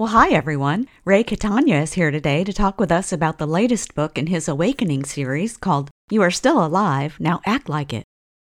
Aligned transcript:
Well, 0.00 0.08
hi 0.08 0.30
everyone. 0.30 0.88
Ray 1.04 1.22
Catania 1.22 1.82
is 1.82 1.92
here 1.92 2.10
today 2.10 2.42
to 2.44 2.54
talk 2.54 2.80
with 2.80 2.90
us 2.90 3.12
about 3.12 3.36
the 3.36 3.46
latest 3.46 3.94
book 3.94 4.16
in 4.16 4.28
his 4.28 4.48
Awakening 4.48 5.04
series 5.04 5.58
called 5.58 5.90
You 6.10 6.22
Are 6.22 6.30
Still 6.30 6.64
Alive, 6.64 7.20
Now 7.20 7.42
Act 7.44 7.68
Like 7.68 7.92
It. 7.92 8.04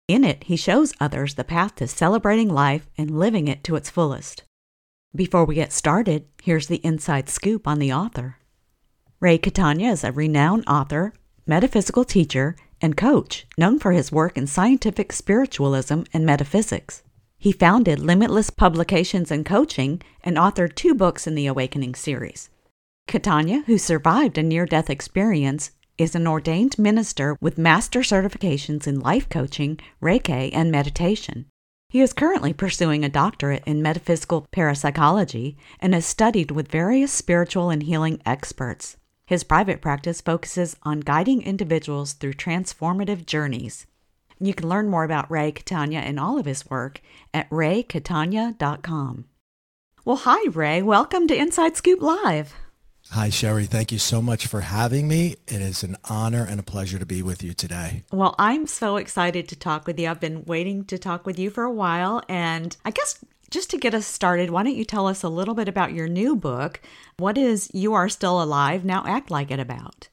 In 0.06 0.22
it, 0.22 0.44
he 0.44 0.54
shows 0.54 0.94
others 1.00 1.34
the 1.34 1.42
path 1.42 1.74
to 1.74 1.88
celebrating 1.88 2.48
life 2.48 2.86
and 2.96 3.18
living 3.18 3.48
it 3.48 3.64
to 3.64 3.74
its 3.74 3.90
fullest. 3.90 4.44
Before 5.16 5.44
we 5.44 5.56
get 5.56 5.72
started, 5.72 6.26
here's 6.40 6.68
the 6.68 6.80
inside 6.84 7.28
scoop 7.28 7.66
on 7.66 7.80
the 7.80 7.92
author. 7.92 8.36
Ray 9.18 9.36
Catania 9.36 9.90
is 9.90 10.04
a 10.04 10.12
renowned 10.12 10.62
author, 10.68 11.12
metaphysical 11.44 12.04
teacher, 12.04 12.54
and 12.80 12.96
coach 12.96 13.48
known 13.58 13.80
for 13.80 13.90
his 13.90 14.12
work 14.12 14.38
in 14.38 14.46
scientific 14.46 15.12
spiritualism 15.12 16.02
and 16.12 16.24
metaphysics. 16.24 17.02
He 17.42 17.50
founded 17.50 17.98
Limitless 17.98 18.50
Publications 18.50 19.32
and 19.32 19.44
Coaching 19.44 20.00
and 20.22 20.36
authored 20.36 20.76
two 20.76 20.94
books 20.94 21.26
in 21.26 21.34
the 21.34 21.48
Awakening 21.48 21.96
series. 21.96 22.50
Catania, 23.08 23.64
who 23.66 23.78
survived 23.78 24.38
a 24.38 24.44
near 24.44 24.64
death 24.64 24.88
experience, 24.88 25.72
is 25.98 26.14
an 26.14 26.28
ordained 26.28 26.78
minister 26.78 27.36
with 27.40 27.58
master 27.58 28.02
certifications 28.02 28.86
in 28.86 29.00
life 29.00 29.28
coaching, 29.28 29.80
Reiki, 30.00 30.50
and 30.52 30.70
meditation. 30.70 31.46
He 31.88 32.00
is 32.00 32.12
currently 32.12 32.52
pursuing 32.52 33.04
a 33.04 33.08
doctorate 33.08 33.64
in 33.66 33.82
metaphysical 33.82 34.46
parapsychology 34.52 35.56
and 35.80 35.94
has 35.94 36.06
studied 36.06 36.52
with 36.52 36.70
various 36.70 37.10
spiritual 37.10 37.70
and 37.70 37.82
healing 37.82 38.22
experts. 38.24 38.98
His 39.26 39.42
private 39.42 39.80
practice 39.80 40.20
focuses 40.20 40.76
on 40.84 41.00
guiding 41.00 41.42
individuals 41.42 42.12
through 42.12 42.34
transformative 42.34 43.26
journeys. 43.26 43.84
You 44.42 44.54
can 44.54 44.68
learn 44.68 44.88
more 44.88 45.04
about 45.04 45.30
Ray 45.30 45.52
Catania 45.52 46.00
and 46.00 46.18
all 46.18 46.36
of 46.36 46.46
his 46.46 46.68
work 46.68 47.00
at 47.32 47.48
raycatania.com. 47.50 49.26
Well, 50.04 50.16
hi, 50.16 50.48
Ray. 50.50 50.82
Welcome 50.82 51.28
to 51.28 51.36
Inside 51.36 51.76
Scoop 51.76 52.02
Live. 52.02 52.52
Hi, 53.10 53.28
Sherry. 53.28 53.66
Thank 53.66 53.92
you 53.92 53.98
so 53.98 54.20
much 54.20 54.48
for 54.48 54.62
having 54.62 55.06
me. 55.06 55.36
It 55.46 55.60
is 55.60 55.84
an 55.84 55.96
honor 56.10 56.44
and 56.44 56.58
a 56.58 56.64
pleasure 56.64 56.98
to 56.98 57.06
be 57.06 57.22
with 57.22 57.44
you 57.44 57.52
today. 57.52 58.02
Well, 58.10 58.34
I'm 58.36 58.66
so 58.66 58.96
excited 58.96 59.46
to 59.48 59.56
talk 59.56 59.86
with 59.86 60.00
you. 60.00 60.08
I've 60.08 60.18
been 60.18 60.44
waiting 60.44 60.86
to 60.86 60.98
talk 60.98 61.24
with 61.24 61.38
you 61.38 61.48
for 61.48 61.62
a 61.62 61.70
while. 61.70 62.22
And 62.28 62.76
I 62.84 62.90
guess 62.90 63.24
just 63.50 63.70
to 63.70 63.78
get 63.78 63.94
us 63.94 64.06
started, 64.06 64.50
why 64.50 64.64
don't 64.64 64.74
you 64.74 64.84
tell 64.84 65.06
us 65.06 65.22
a 65.22 65.28
little 65.28 65.54
bit 65.54 65.68
about 65.68 65.92
your 65.92 66.08
new 66.08 66.34
book? 66.34 66.80
What 67.16 67.38
is 67.38 67.70
You 67.72 67.94
Are 67.94 68.08
Still 68.08 68.42
Alive, 68.42 68.84
Now 68.84 69.04
Act 69.06 69.30
Like 69.30 69.52
It 69.52 69.60
about? 69.60 70.08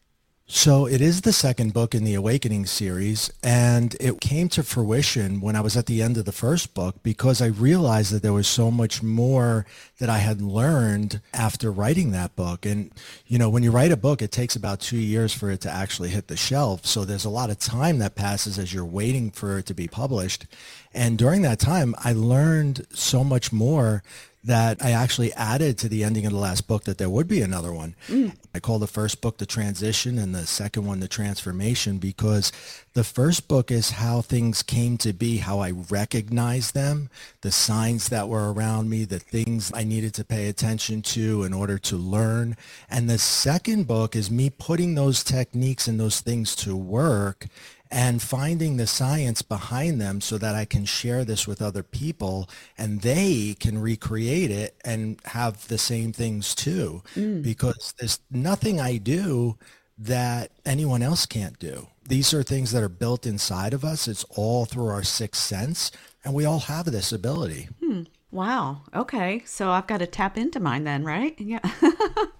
So 0.52 0.88
it 0.88 1.00
is 1.00 1.22
the 1.22 1.32
second 1.32 1.74
book 1.74 1.94
in 1.94 2.04
the 2.04 2.16
Awakening 2.16 2.66
series, 2.66 3.32
and 3.44 3.96
it 4.00 4.20
came 4.20 4.50
to 4.50 4.64
fruition 4.64 5.42
when 5.42 5.56
I 5.56 5.62
was 5.62 5.78
at 5.78 5.86
the 5.86 6.02
end 6.02 6.18
of 6.18 6.26
the 6.26 6.32
first 6.32 6.74
book 6.74 6.96
because 7.04 7.40
I 7.40 7.46
realized 7.46 8.12
that 8.12 8.24
there 8.24 8.34
was 8.34 8.48
so 8.48 8.72
much 8.72 9.04
more 9.04 9.68
that 10.00 10.10
I 10.10 10.18
had 10.18 10.42
learned 10.42 11.22
after 11.36 11.72
writing 11.72 12.12
that 12.12 12.36
book. 12.36 12.66
And, 12.66 12.92
you 13.28 13.38
know, 13.38 13.48
when 13.48 13.62
you 13.62 13.70
write 13.70 13.92
a 13.92 13.96
book, 13.96 14.24
it 14.24 14.32
takes 14.32 14.56
about 14.56 14.80
two 14.80 14.98
years 14.98 15.32
for 15.36 15.52
it 15.52 15.62
to 15.62 15.72
actually 15.72 16.10
hit 16.10 16.30
the 16.30 16.36
shelf. 16.36 16.84
So 16.84 17.06
there's 17.06 17.26
a 17.26 17.30
lot 17.30 17.52
of 17.52 17.60
time 17.60 18.00
that 18.00 18.16
passes 18.16 18.58
as 18.58 18.74
you're 18.74 18.84
waiting 18.84 19.30
for 19.30 19.60
it 19.60 19.68
to 19.68 19.76
be 19.76 19.88
published. 19.88 20.48
And 20.96 21.16
during 21.16 21.44
that 21.44 21.60
time, 21.60 21.94
I 22.00 22.14
learned 22.14 22.88
so 22.90 23.24
much 23.24 23.54
more 23.54 24.02
that 24.50 24.84
I 24.84 24.94
actually 24.94 25.32
added 25.34 25.78
to 25.78 25.88
the 25.88 26.04
ending 26.04 26.26
of 26.26 26.32
the 26.32 26.40
last 26.40 26.68
book 26.68 26.86
that 26.86 26.98
there 26.98 27.10
would 27.10 27.28
be 27.28 27.42
another 27.42 27.72
one. 27.72 27.94
Mm. 28.08 28.36
I 28.52 28.60
call 28.60 28.80
the 28.80 28.88
first 28.88 29.22
book 29.22 29.38
The 29.38 29.46
Transition 29.46 30.18
and 30.18 30.34
the 30.34 30.48
second 30.48 30.88
one 30.88 31.02
The 31.02 31.08
Transformation 31.08 32.00
because 32.00 32.52
the 32.94 33.04
first 33.04 33.48
book 33.48 33.70
is 33.70 33.92
how 33.92 34.22
things 34.22 34.64
came 34.64 34.98
to 34.98 35.14
be, 35.14 35.38
how 35.38 35.60
I 35.60 35.70
recognized 35.70 36.74
them, 36.74 37.12
the 37.42 37.52
signs 37.52 38.10
that 38.10 38.28
were 38.28 38.52
around 38.52 38.90
me, 38.90 39.06
the 39.06 39.20
things 39.20 39.72
I 39.72 39.84
needed 39.84 40.16
to 40.16 40.24
pay 40.24 40.50
attention 40.50 41.04
to 41.04 41.44
in 41.44 41.54
order 41.54 41.78
to 41.78 41.96
learn. 41.96 42.58
And 42.90 43.08
the 43.08 43.20
second 43.20 43.86
book 43.86 44.16
is 44.16 44.32
me 44.32 44.50
putting 44.50 44.96
those 44.96 45.24
techniques 45.24 45.88
and 45.88 46.00
those 46.00 46.22
things 46.22 46.56
to 46.58 46.76
work 46.76 47.46
and 47.92 48.22
finding 48.22 48.78
the 48.78 48.86
science 48.86 49.42
behind 49.42 50.00
them 50.00 50.22
so 50.22 50.38
that 50.38 50.56
I 50.56 50.66
can 50.66 50.86
share 50.86 51.26
this 51.26 51.48
with 51.48 51.62
other 51.62 51.82
people 51.82 52.48
and 52.78 53.02
they 53.02 53.56
can 53.60 53.80
recreate 53.80 54.52
it 54.52 54.76
and 54.86 55.20
have 55.26 55.68
the 55.68 55.80
same 55.80 56.14
things 56.14 56.54
too. 56.54 57.02
Mm. 57.16 57.42
Because 57.42 57.94
there's 57.98 58.20
nothing 58.30 58.80
I 58.80 58.98
do 58.98 59.58
that 59.98 60.52
anyone 60.66 61.02
else 61.02 61.26
can't 61.26 61.58
do. 61.58 61.88
These 62.08 62.34
are 62.34 62.44
things 62.44 62.72
that 62.72 62.84
are 62.84 62.90
built 62.90 63.26
inside 63.26 63.74
of 63.74 63.84
us. 63.84 64.08
It's 64.08 64.24
all 64.36 64.66
through 64.66 64.88
our 64.88 65.04
sixth 65.04 65.42
sense 65.42 65.92
and 66.24 66.34
we 66.34 66.46
all 66.46 66.60
have 66.60 66.86
this 66.86 67.12
ability. 67.12 67.70
Hmm. 67.84 68.04
Wow. 68.32 68.82
Okay. 68.94 69.42
So 69.46 69.72
I've 69.72 69.88
got 69.88 69.98
to 69.98 70.08
tap 70.08 70.38
into 70.38 70.60
mine 70.60 70.84
then, 70.84 71.04
right? 71.04 71.36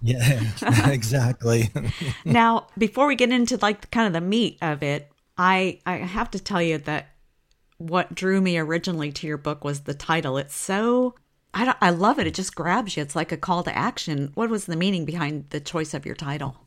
Yeah. 0.02 0.40
yeah, 0.62 0.90
exactly. 0.90 1.68
now, 2.24 2.68
before 2.78 3.06
we 3.06 3.16
get 3.16 3.30
into 3.30 3.58
like 3.58 3.90
kind 3.90 4.06
of 4.06 4.12
the 4.12 4.20
meat 4.20 4.56
of 4.62 4.82
it, 4.82 5.09
I 5.40 5.80
I 5.86 5.96
have 5.96 6.30
to 6.32 6.38
tell 6.38 6.60
you 6.60 6.76
that 6.78 7.08
what 7.78 8.14
drew 8.14 8.42
me 8.42 8.58
originally 8.58 9.10
to 9.12 9.26
your 9.26 9.38
book 9.38 9.64
was 9.64 9.80
the 9.80 9.94
title. 9.94 10.36
It's 10.36 10.54
so 10.54 11.14
I 11.54 11.74
I 11.80 11.90
love 11.90 12.18
it. 12.18 12.26
It 12.26 12.34
just 12.34 12.54
grabs 12.54 12.94
you. 12.94 13.02
It's 13.02 13.16
like 13.16 13.32
a 13.32 13.38
call 13.38 13.62
to 13.62 13.74
action. 13.74 14.32
What 14.34 14.50
was 14.50 14.66
the 14.66 14.76
meaning 14.76 15.06
behind 15.06 15.46
the 15.48 15.58
choice 15.58 15.94
of 15.94 16.04
your 16.04 16.14
title? 16.14 16.58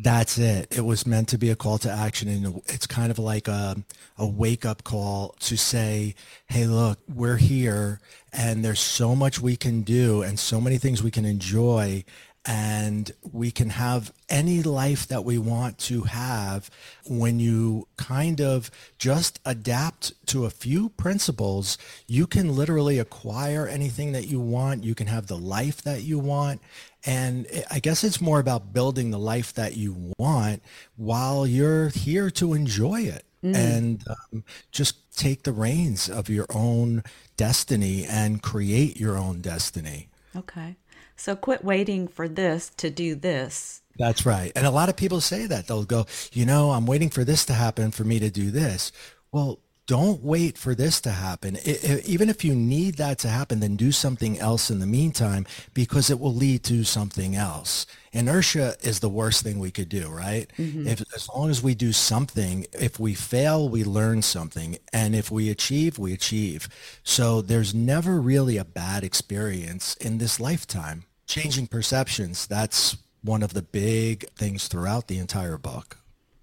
That's 0.00 0.38
it. 0.38 0.76
It 0.76 0.84
was 0.84 1.06
meant 1.06 1.28
to 1.28 1.38
be 1.38 1.50
a 1.50 1.56
call 1.56 1.78
to 1.78 1.90
action, 1.90 2.28
and 2.28 2.62
it's 2.66 2.86
kind 2.86 3.10
of 3.10 3.18
like 3.18 3.48
a, 3.48 3.76
a 4.16 4.26
wake 4.26 4.64
up 4.64 4.84
call 4.84 5.34
to 5.40 5.56
say, 5.56 6.14
"Hey, 6.46 6.66
look, 6.66 7.00
we're 7.12 7.36
here, 7.36 8.00
and 8.32 8.64
there's 8.64 8.80
so 8.80 9.16
much 9.16 9.40
we 9.40 9.56
can 9.56 9.82
do, 9.82 10.22
and 10.22 10.38
so 10.38 10.60
many 10.60 10.78
things 10.78 11.02
we 11.02 11.10
can 11.10 11.24
enjoy, 11.24 12.04
and 12.48 13.12
we 13.30 13.50
can 13.50 13.68
have 13.68 14.10
any 14.30 14.62
life 14.62 15.06
that 15.08 15.22
we 15.22 15.36
want 15.36 15.76
to 15.76 16.04
have 16.04 16.70
when 17.06 17.38
you 17.38 17.86
kind 17.98 18.40
of 18.40 18.70
just 18.98 19.38
adapt 19.44 20.14
to 20.28 20.46
a 20.46 20.50
few 20.50 20.88
principles. 20.88 21.76
You 22.06 22.26
can 22.26 22.56
literally 22.56 22.98
acquire 22.98 23.68
anything 23.68 24.12
that 24.12 24.28
you 24.28 24.40
want. 24.40 24.82
You 24.82 24.94
can 24.94 25.08
have 25.08 25.26
the 25.26 25.36
life 25.36 25.82
that 25.82 26.02
you 26.02 26.18
want. 26.18 26.62
And 27.04 27.46
i 27.70 27.78
guess 27.80 28.02
it's 28.02 28.20
more 28.20 28.40
about 28.40 28.72
building 28.72 29.10
the 29.10 29.18
life 29.18 29.52
that 29.54 29.76
you 29.76 30.14
want 30.18 30.62
while 30.96 31.46
you're 31.46 31.90
here 31.90 32.30
to 32.30 32.54
enjoy 32.54 33.02
it. 33.02 33.24
Mm. 33.44 33.54
and 33.54 34.04
um, 34.08 34.42
just 34.72 35.16
take 35.16 35.44
the 35.44 35.52
reins 35.52 36.10
of 36.10 36.28
your 36.28 36.46
own 36.52 37.04
destiny 37.36 38.04
and 38.04 38.42
create 38.42 38.96
your 38.96 39.16
own 39.16 39.40
destiny. 39.40 40.08
Okay 40.34 40.74
so 41.18 41.36
quit 41.36 41.64
waiting 41.64 42.08
for 42.08 42.28
this 42.28 42.70
to 42.78 42.90
do 42.90 43.14
this. 43.14 43.82
That's 43.98 44.24
right. 44.24 44.52
And 44.54 44.66
a 44.66 44.70
lot 44.70 44.88
of 44.88 44.96
people 44.96 45.20
say 45.20 45.46
that. 45.46 45.66
They'll 45.66 45.84
go, 45.84 46.06
you 46.32 46.46
know, 46.46 46.70
I'm 46.70 46.86
waiting 46.86 47.10
for 47.10 47.24
this 47.24 47.44
to 47.46 47.52
happen 47.52 47.90
for 47.90 48.04
me 48.04 48.20
to 48.20 48.30
do 48.30 48.50
this. 48.50 48.92
Well, 49.32 49.58
don't 49.88 50.22
wait 50.22 50.58
for 50.58 50.74
this 50.74 51.00
to 51.00 51.10
happen. 51.10 51.56
It, 51.56 51.82
it, 51.82 52.06
even 52.06 52.28
if 52.28 52.44
you 52.44 52.54
need 52.54 52.96
that 52.96 53.18
to 53.20 53.28
happen, 53.28 53.60
then 53.60 53.74
do 53.74 53.90
something 53.90 54.38
else 54.38 54.70
in 54.70 54.80
the 54.80 54.86
meantime 54.86 55.46
because 55.72 56.10
it 56.10 56.20
will 56.20 56.34
lead 56.34 56.62
to 56.64 56.84
something 56.84 57.34
else. 57.34 57.86
Inertia 58.12 58.76
is 58.82 59.00
the 59.00 59.08
worst 59.08 59.42
thing 59.42 59.58
we 59.58 59.70
could 59.70 59.88
do, 59.88 60.08
right? 60.10 60.46
Mm-hmm. 60.58 60.86
If 60.86 61.02
as 61.14 61.26
long 61.34 61.48
as 61.48 61.62
we 61.62 61.74
do 61.74 61.94
something, 61.94 62.66
if 62.78 63.00
we 63.00 63.14
fail, 63.14 63.66
we 63.66 63.82
learn 63.82 64.20
something, 64.20 64.76
and 64.92 65.16
if 65.16 65.30
we 65.30 65.48
achieve, 65.48 65.98
we 65.98 66.12
achieve. 66.12 66.68
So 67.02 67.40
there's 67.40 67.74
never 67.74 68.20
really 68.20 68.58
a 68.58 68.66
bad 68.66 69.04
experience 69.04 69.94
in 69.96 70.18
this 70.18 70.38
lifetime 70.38 71.04
changing 71.28 71.68
perceptions. 71.68 72.46
That's 72.46 72.96
one 73.22 73.42
of 73.42 73.54
the 73.54 73.62
big 73.62 74.28
things 74.30 74.66
throughout 74.66 75.06
the 75.06 75.18
entire 75.18 75.58
book. 75.58 75.98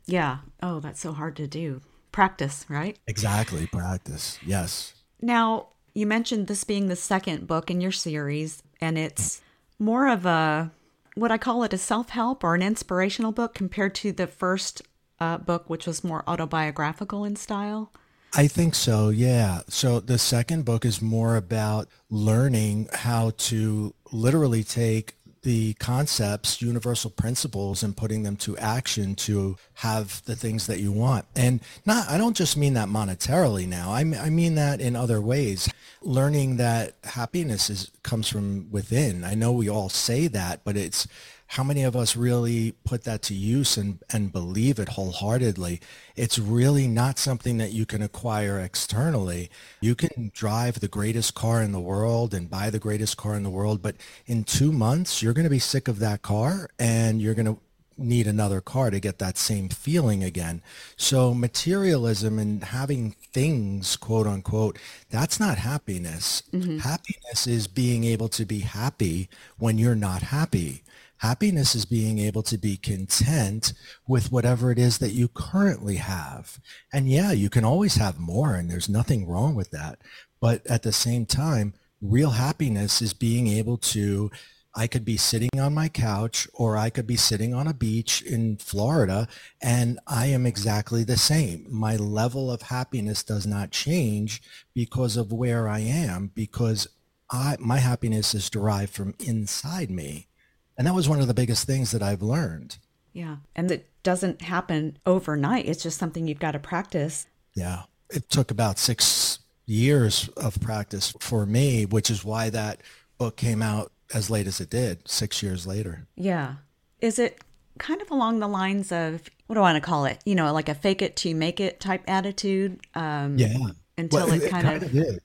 Yeah. 0.05 0.37
Oh, 0.61 0.79
that's 0.79 1.01
so 1.01 1.11
hard 1.11 1.35
to 1.37 1.47
do. 1.47 1.81
Practice, 2.11 2.65
right? 2.69 2.97
Exactly. 3.07 3.67
Practice. 3.67 4.39
Yes. 4.45 4.93
Now, 5.21 5.67
you 5.93 6.05
mentioned 6.05 6.47
this 6.47 6.63
being 6.63 6.87
the 6.87 6.95
second 6.95 7.47
book 7.47 7.71
in 7.71 7.81
your 7.81 7.91
series, 7.91 8.61
and 8.79 8.97
it's 8.97 9.41
more 9.79 10.07
of 10.07 10.25
a, 10.25 10.71
what 11.15 11.31
I 11.31 11.37
call 11.37 11.63
it, 11.63 11.73
a 11.73 11.77
self 11.77 12.09
help 12.09 12.43
or 12.43 12.55
an 12.55 12.61
inspirational 12.61 13.31
book 13.31 13.53
compared 13.53 13.95
to 13.95 14.11
the 14.11 14.27
first 14.27 14.81
uh, 15.19 15.37
book, 15.37 15.69
which 15.69 15.87
was 15.87 16.03
more 16.03 16.23
autobiographical 16.27 17.25
in 17.25 17.35
style. 17.35 17.91
I 18.37 18.47
think 18.47 18.75
so, 18.75 19.09
yeah. 19.09 19.61
So 19.69 20.01
the 20.01 20.17
second 20.17 20.65
book 20.65 20.83
is 20.83 21.01
more 21.01 21.37
about 21.37 21.87
learning 22.09 22.89
how 22.91 23.31
to 23.37 23.93
literally 24.11 24.63
take 24.63 25.15
the 25.45 25.75
concepts, 25.75 26.59
universal 26.59 27.11
principles, 27.11 27.83
and 27.83 27.95
putting 27.95 28.23
them 28.23 28.35
to 28.35 28.57
action 28.57 29.13
to 29.13 29.55
have 29.75 30.25
the 30.25 30.35
things 30.35 30.65
that 30.65 30.79
you 30.79 30.91
want. 30.91 31.23
And 31.35 31.61
not, 31.85 32.09
I 32.09 32.17
don't 32.17 32.35
just 32.35 32.57
mean 32.57 32.73
that 32.73 32.89
monetarily 32.89 33.67
now. 33.67 33.91
I, 33.91 33.99
I 33.99 34.31
mean 34.31 34.55
that 34.55 34.81
in 34.81 34.95
other 34.95 35.21
ways. 35.21 35.69
Learning 36.01 36.57
that 36.57 36.95
happiness 37.03 37.69
is, 37.69 37.91
comes 38.01 38.27
from 38.27 38.71
within. 38.71 39.23
I 39.23 39.35
know 39.35 39.51
we 39.51 39.69
all 39.69 39.87
say 39.87 40.27
that, 40.29 40.61
but 40.63 40.75
it's 40.75 41.07
how 41.47 41.63
many 41.63 41.83
of 41.83 41.95
us 41.95 42.15
really 42.15 42.73
put 42.83 43.03
that 43.03 43.21
to 43.23 43.33
use 43.33 43.77
and, 43.77 43.99
and 44.11 44.31
believe 44.31 44.79
it 44.79 44.89
wholeheartedly? 44.89 45.79
It's 46.15 46.39
really 46.39 46.87
not 46.87 47.19
something 47.19 47.57
that 47.57 47.71
you 47.71 47.85
can 47.85 48.01
acquire 48.01 48.59
externally. 48.59 49.49
You 49.79 49.95
can 49.95 50.31
drive 50.33 50.79
the 50.79 50.87
greatest 50.87 51.35
car 51.35 51.61
in 51.61 51.71
the 51.71 51.79
world 51.79 52.33
and 52.33 52.49
buy 52.49 52.69
the 52.69 52.79
greatest 52.79 53.17
car 53.17 53.35
in 53.35 53.43
the 53.43 53.49
world, 53.49 53.81
but 53.81 53.95
in 54.25 54.43
two 54.43 54.71
months, 54.71 55.21
you're 55.21 55.33
going 55.33 55.43
to 55.43 55.49
be 55.49 55.59
sick 55.59 55.87
of 55.87 55.99
that 55.99 56.21
car 56.21 56.69
and 56.79 57.21
you're 57.21 57.35
going 57.35 57.45
to 57.45 57.59
need 57.97 58.27
another 58.27 58.61
car 58.61 58.89
to 58.89 58.99
get 58.99 59.19
that 59.19 59.37
same 59.37 59.69
feeling 59.69 60.23
again. 60.23 60.61
So 60.97 61.33
materialism 61.33 62.39
and 62.39 62.63
having 62.63 63.11
things, 63.33 63.95
quote 63.95 64.27
unquote, 64.27 64.77
that's 65.09 65.39
not 65.39 65.57
happiness. 65.57 66.43
Mm-hmm. 66.51 66.79
Happiness 66.79 67.47
is 67.47 67.67
being 67.67 68.03
able 68.03 68.27
to 68.29 68.45
be 68.45 68.59
happy 68.59 69.29
when 69.57 69.77
you're 69.77 69.95
not 69.95 70.23
happy. 70.23 70.83
Happiness 71.25 71.73
is 71.73 71.85
being 71.85 72.19
able 72.19 72.43
to 72.43 72.55
be 72.55 72.77
content 72.77 73.73
with 74.07 74.31
whatever 74.31 74.69
it 74.69 74.77
is 74.77 74.99
that 74.99 75.13
you 75.13 75.27
currently 75.27 75.95
have. 75.95 76.59
And 76.93 77.09
yeah, 77.09 77.31
you 77.31 77.49
can 77.49 77.65
always 77.65 77.95
have 77.95 78.19
more 78.19 78.53
and 78.53 78.69
there's 78.69 78.87
nothing 78.87 79.27
wrong 79.27 79.55
with 79.55 79.71
that. 79.71 79.97
But 80.39 80.63
at 80.67 80.83
the 80.83 80.91
same 80.91 81.25
time, 81.25 81.73
real 81.99 82.29
happiness 82.29 83.01
is 83.01 83.15
being 83.15 83.47
able 83.47 83.77
to 83.77 84.29
I 84.75 84.85
could 84.85 85.03
be 85.03 85.17
sitting 85.17 85.49
on 85.59 85.73
my 85.73 85.89
couch 85.89 86.47
or 86.53 86.77
I 86.77 86.91
could 86.91 87.07
be 87.07 87.17
sitting 87.17 87.55
on 87.55 87.67
a 87.67 87.73
beach 87.73 88.21
in 88.21 88.57
Florida 88.57 89.27
and 89.63 89.99
I 90.05 90.27
am 90.27 90.45
exactly 90.45 91.03
the 91.03 91.17
same. 91.17 91.65
My 91.71 91.95
level 91.95 92.51
of 92.51 92.61
happiness 92.61 93.23
does 93.23 93.47
not 93.47 93.71
change 93.71 94.43
because 94.75 95.17
of 95.17 95.33
where 95.33 95.67
I 95.67 95.79
am 95.79 96.29
because 96.35 96.87
I, 97.31 97.57
my 97.59 97.79
happiness 97.79 98.35
is 98.35 98.47
derived 98.47 98.93
from 98.93 99.15
inside 99.17 99.89
me. 99.89 100.27
And 100.77 100.85
that 100.87 100.93
was 100.93 101.07
one 101.07 101.21
of 101.21 101.27
the 101.27 101.33
biggest 101.33 101.65
things 101.65 101.91
that 101.91 102.03
I've 102.03 102.21
learned. 102.21 102.77
Yeah. 103.13 103.37
And 103.55 103.71
it 103.71 103.89
doesn't 104.03 104.41
happen 104.41 104.97
overnight. 105.05 105.65
It's 105.65 105.83
just 105.83 105.97
something 105.97 106.27
you've 106.27 106.39
got 106.39 106.51
to 106.51 106.59
practice. 106.59 107.27
Yeah. 107.53 107.83
It 108.09 108.29
took 108.29 108.51
about 108.51 108.77
six 108.77 109.39
years 109.65 110.27
of 110.35 110.59
practice 110.59 111.13
for 111.19 111.45
me, 111.45 111.85
which 111.85 112.09
is 112.09 112.25
why 112.25 112.49
that 112.49 112.81
book 113.17 113.37
came 113.37 113.61
out 113.61 113.91
as 114.13 114.29
late 114.29 114.47
as 114.47 114.59
it 114.59 114.69
did, 114.69 115.07
six 115.07 115.41
years 115.41 115.65
later. 115.65 116.07
Yeah. 116.15 116.55
Is 116.99 117.17
it 117.17 117.39
kind 117.79 118.01
of 118.01 118.11
along 118.11 118.39
the 118.39 118.47
lines 118.47 118.91
of, 118.91 119.23
what 119.47 119.55
do 119.55 119.59
I 119.59 119.71
want 119.71 119.81
to 119.81 119.81
call 119.81 120.05
it? 120.05 120.19
You 120.25 120.35
know, 120.35 120.51
like 120.53 120.69
a 120.69 120.75
fake 120.75 121.01
it 121.01 121.15
to 121.17 121.33
make 121.33 121.59
it 121.59 121.79
type 121.79 122.03
attitude? 122.07 122.79
Um, 122.95 123.37
yeah. 123.37 123.55
Until 123.97 124.27
well, 124.27 124.33
it, 124.33 124.43
it, 124.43 124.51
kind, 124.51 124.67
kind 124.67 124.83
of... 124.83 124.83
of 124.83 124.95
is. 124.95 125.19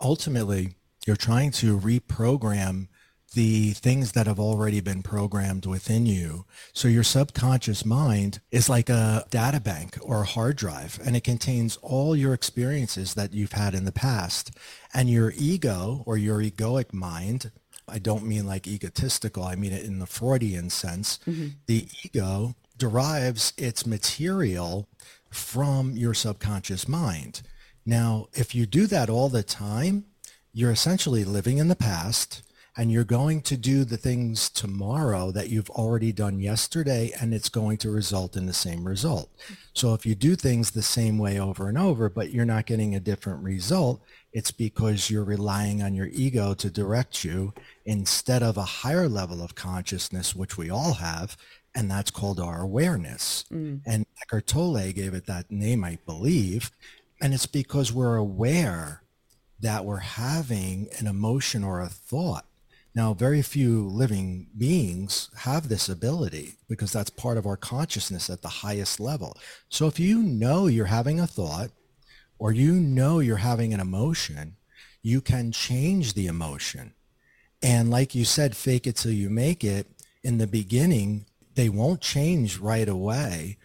Ultimately, 0.00 0.74
you're 1.06 1.16
trying 1.16 1.50
to 1.52 1.78
reprogram 1.78 2.88
the 3.34 3.72
things 3.72 4.12
that 4.12 4.26
have 4.26 4.40
already 4.40 4.80
been 4.80 5.02
programmed 5.02 5.66
within 5.66 6.06
you. 6.06 6.44
So 6.72 6.88
your 6.88 7.02
subconscious 7.02 7.84
mind 7.84 8.40
is 8.50 8.68
like 8.68 8.88
a 8.88 9.24
data 9.30 9.60
bank 9.60 9.98
or 10.00 10.22
a 10.22 10.26
hard 10.26 10.56
drive, 10.56 10.98
and 11.04 11.16
it 11.16 11.24
contains 11.24 11.76
all 11.82 12.16
your 12.16 12.32
experiences 12.32 13.14
that 13.14 13.34
you've 13.34 13.52
had 13.52 13.74
in 13.74 13.84
the 13.84 13.92
past. 13.92 14.52
And 14.94 15.10
your 15.10 15.32
ego 15.36 16.02
or 16.06 16.16
your 16.16 16.40
egoic 16.40 16.92
mind, 16.92 17.50
I 17.88 17.98
don't 17.98 18.26
mean 18.26 18.46
like 18.46 18.66
egotistical, 18.66 19.44
I 19.44 19.54
mean 19.54 19.72
it 19.72 19.84
in 19.84 19.98
the 19.98 20.06
Freudian 20.06 20.70
sense. 20.70 21.18
Mm-hmm. 21.26 21.48
The 21.66 21.88
ego 22.04 22.54
derives 22.78 23.52
its 23.56 23.86
material 23.86 24.88
from 25.30 25.96
your 25.96 26.14
subconscious 26.14 26.88
mind. 26.88 27.42
Now, 27.84 28.28
if 28.32 28.54
you 28.54 28.66
do 28.66 28.86
that 28.86 29.10
all 29.10 29.28
the 29.28 29.42
time, 29.42 30.06
you're 30.52 30.70
essentially 30.70 31.24
living 31.24 31.58
in 31.58 31.68
the 31.68 31.76
past 31.76 32.42
and 32.76 32.92
you're 32.92 33.04
going 33.04 33.40
to 33.40 33.56
do 33.56 33.84
the 33.84 33.96
things 33.96 34.50
tomorrow 34.50 35.30
that 35.30 35.48
you've 35.48 35.70
already 35.70 36.12
done 36.12 36.38
yesterday 36.38 37.10
and 37.18 37.32
it's 37.32 37.48
going 37.48 37.78
to 37.78 37.90
result 37.90 38.36
in 38.36 38.44
the 38.44 38.52
same 38.52 38.86
result. 38.86 39.30
So 39.72 39.94
if 39.94 40.04
you 40.04 40.14
do 40.14 40.36
things 40.36 40.70
the 40.70 40.82
same 40.82 41.16
way 41.16 41.40
over 41.40 41.68
and 41.68 41.78
over, 41.78 42.10
but 42.10 42.32
you're 42.32 42.44
not 42.44 42.66
getting 42.66 42.94
a 42.94 43.00
different 43.00 43.42
result, 43.42 44.02
it's 44.32 44.50
because 44.50 45.08
you're 45.08 45.24
relying 45.24 45.82
on 45.82 45.94
your 45.94 46.08
ego 46.12 46.52
to 46.54 46.70
direct 46.70 47.24
you 47.24 47.54
instead 47.86 48.42
of 48.42 48.58
a 48.58 48.62
higher 48.62 49.08
level 49.08 49.42
of 49.42 49.54
consciousness, 49.54 50.36
which 50.36 50.58
we 50.58 50.68
all 50.68 50.94
have, 50.94 51.36
and 51.74 51.90
that's 51.90 52.10
called 52.10 52.38
our 52.38 52.60
awareness. 52.60 53.46
Mm. 53.50 53.80
And 53.86 54.06
Eckhart 54.22 54.46
Tolle 54.46 54.92
gave 54.92 55.14
it 55.14 55.26
that 55.26 55.50
name, 55.50 55.82
I 55.82 55.98
believe, 56.04 56.70
and 57.22 57.32
it's 57.32 57.46
because 57.46 57.90
we're 57.90 58.16
aware 58.16 59.02
that 59.60 59.86
we're 59.86 59.96
having 59.96 60.88
an 60.98 61.06
emotion 61.06 61.64
or 61.64 61.80
a 61.80 61.88
thought 61.88 62.44
now, 62.96 63.12
very 63.12 63.42
few 63.42 63.86
living 63.86 64.46
beings 64.56 65.28
have 65.40 65.68
this 65.68 65.90
ability 65.90 66.54
because 66.66 66.92
that's 66.92 67.10
part 67.10 67.36
of 67.36 67.44
our 67.44 67.58
consciousness 67.58 68.30
at 68.30 68.40
the 68.40 68.48
highest 68.48 68.98
level. 69.00 69.36
So 69.68 69.86
if 69.86 70.00
you 70.00 70.22
know 70.22 70.66
you're 70.66 70.86
having 70.86 71.20
a 71.20 71.26
thought 71.26 71.72
or 72.38 72.52
you 72.52 72.72
know 72.72 73.18
you're 73.18 73.36
having 73.36 73.74
an 73.74 73.80
emotion, 73.80 74.56
you 75.02 75.20
can 75.20 75.52
change 75.52 76.14
the 76.14 76.26
emotion. 76.26 76.94
And 77.62 77.90
like 77.90 78.14
you 78.14 78.24
said, 78.24 78.56
fake 78.56 78.86
it 78.86 78.96
till 78.96 79.12
you 79.12 79.28
make 79.28 79.62
it. 79.62 79.88
In 80.24 80.38
the 80.38 80.46
beginning, 80.46 81.26
they 81.54 81.68
won't 81.68 82.00
change 82.00 82.56
right 82.56 82.88
away. 82.88 83.58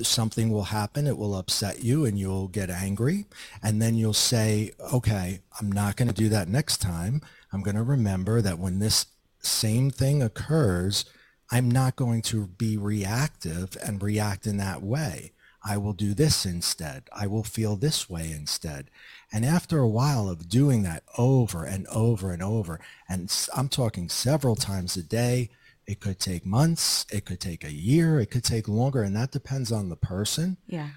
Something 0.00 0.50
will 0.50 0.62
happen. 0.62 1.08
It 1.08 1.18
will 1.18 1.36
upset 1.36 1.82
you 1.82 2.04
and 2.04 2.16
you'll 2.16 2.48
get 2.48 2.70
angry. 2.70 3.26
And 3.64 3.82
then 3.82 3.96
you'll 3.96 4.12
say, 4.12 4.70
okay, 4.92 5.40
I'm 5.60 5.72
not 5.72 5.96
going 5.96 6.08
to 6.08 6.14
do 6.14 6.28
that 6.28 6.48
next 6.48 6.76
time. 6.76 7.20
I'm 7.56 7.62
going 7.62 7.76
to 7.76 7.82
remember 7.82 8.42
that 8.42 8.58
when 8.58 8.80
this 8.80 9.06
same 9.40 9.90
thing 9.90 10.22
occurs, 10.22 11.06
I'm 11.50 11.70
not 11.70 11.96
going 11.96 12.20
to 12.22 12.48
be 12.48 12.76
reactive 12.76 13.78
and 13.82 14.02
react 14.02 14.46
in 14.46 14.58
that 14.58 14.82
way. 14.82 15.32
I 15.64 15.78
will 15.78 15.94
do 15.94 16.12
this 16.12 16.44
instead. 16.44 17.04
I 17.14 17.26
will 17.26 17.44
feel 17.44 17.76
this 17.76 18.10
way 18.10 18.30
instead. 18.30 18.90
And 19.32 19.42
after 19.42 19.78
a 19.78 19.88
while 19.88 20.28
of 20.28 20.50
doing 20.50 20.82
that 20.82 21.04
over 21.16 21.64
and 21.64 21.86
over 21.86 22.30
and 22.30 22.42
over, 22.42 22.78
and 23.08 23.34
I'm 23.56 23.70
talking 23.70 24.10
several 24.10 24.54
times 24.54 24.98
a 24.98 25.02
day, 25.02 25.48
it 25.86 25.98
could 25.98 26.18
take 26.20 26.44
months, 26.44 27.06
it 27.10 27.24
could 27.24 27.40
take 27.40 27.64
a 27.64 27.72
year, 27.72 28.20
it 28.20 28.30
could 28.30 28.44
take 28.44 28.68
longer, 28.68 29.02
and 29.02 29.16
that 29.16 29.30
depends 29.30 29.72
on 29.72 29.88
the 29.88 29.96
person. 29.96 30.58
Yeah. 30.66 30.90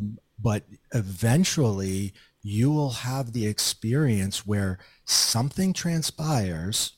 Um, 0.00 0.18
but 0.38 0.64
eventually, 0.94 2.14
you 2.46 2.70
will 2.70 2.90
have 2.90 3.32
the 3.32 3.44
experience 3.44 4.46
where 4.46 4.78
something 5.04 5.72
transpires 5.72 6.92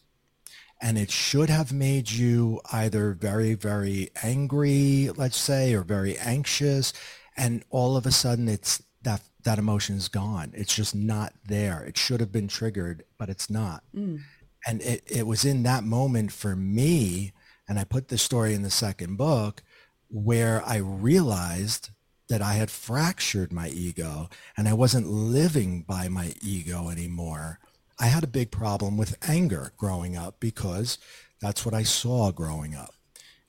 and 0.78 0.98
it 0.98 1.10
should 1.10 1.48
have 1.48 1.72
made 1.72 2.10
you 2.10 2.60
either 2.70 3.14
very, 3.14 3.54
very 3.54 4.10
angry, 4.22 5.08
let's 5.16 5.38
say, 5.38 5.72
or 5.72 5.80
very 5.80 6.18
anxious. 6.18 6.92
And 7.34 7.64
all 7.70 7.96
of 7.96 8.04
a 8.04 8.12
sudden 8.12 8.46
it's 8.46 8.82
that, 9.04 9.22
that 9.44 9.58
emotion 9.58 9.96
is 9.96 10.08
gone. 10.08 10.52
It's 10.54 10.76
just 10.76 10.94
not 10.94 11.32
there. 11.46 11.82
It 11.82 11.96
should 11.96 12.20
have 12.20 12.30
been 12.30 12.48
triggered, 12.48 13.04
but 13.16 13.30
it's 13.30 13.48
not. 13.48 13.82
Mm. 13.96 14.20
And 14.66 14.82
it, 14.82 15.02
it 15.06 15.26
was 15.26 15.46
in 15.46 15.62
that 15.62 15.82
moment 15.82 16.30
for 16.30 16.54
me, 16.56 17.32
and 17.66 17.78
I 17.78 17.84
put 17.84 18.08
this 18.08 18.22
story 18.22 18.52
in 18.52 18.62
the 18.62 18.70
second 18.70 19.16
book, 19.16 19.62
where 20.10 20.62
I 20.66 20.76
realized 20.76 21.88
that 22.28 22.42
I 22.42 22.54
had 22.54 22.70
fractured 22.70 23.52
my 23.52 23.68
ego 23.68 24.28
and 24.56 24.68
I 24.68 24.74
wasn't 24.74 25.08
living 25.08 25.82
by 25.82 26.08
my 26.08 26.34
ego 26.42 26.90
anymore. 26.90 27.58
I 27.98 28.06
had 28.06 28.22
a 28.22 28.28
big 28.28 28.50
problem 28.50 28.96
with 28.96 29.16
anger 29.28 29.72
growing 29.76 30.16
up 30.16 30.38
because 30.38 30.98
that's 31.40 31.64
what 31.64 31.74
I 31.74 31.82
saw 31.82 32.30
growing 32.30 32.74
up. 32.74 32.94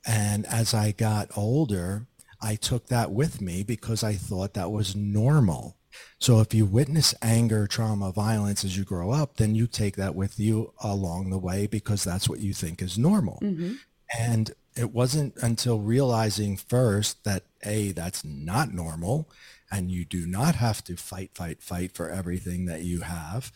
And 0.07 0.45
as 0.45 0.73
I 0.73 0.91
got 0.91 1.29
older, 1.35 2.07
I 2.41 2.55
took 2.55 2.87
that 2.87 3.11
with 3.11 3.41
me 3.41 3.63
because 3.63 4.03
I 4.03 4.13
thought 4.13 4.53
that 4.53 4.71
was 4.71 4.95
normal. 4.95 5.75
So 6.19 6.39
if 6.39 6.53
you 6.53 6.65
witness 6.65 7.13
anger, 7.21 7.67
trauma, 7.67 8.11
violence 8.11 8.63
as 8.63 8.77
you 8.77 8.83
grow 8.83 9.11
up, 9.11 9.37
then 9.37 9.55
you 9.55 9.67
take 9.67 9.95
that 9.97 10.15
with 10.15 10.39
you 10.39 10.73
along 10.81 11.29
the 11.29 11.37
way 11.37 11.67
because 11.67 12.03
that's 12.03 12.29
what 12.29 12.39
you 12.39 12.53
think 12.53 12.81
is 12.81 12.97
normal. 12.97 13.39
Mm-hmm. 13.41 13.73
And 14.17 14.51
it 14.79 14.93
wasn't 14.93 15.35
until 15.41 15.79
realizing 15.79 16.55
first 16.55 17.23
that 17.25 17.43
a 17.63 17.91
that's 17.91 18.23
not 18.23 18.73
normal 18.73 19.29
and 19.69 19.91
you 19.91 20.05
do 20.05 20.25
not 20.25 20.55
have 20.55 20.83
to 20.85 20.95
fight 20.95 21.31
fight 21.33 21.61
fight 21.61 21.91
for 21.91 22.09
everything 22.09 22.65
that 22.65 22.81
you 22.81 23.01
have 23.01 23.51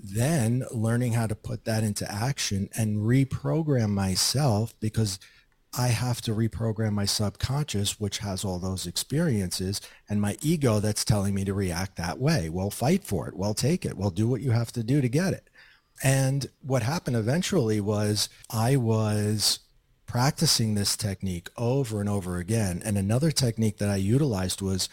then 0.00 0.64
learning 0.70 1.14
how 1.14 1.26
to 1.26 1.34
put 1.34 1.64
that 1.64 1.82
into 1.82 2.10
action 2.10 2.68
and 2.76 2.98
reprogram 2.98 3.90
myself 3.90 4.72
because 4.78 5.18
I 5.76 5.88
have 5.88 6.22
to 6.22 6.34
reprogram 6.34 6.92
my 6.92 7.04
subconscious, 7.04 8.00
which 8.00 8.18
has 8.18 8.42
all 8.44 8.58
those 8.58 8.86
experiences, 8.86 9.82
and 10.08 10.20
my 10.20 10.38
ego 10.40 10.80
that's 10.80 11.04
telling 11.04 11.34
me 11.34 11.44
to 11.44 11.52
react 11.52 11.96
that 11.96 12.18
way. 12.18 12.48
Well, 12.48 12.70
fight 12.70 13.04
for 13.04 13.28
it. 13.28 13.36
Well, 13.36 13.52
take 13.52 13.84
it. 13.84 13.96
Well, 13.96 14.10
do 14.10 14.26
what 14.26 14.40
you 14.40 14.52
have 14.52 14.72
to 14.72 14.82
do 14.82 15.02
to 15.02 15.08
get 15.08 15.34
it. 15.34 15.50
And 16.02 16.46
what 16.62 16.82
happened 16.82 17.16
eventually 17.16 17.80
was 17.80 18.30
I 18.50 18.76
was 18.76 19.58
practicing 20.08 20.74
this 20.74 20.96
technique 20.96 21.50
over 21.56 22.00
and 22.00 22.08
over 22.08 22.38
again. 22.38 22.82
And 22.84 22.98
another 22.98 23.30
technique 23.30 23.76
that 23.76 23.90
I 23.90 23.96
utilized 23.96 24.60
was 24.60 24.88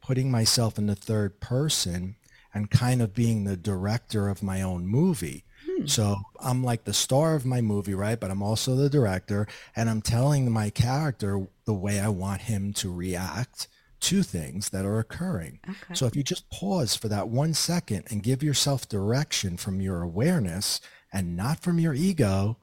putting 0.00 0.30
myself 0.30 0.78
in 0.78 0.86
the 0.86 0.94
third 0.94 1.40
person 1.40 2.14
and 2.54 2.70
kind 2.70 3.02
of 3.02 3.14
being 3.14 3.44
the 3.44 3.56
director 3.56 4.28
of 4.28 4.42
my 4.42 4.62
own 4.62 4.86
movie. 4.86 5.44
Hmm. 5.66 5.86
So 5.86 6.16
I'm 6.38 6.62
like 6.62 6.84
the 6.84 6.94
star 6.94 7.34
of 7.34 7.44
my 7.44 7.60
movie, 7.60 7.94
right? 7.94 8.18
But 8.18 8.30
I'm 8.30 8.42
also 8.42 8.76
the 8.76 8.88
director 8.88 9.48
and 9.74 9.90
I'm 9.90 10.00
telling 10.00 10.50
my 10.50 10.70
character 10.70 11.48
the 11.64 11.74
way 11.74 11.98
I 11.98 12.08
want 12.08 12.42
him 12.42 12.72
to 12.74 12.92
react 12.92 13.66
to 14.00 14.22
things 14.22 14.68
that 14.70 14.84
are 14.84 15.00
occurring. 15.00 15.58
Okay. 15.68 15.94
So 15.94 16.06
if 16.06 16.14
you 16.14 16.22
just 16.22 16.48
pause 16.50 16.94
for 16.94 17.08
that 17.08 17.28
one 17.28 17.54
second 17.54 18.04
and 18.08 18.22
give 18.22 18.42
yourself 18.42 18.88
direction 18.88 19.56
from 19.56 19.80
your 19.80 20.02
awareness 20.02 20.80
and 21.12 21.36
not 21.36 21.60
from 21.60 21.80
your 21.80 21.94
ego, 21.94 22.58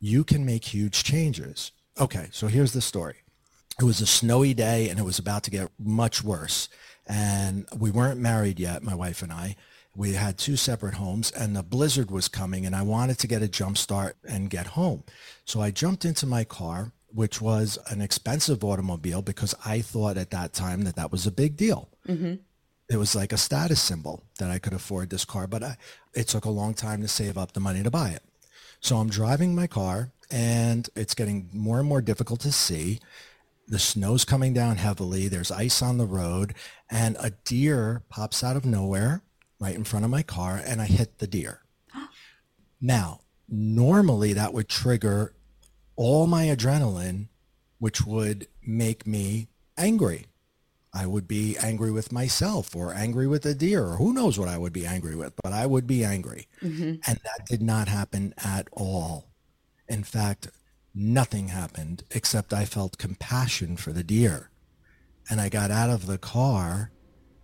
you 0.00 0.24
can 0.24 0.44
make 0.44 0.64
huge 0.64 1.04
changes. 1.04 1.72
Okay, 2.00 2.28
so 2.32 2.46
here's 2.46 2.72
the 2.72 2.80
story. 2.80 3.16
It 3.80 3.84
was 3.84 4.00
a 4.00 4.06
snowy 4.06 4.54
day 4.54 4.88
and 4.88 4.98
it 4.98 5.04
was 5.04 5.18
about 5.18 5.44
to 5.44 5.50
get 5.50 5.70
much 5.78 6.22
worse. 6.22 6.68
And 7.06 7.66
we 7.76 7.90
weren't 7.90 8.20
married 8.20 8.60
yet, 8.60 8.82
my 8.82 8.94
wife 8.94 9.22
and 9.22 9.32
I. 9.32 9.56
We 9.96 10.12
had 10.12 10.38
two 10.38 10.56
separate 10.56 10.94
homes 10.94 11.30
and 11.30 11.56
the 11.56 11.62
blizzard 11.62 12.10
was 12.10 12.28
coming 12.28 12.66
and 12.66 12.74
I 12.74 12.82
wanted 12.82 13.18
to 13.20 13.26
get 13.26 13.42
a 13.42 13.48
jump 13.48 13.78
start 13.78 14.16
and 14.28 14.50
get 14.50 14.68
home. 14.68 15.04
So 15.44 15.60
I 15.60 15.70
jumped 15.70 16.04
into 16.04 16.26
my 16.26 16.44
car, 16.44 16.92
which 17.08 17.40
was 17.40 17.78
an 17.88 18.00
expensive 18.00 18.62
automobile 18.62 19.22
because 19.22 19.54
I 19.64 19.80
thought 19.80 20.16
at 20.16 20.30
that 20.30 20.52
time 20.52 20.82
that 20.82 20.96
that 20.96 21.10
was 21.10 21.26
a 21.26 21.32
big 21.32 21.56
deal. 21.56 21.88
Mm-hmm. 22.06 22.34
It 22.90 22.96
was 22.96 23.14
like 23.14 23.32
a 23.32 23.36
status 23.36 23.82
symbol 23.82 24.24
that 24.38 24.50
I 24.50 24.58
could 24.58 24.72
afford 24.72 25.10
this 25.10 25.24
car, 25.24 25.46
but 25.46 25.62
I, 25.62 25.76
it 26.14 26.28
took 26.28 26.44
a 26.44 26.50
long 26.50 26.74
time 26.74 27.02
to 27.02 27.08
save 27.08 27.36
up 27.36 27.52
the 27.52 27.60
money 27.60 27.82
to 27.82 27.90
buy 27.90 28.10
it. 28.10 28.22
So 28.80 28.96
I'm 28.96 29.10
driving 29.10 29.54
my 29.54 29.66
car 29.66 30.12
and 30.30 30.88
it's 30.94 31.14
getting 31.14 31.48
more 31.52 31.80
and 31.80 31.88
more 31.88 32.00
difficult 32.02 32.40
to 32.40 32.52
see. 32.52 33.00
The 33.66 33.78
snow's 33.78 34.24
coming 34.24 34.54
down 34.54 34.76
heavily. 34.76 35.28
There's 35.28 35.50
ice 35.50 35.82
on 35.82 35.98
the 35.98 36.06
road 36.06 36.54
and 36.90 37.16
a 37.20 37.30
deer 37.44 38.02
pops 38.08 38.42
out 38.42 38.56
of 38.56 38.64
nowhere 38.64 39.22
right 39.60 39.74
in 39.74 39.84
front 39.84 40.04
of 40.04 40.10
my 40.10 40.22
car 40.22 40.60
and 40.64 40.80
I 40.80 40.86
hit 40.86 41.18
the 41.18 41.26
deer. 41.26 41.62
now, 42.80 43.20
normally 43.48 44.32
that 44.32 44.52
would 44.52 44.68
trigger 44.68 45.34
all 45.96 46.26
my 46.26 46.44
adrenaline, 46.44 47.28
which 47.78 48.06
would 48.06 48.46
make 48.64 49.06
me 49.06 49.48
angry. 49.76 50.27
I 50.98 51.06
would 51.06 51.28
be 51.28 51.56
angry 51.58 51.92
with 51.92 52.10
myself 52.10 52.74
or 52.74 52.92
angry 52.92 53.28
with 53.28 53.46
a 53.46 53.54
deer 53.54 53.84
or 53.84 53.96
who 53.96 54.12
knows 54.12 54.36
what 54.36 54.48
I 54.48 54.58
would 54.58 54.72
be 54.72 54.84
angry 54.84 55.14
with, 55.14 55.32
but 55.44 55.52
I 55.52 55.64
would 55.64 55.86
be 55.86 56.04
angry. 56.04 56.48
Mm-hmm. 56.60 56.96
And 57.06 57.20
that 57.22 57.46
did 57.46 57.62
not 57.62 57.86
happen 57.86 58.34
at 58.36 58.66
all. 58.72 59.28
In 59.88 60.02
fact, 60.02 60.48
nothing 60.92 61.48
happened 61.48 62.02
except 62.10 62.52
I 62.52 62.64
felt 62.64 62.98
compassion 62.98 63.76
for 63.76 63.92
the 63.92 64.02
deer. 64.02 64.50
And 65.30 65.40
I 65.40 65.48
got 65.48 65.70
out 65.70 65.88
of 65.88 66.06
the 66.06 66.18
car 66.18 66.90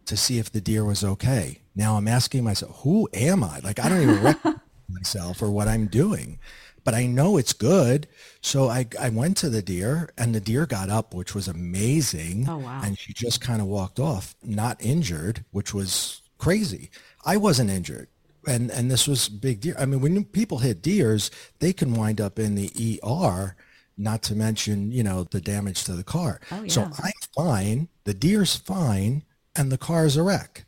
to 0.07 0.17
see 0.17 0.39
if 0.41 0.51
the 0.51 0.61
deer 0.61 0.85
was 0.85 1.05
okay. 1.05 1.61
Now 1.77 1.97
I'm 1.97 2.09
asking 2.09 2.43
myself, 2.43 2.81
who 2.83 3.09
am 3.15 3.45
I? 3.45 3.61
Like, 3.61 3.79
I 3.79 3.89
don't 3.89 4.03
even 4.03 4.23
recognize 4.25 4.61
myself 4.89 5.41
or 5.41 5.51
what 5.53 5.69
I'm 5.69 5.87
doing 5.87 6.41
but 6.85 6.95
I 6.95 7.07
know 7.07 7.39
it's 7.39 7.55
good. 7.55 8.07
So 8.43 8.69
I, 8.69 8.87
I 9.01 9.09
went 9.09 9.37
to 9.39 9.49
the 9.49 9.63
deer 9.63 10.11
and 10.17 10.35
the 10.35 10.41
deer 10.41 10.67
got 10.67 10.91
up, 10.91 11.15
which 11.15 11.35
was 11.35 11.49
amazing. 11.49 12.47
Oh, 12.49 12.59
wow. 12.59 12.83
And 12.85 12.99
she 12.99 13.13
just 13.13 13.41
kind 13.41 13.61
of 13.61 13.67
walked 13.67 13.99
off, 13.99 14.37
not 14.43 14.77
injured, 14.85 15.45
which 15.51 15.73
was 15.73 16.21
crazy. 16.39 16.91
I 17.25 17.39
wasn't 17.39 17.71
injured. 17.71 18.09
And, 18.47 18.71
and 18.71 18.91
this 18.91 19.09
was 19.09 19.31
big 19.31 19.61
deer. 19.61 19.75
I 19.79 19.87
mean, 19.87 20.03
when 20.03 20.23
people 20.27 20.59
hit 20.59 20.83
deers, 20.83 21.31
they 21.61 21.73
can 21.73 21.95
wind 21.95 22.21
up 22.21 22.39
in 22.39 22.55
the 22.55 23.01
ER, 23.03 23.57
not 23.97 24.23
to 24.25 24.35
mention, 24.35 24.93
you 24.93 25.03
know, 25.03 25.25
the 25.25 25.41
damage 25.41 25.85
to 25.85 25.93
the 25.93 26.05
car. 26.05 26.41
Oh, 26.53 26.63
yeah. 26.63 26.69
So 26.69 26.83
I'm 26.83 27.13
fine. 27.35 27.89
The 28.05 28.13
deer's 28.13 28.57
fine 28.57 29.23
and 29.57 29.73
the 29.73 29.79
car's 29.79 30.19
a 30.19 30.23
wreck. 30.23 30.67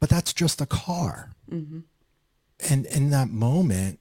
But 0.00 0.08
that's 0.08 0.32
just 0.32 0.62
a 0.62 0.66
car. 0.66 1.32
Mm-hmm. 1.50 1.80
And 2.70 2.86
in 2.86 3.10
that 3.10 3.28
moment, 3.28 4.00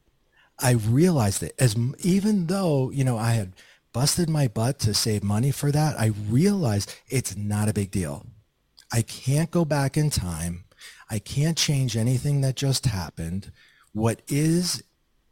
I 0.60 0.72
realized 0.72 1.42
that 1.42 1.60
as 1.60 1.76
even 2.04 2.48
though, 2.48 2.92
you 2.92 3.04
know, 3.04 3.18
I 3.18 3.34
had 3.34 3.54
busted 3.92 4.30
my 4.30 4.48
butt 4.48 4.80
to 4.80 4.94
save 4.94 5.24
money 5.24 5.52
for 5.52 5.72
that, 5.72 6.00
I 6.00 6.08
realized 6.30 6.94
it's 7.08 7.36
not 7.36 7.70
a 7.70 7.74
big 7.74 7.92
deal. 7.92 8.26
I 8.92 9.02
can't 9.02 9.52
go 9.52 9.66
back 9.66 9.98
in 9.98 10.10
time. 10.10 10.66
I 11.10 11.20
can't 11.20 11.58
change 11.58 11.96
anything 11.96 12.42
that 12.42 12.56
just 12.56 12.86
happened. 12.86 13.52
What 13.94 14.22
is, 14.28 14.84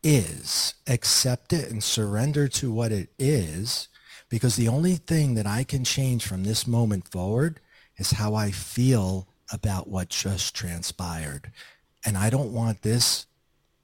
is. 0.03 0.73
Accept 0.87 1.53
it 1.53 1.69
and 1.69 1.83
surrender 1.83 2.47
to 2.49 2.71
what 2.71 2.91
it 2.91 3.09
is 3.17 3.87
because 4.29 4.55
the 4.55 4.67
only 4.67 4.95
thing 4.95 5.35
that 5.35 5.45
I 5.45 5.63
can 5.63 5.83
change 5.83 6.25
from 6.25 6.43
this 6.43 6.65
moment 6.65 7.07
forward 7.07 7.59
is 7.97 8.11
how 8.11 8.33
I 8.33 8.51
feel 8.51 9.27
about 9.51 9.87
what 9.87 10.09
just 10.09 10.55
transpired. 10.55 11.51
And 12.05 12.17
I 12.17 12.29
don't 12.29 12.53
want 12.53 12.81
this 12.81 13.25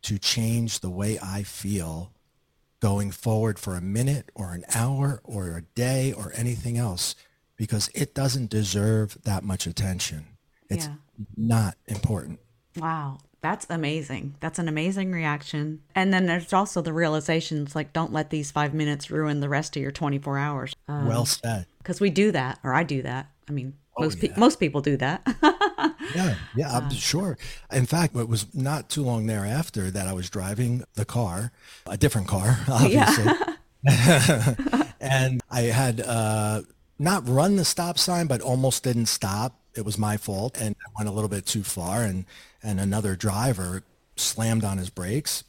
to 0.04 0.18
change 0.18 0.80
the 0.80 0.90
way 0.90 1.20
I 1.22 1.44
feel 1.44 2.12
going 2.80 3.12
forward 3.12 3.58
for 3.58 3.76
a 3.76 3.82
minute 3.82 4.32
or 4.36 4.54
an 4.54 4.64
hour 4.74 5.22
or 5.24 5.58
a 5.58 5.62
day 5.62 6.14
or 6.14 6.32
anything 6.36 6.78
else 6.78 7.16
because 7.56 7.90
it 7.96 8.14
doesn't 8.14 8.50
deserve 8.50 9.18
that 9.24 9.44
much 9.44 9.66
attention. 9.66 10.26
It's 10.70 10.86
yeah. 10.86 10.94
not 11.36 11.76
important. 11.88 12.40
Wow. 12.78 13.18
That's 13.42 13.68
amazing. 13.70 14.36
That's 14.40 14.60
an 14.60 14.68
amazing 14.68 15.12
reaction. 15.12 15.82
And 15.96 16.12
then 16.12 16.26
there's 16.26 16.54
also 16.54 16.82
the 16.82 16.94
realizations 16.94 17.76
like, 17.76 17.94
don't 17.94 18.12
let 18.12 18.30
these 18.30 18.52
five 18.52 18.74
minutes 18.74 19.12
ruin 19.12 19.40
the 19.40 19.50
rest 19.50 19.76
of 19.76 19.82
your 19.82 19.92
24 19.92 20.38
hours. 20.38 20.74
Um, 20.88 21.08
well 21.08 21.26
said. 21.26 21.68
Because 21.78 22.02
we 22.02 22.10
do 22.10 22.32
that, 22.32 22.60
or 22.64 22.74
I 22.74 22.84
do 22.84 23.04
that. 23.04 23.30
I 23.48 23.52
mean, 23.52 23.76
oh, 23.98 24.04
most, 24.04 24.22
yeah. 24.22 24.34
pe- 24.34 24.40
most 24.40 24.60
people 24.60 24.82
do 24.82 24.98
that. 24.98 25.22
yeah, 26.16 26.36
yeah, 26.56 26.78
I'm 26.78 26.90
sure. 26.92 27.38
In 27.72 27.86
fact, 27.86 28.16
it 28.16 28.30
was 28.30 28.54
not 28.54 28.90
too 28.90 29.04
long 29.04 29.28
thereafter 29.28 29.92
that 29.92 30.08
I 30.08 30.14
was 30.14 30.30
driving 30.30 30.84
the 30.96 31.06
car, 31.06 31.52
a 31.86 31.98
different 31.98 32.28
car, 32.28 32.60
obviously. 32.70 33.26
Yeah. 33.84 34.84
and 35.00 35.42
I 35.50 35.62
had 35.62 36.02
uh, 36.02 36.62
not 37.00 37.28
run 37.28 37.56
the 37.56 37.66
stop 37.66 37.98
sign, 37.98 38.28
but 38.28 38.42
almost 38.42 38.84
didn't 38.84 39.08
stop. 39.08 39.60
It 39.76 39.86
was 39.86 39.98
my 39.98 40.18
fault, 40.18 40.58
and 40.60 40.76
I 40.80 40.90
went 40.98 41.10
a 41.10 41.12
little 41.12 41.30
bit 41.30 41.46
too 41.46 41.64
far, 41.64 42.04
and 42.04 42.26
and 42.64 42.80
another 42.80 43.16
driver 43.16 43.84
slammed 44.16 44.64
on 44.64 44.80
his 44.80 44.90
brakes, 44.90 45.44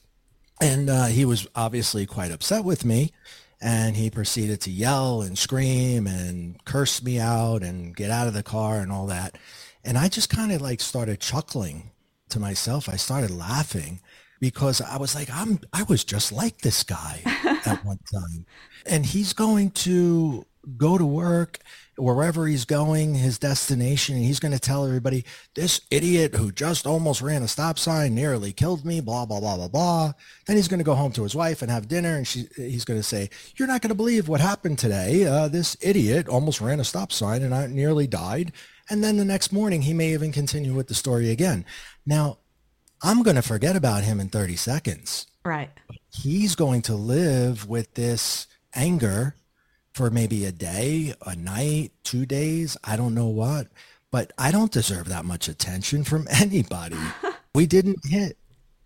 and 0.60 0.90
uh, 0.90 1.06
he 1.06 1.24
was 1.24 1.46
obviously 1.54 2.04
quite 2.04 2.30
upset 2.30 2.64
with 2.64 2.84
me 2.84 3.12
and 3.60 3.96
he 3.96 4.10
proceeded 4.10 4.60
to 4.62 4.70
yell 4.70 5.22
and 5.22 5.36
scream 5.36 6.06
and 6.06 6.64
curse 6.64 7.02
me 7.02 7.18
out 7.18 7.62
and 7.62 7.96
get 7.96 8.10
out 8.10 8.28
of 8.28 8.34
the 8.34 8.42
car 8.42 8.80
and 8.80 8.92
all 8.92 9.06
that. 9.06 9.36
And 9.84 9.98
I 9.98 10.08
just 10.08 10.30
kind 10.30 10.52
of 10.52 10.60
like 10.60 10.80
started 10.80 11.20
chuckling 11.20 11.90
to 12.28 12.38
myself. 12.38 12.88
I 12.88 12.96
started 12.96 13.30
laughing 13.30 14.00
because 14.40 14.80
I 14.80 14.96
was 14.98 15.14
like, 15.14 15.28
I'm, 15.32 15.60
I 15.72 15.82
was 15.84 16.04
just 16.04 16.30
like 16.30 16.58
this 16.58 16.82
guy 16.82 17.22
at 17.66 17.84
one 17.84 17.98
time. 18.12 18.46
And 18.86 19.04
he's 19.04 19.32
going 19.32 19.70
to 19.72 20.44
go 20.76 20.98
to 20.98 21.06
work 21.06 21.58
wherever 21.96 22.46
he's 22.46 22.64
going, 22.64 23.14
his 23.14 23.38
destination, 23.38 24.16
and 24.16 24.24
he's 24.24 24.40
going 24.40 24.52
to 24.52 24.58
tell 24.58 24.86
everybody, 24.86 25.24
this 25.54 25.80
idiot 25.90 26.34
who 26.34 26.52
just 26.52 26.86
almost 26.86 27.20
ran 27.20 27.42
a 27.42 27.48
stop 27.48 27.78
sign 27.78 28.14
nearly 28.14 28.52
killed 28.52 28.84
me, 28.84 29.00
blah, 29.00 29.26
blah, 29.26 29.40
blah, 29.40 29.56
blah, 29.56 29.68
blah. 29.68 30.12
Then 30.46 30.56
he's 30.56 30.68
going 30.68 30.78
to 30.78 30.84
go 30.84 30.94
home 30.94 31.12
to 31.12 31.22
his 31.22 31.34
wife 31.34 31.62
and 31.62 31.70
have 31.70 31.88
dinner, 31.88 32.16
and 32.16 32.26
she, 32.26 32.46
he's 32.56 32.84
going 32.84 33.00
to 33.00 33.04
say, 33.04 33.30
you're 33.56 33.68
not 33.68 33.82
going 33.82 33.90
to 33.90 33.96
believe 33.96 34.28
what 34.28 34.40
happened 34.40 34.78
today. 34.78 35.24
Uh, 35.24 35.48
this 35.48 35.76
idiot 35.80 36.28
almost 36.28 36.60
ran 36.60 36.80
a 36.80 36.84
stop 36.84 37.12
sign 37.12 37.42
and 37.42 37.54
I 37.54 37.66
nearly 37.66 38.06
died. 38.06 38.52
And 38.90 39.02
then 39.04 39.16
the 39.16 39.24
next 39.24 39.52
morning, 39.52 39.82
he 39.82 39.92
may 39.92 40.12
even 40.12 40.32
continue 40.32 40.74
with 40.74 40.88
the 40.88 40.94
story 40.94 41.30
again. 41.30 41.64
Now, 42.06 42.38
I'm 43.02 43.22
going 43.22 43.36
to 43.36 43.42
forget 43.42 43.76
about 43.76 44.04
him 44.04 44.18
in 44.18 44.28
30 44.28 44.56
seconds. 44.56 45.26
Right. 45.44 45.70
He's 46.10 46.54
going 46.54 46.82
to 46.82 46.94
live 46.94 47.68
with 47.68 47.94
this 47.94 48.46
anger 48.74 49.36
for 49.98 50.10
maybe 50.10 50.44
a 50.44 50.52
day, 50.52 51.12
a 51.26 51.34
night, 51.34 51.90
two 52.04 52.24
days, 52.24 52.76
I 52.84 52.94
don't 52.94 53.16
know 53.16 53.26
what. 53.26 53.66
But 54.12 54.32
I 54.38 54.52
don't 54.52 54.70
deserve 54.70 55.08
that 55.08 55.24
much 55.24 55.48
attention 55.48 56.04
from 56.04 56.28
anybody. 56.30 56.96
we 57.54 57.66
didn't 57.66 58.06
hit. 58.06 58.38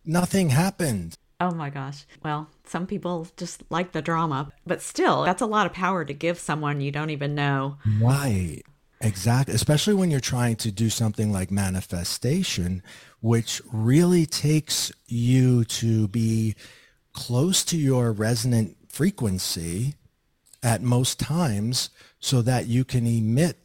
Nothing 0.07 0.49
happened. 0.49 1.15
Oh 1.39 1.51
my 1.51 1.69
gosh. 1.69 2.07
Well, 2.25 2.49
some 2.65 2.87
people 2.87 3.29
just 3.37 3.63
like 3.69 3.93
the 3.93 4.01
drama, 4.01 4.53
but 4.67 4.81
still, 4.81 5.23
that's 5.25 5.43
a 5.43 5.47
lot 5.47 5.67
of 5.67 5.75
power 5.75 6.03
to 6.03 6.15
give 6.15 6.39
someone 6.39 6.81
you 6.81 6.91
don't 6.91 7.11
even 7.11 7.35
know. 7.35 7.77
Right. 8.01 8.63
Exactly. 9.03 9.55
Especially 9.55 9.93
when 9.93 10.11
you're 10.11 10.19
trying 10.19 10.57
to 10.57 10.73
do 10.73 10.89
something 10.89 11.31
like 11.31 11.51
manifestation, 11.51 12.83
which 13.21 13.61
really 13.71 14.25
takes 14.25 14.91
you 15.07 15.65
to 15.65 16.09
be 16.09 16.55
close 17.13 17.65
to 17.65 17.77
your 17.77 18.13
resonant 18.13 18.79
frequency 18.89 19.97
at 20.63 20.83
most 20.83 21.19
times 21.19 21.91
so 22.21 22.43
that 22.43 22.67
you 22.67 22.85
can 22.85 23.07
emit 23.07 23.59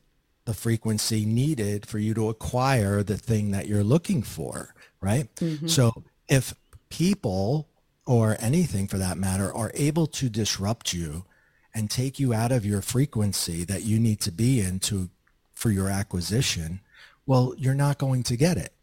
the 0.46 0.54
frequency 0.54 1.26
needed 1.26 1.86
for 1.86 2.00
you 2.00 2.14
to 2.14 2.30
acquire 2.30 3.04
the 3.04 3.18
thing 3.18 3.52
that 3.52 3.68
you're 3.68 3.84
looking 3.84 4.24
for, 4.24 4.74
right? 5.02 5.34
Mm-hmm. 5.36 5.68
So 5.68 6.04
if 6.30 6.54
people 6.90 7.68
or 8.06 8.38
anything 8.40 8.88
for 8.88 8.98
that 8.98 9.18
matter 9.18 9.54
are 9.54 9.72
able 9.74 10.08
to 10.08 10.30
disrupt 10.30 10.94
you 10.94 11.26
and 11.74 11.92
take 11.92 12.18
you 12.18 12.34
out 12.34 12.52
of 12.52 12.66
your 12.66 12.82
frequency 12.82 13.66
that 13.66 13.84
you 13.84 14.00
need 14.00 14.22
to 14.22 14.32
be 14.32 14.62
in 14.62 14.80
to 14.80 15.10
for 15.54 15.70
your 15.70 15.90
acquisition, 15.90 16.80
well, 17.26 17.54
you're 17.58 17.76
not 17.76 17.98
going 17.98 18.24
to 18.24 18.38
get 18.38 18.58
it. 18.58 18.74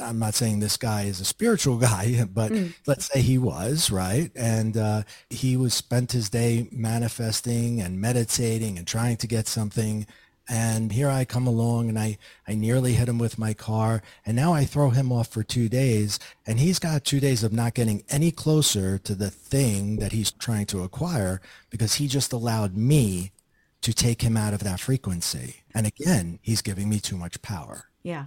I'm 0.00 0.18
not 0.18 0.34
saying 0.34 0.60
this 0.60 0.76
guy 0.76 1.02
is 1.02 1.20
a 1.20 1.24
spiritual 1.24 1.78
guy, 1.92 2.24
but 2.24 2.52
mm. 2.52 2.74
let's 2.86 3.06
say 3.06 3.20
he 3.20 3.38
was, 3.38 3.90
right? 3.90 4.30
And 4.34 4.76
uh, 4.76 5.02
he 5.30 5.56
was 5.56 5.74
spent 5.74 6.12
his 6.12 6.30
day 6.30 6.68
manifesting 6.70 7.80
and 7.80 8.00
meditating 8.00 8.78
and 8.78 8.86
trying 8.86 9.16
to 9.18 9.26
get 9.26 9.46
something 9.46 10.06
and 10.48 10.92
here 10.92 11.08
I 11.08 11.24
come 11.24 11.46
along 11.46 11.88
and 11.88 11.98
I, 11.98 12.18
I 12.46 12.54
nearly 12.54 12.94
hit 12.94 13.08
him 13.08 13.18
with 13.18 13.38
my 13.38 13.54
car. 13.54 14.02
And 14.26 14.36
now 14.36 14.52
I 14.52 14.64
throw 14.64 14.90
him 14.90 15.10
off 15.10 15.28
for 15.28 15.42
two 15.42 15.68
days. 15.68 16.18
And 16.46 16.60
he's 16.60 16.78
got 16.78 17.04
two 17.04 17.20
days 17.20 17.42
of 17.42 17.52
not 17.52 17.74
getting 17.74 18.04
any 18.10 18.30
closer 18.30 18.98
to 18.98 19.14
the 19.14 19.30
thing 19.30 19.96
that 19.96 20.12
he's 20.12 20.30
trying 20.30 20.66
to 20.66 20.82
acquire 20.82 21.40
because 21.70 21.94
he 21.94 22.08
just 22.08 22.32
allowed 22.32 22.76
me 22.76 23.32
to 23.80 23.94
take 23.94 24.22
him 24.22 24.36
out 24.36 24.54
of 24.54 24.64
that 24.64 24.80
frequency. 24.80 25.62
And 25.74 25.86
again, 25.86 26.38
he's 26.42 26.62
giving 26.62 26.88
me 26.88 27.00
too 27.00 27.16
much 27.16 27.40
power. 27.40 27.86
Yeah. 28.02 28.26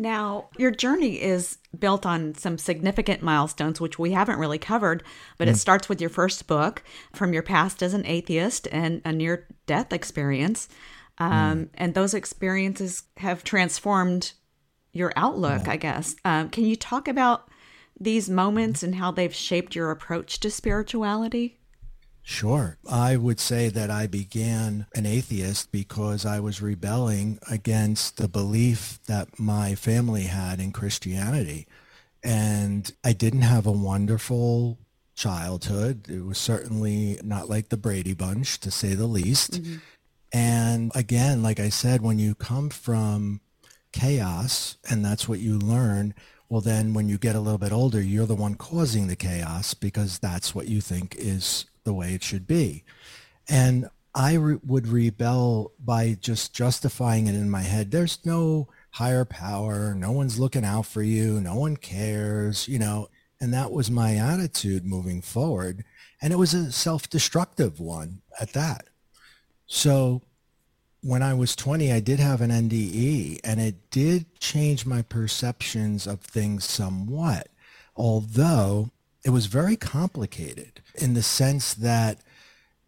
Now, 0.00 0.48
your 0.56 0.70
journey 0.70 1.20
is 1.20 1.58
built 1.76 2.06
on 2.06 2.36
some 2.36 2.56
significant 2.56 3.20
milestones, 3.20 3.80
which 3.80 3.98
we 3.98 4.12
haven't 4.12 4.38
really 4.38 4.58
covered, 4.58 5.02
but 5.38 5.48
mm. 5.48 5.50
it 5.50 5.56
starts 5.56 5.88
with 5.88 6.00
your 6.00 6.08
first 6.08 6.46
book, 6.46 6.84
From 7.12 7.32
Your 7.32 7.42
Past 7.42 7.82
as 7.82 7.94
an 7.94 8.06
Atheist 8.06 8.68
and 8.70 9.02
a 9.04 9.12
Near 9.12 9.48
Death 9.66 9.92
Experience. 9.92 10.68
Um, 11.18 11.32
mm. 11.32 11.68
And 11.74 11.94
those 11.94 12.14
experiences 12.14 13.02
have 13.16 13.42
transformed 13.42 14.32
your 14.92 15.12
outlook, 15.16 15.62
yeah. 15.66 15.72
I 15.72 15.76
guess. 15.76 16.14
Um, 16.24 16.48
can 16.48 16.64
you 16.64 16.76
talk 16.76 17.08
about 17.08 17.48
these 17.98 18.30
moments 18.30 18.84
and 18.84 18.94
how 18.94 19.10
they've 19.10 19.34
shaped 19.34 19.74
your 19.74 19.90
approach 19.90 20.38
to 20.40 20.50
spirituality? 20.50 21.57
Sure. 22.30 22.76
I 22.86 23.16
would 23.16 23.40
say 23.40 23.70
that 23.70 23.90
I 23.90 24.06
began 24.06 24.86
an 24.94 25.06
atheist 25.06 25.72
because 25.72 26.26
I 26.26 26.40
was 26.40 26.60
rebelling 26.60 27.38
against 27.50 28.18
the 28.18 28.28
belief 28.28 28.98
that 29.06 29.38
my 29.40 29.74
family 29.74 30.24
had 30.24 30.60
in 30.60 30.70
Christianity. 30.70 31.66
And 32.22 32.92
I 33.02 33.14
didn't 33.14 33.48
have 33.48 33.66
a 33.66 33.72
wonderful 33.72 34.76
childhood. 35.14 36.10
It 36.10 36.22
was 36.22 36.36
certainly 36.36 37.18
not 37.24 37.48
like 37.48 37.70
the 37.70 37.78
Brady 37.78 38.12
Bunch, 38.12 38.60
to 38.60 38.70
say 38.70 38.92
the 38.92 39.06
least. 39.06 39.62
Mm-hmm. 39.62 39.76
And 40.30 40.92
again, 40.94 41.42
like 41.42 41.58
I 41.58 41.70
said, 41.70 42.02
when 42.02 42.18
you 42.18 42.34
come 42.34 42.68
from 42.68 43.40
chaos 43.90 44.76
and 44.90 45.02
that's 45.02 45.30
what 45.30 45.40
you 45.40 45.58
learn, 45.58 46.12
well, 46.50 46.60
then 46.60 46.92
when 46.92 47.08
you 47.08 47.16
get 47.16 47.36
a 47.36 47.40
little 47.40 47.56
bit 47.56 47.72
older, 47.72 48.02
you're 48.02 48.26
the 48.26 48.34
one 48.34 48.54
causing 48.54 49.06
the 49.06 49.16
chaos 49.16 49.72
because 49.72 50.18
that's 50.18 50.54
what 50.54 50.68
you 50.68 50.82
think 50.82 51.16
is 51.18 51.64
the 51.88 51.94
way 51.94 52.12
it 52.12 52.22
should 52.22 52.46
be. 52.46 52.84
And 53.48 53.88
I 54.14 54.34
re- 54.34 54.60
would 54.62 54.86
rebel 54.86 55.72
by 55.82 56.18
just 56.20 56.54
justifying 56.54 57.28
it 57.28 57.34
in 57.34 57.48
my 57.48 57.62
head. 57.62 57.90
There's 57.90 58.18
no 58.26 58.68
higher 58.90 59.24
power. 59.24 59.94
No 59.94 60.12
one's 60.12 60.38
looking 60.38 60.66
out 60.66 60.84
for 60.84 61.02
you. 61.02 61.40
No 61.40 61.54
one 61.54 61.78
cares, 61.78 62.68
you 62.68 62.78
know. 62.78 63.08
And 63.40 63.54
that 63.54 63.72
was 63.72 63.90
my 63.90 64.16
attitude 64.16 64.84
moving 64.84 65.22
forward. 65.22 65.82
And 66.20 66.30
it 66.30 66.36
was 66.36 66.52
a 66.52 66.70
self-destructive 66.70 67.80
one 67.80 68.20
at 68.38 68.52
that. 68.52 68.88
So 69.66 70.20
when 71.00 71.22
I 71.22 71.32
was 71.32 71.56
20, 71.56 71.90
I 71.90 72.00
did 72.00 72.20
have 72.20 72.42
an 72.42 72.50
NDE 72.50 73.40
and 73.42 73.60
it 73.60 73.90
did 73.90 74.38
change 74.40 74.84
my 74.84 75.00
perceptions 75.00 76.06
of 76.06 76.20
things 76.20 76.64
somewhat, 76.66 77.48
although 77.96 78.90
it 79.24 79.30
was 79.30 79.46
very 79.46 79.76
complicated 79.76 80.80
in 80.94 81.14
the 81.14 81.22
sense 81.22 81.74
that, 81.74 82.18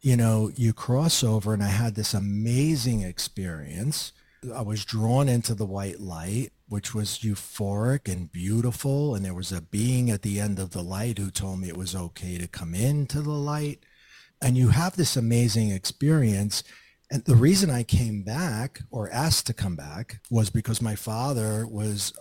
you 0.00 0.16
know, 0.16 0.50
you 0.54 0.72
cross 0.72 1.22
over 1.22 1.52
and 1.52 1.62
I 1.62 1.68
had 1.68 1.94
this 1.94 2.14
amazing 2.14 3.02
experience. 3.02 4.12
I 4.54 4.62
was 4.62 4.84
drawn 4.84 5.28
into 5.28 5.54
the 5.54 5.66
white 5.66 6.00
light, 6.00 6.52
which 6.68 6.94
was 6.94 7.18
euphoric 7.18 8.10
and 8.10 8.32
beautiful. 8.32 9.14
And 9.14 9.24
there 9.24 9.34
was 9.34 9.52
a 9.52 9.60
being 9.60 10.10
at 10.10 10.22
the 10.22 10.40
end 10.40 10.58
of 10.58 10.70
the 10.70 10.82
light 10.82 11.18
who 11.18 11.30
told 11.30 11.60
me 11.60 11.68
it 11.68 11.76
was 11.76 11.94
okay 11.94 12.38
to 12.38 12.46
come 12.46 12.74
into 12.74 13.20
the 13.20 13.30
light 13.30 13.84
and 14.42 14.56
you 14.56 14.68
have 14.68 14.96
this 14.96 15.16
amazing 15.16 15.70
experience. 15.70 16.62
And 17.10 17.24
the 17.24 17.36
reason 17.36 17.70
I 17.70 17.82
came 17.82 18.22
back 18.22 18.80
or 18.90 19.10
asked 19.10 19.46
to 19.46 19.52
come 19.52 19.76
back 19.76 20.20
was 20.30 20.50
because 20.50 20.80
my 20.80 20.94
father 20.94 21.66
was 21.66 22.12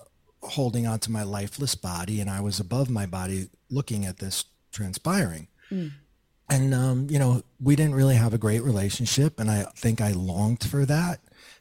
holding 0.41 0.87
on 0.87 0.99
to 0.99 1.11
my 1.11 1.23
lifeless 1.23 1.75
body 1.75 2.19
and 2.21 2.29
I 2.29 2.41
was 2.41 2.59
above 2.59 2.89
my 2.89 3.05
body 3.05 3.49
looking 3.69 4.05
at 4.05 4.17
this 4.17 4.45
transpiring. 4.71 5.47
Mm. 5.71 5.91
And, 6.49 6.73
um, 6.73 7.07
you 7.09 7.19
know, 7.19 7.43
we 7.61 7.75
didn't 7.75 7.95
really 7.95 8.15
have 8.15 8.33
a 8.33 8.39
great 8.39 8.63
relationship. 8.63 9.39
And 9.39 9.51
I 9.51 9.63
think 9.75 10.01
I 10.01 10.11
longed 10.11 10.63
for 10.63 10.85
that. 10.85 11.19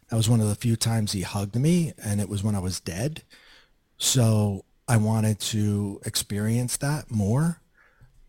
That 0.09 0.17
was 0.17 0.29
one 0.29 0.41
of 0.41 0.49
the 0.49 0.55
few 0.55 0.77
times 0.77 1.13
he 1.13 1.21
hugged 1.21 1.57
me 1.57 1.93
and 2.03 2.21
it 2.21 2.29
was 2.29 2.43
when 2.43 2.55
I 2.55 2.61
was 2.61 2.81
dead. 2.81 3.23
So 3.99 4.65
I 4.87 4.97
wanted 4.97 5.39
to 5.41 6.01
experience 6.07 6.79
that 6.79 7.11
more. 7.11 7.61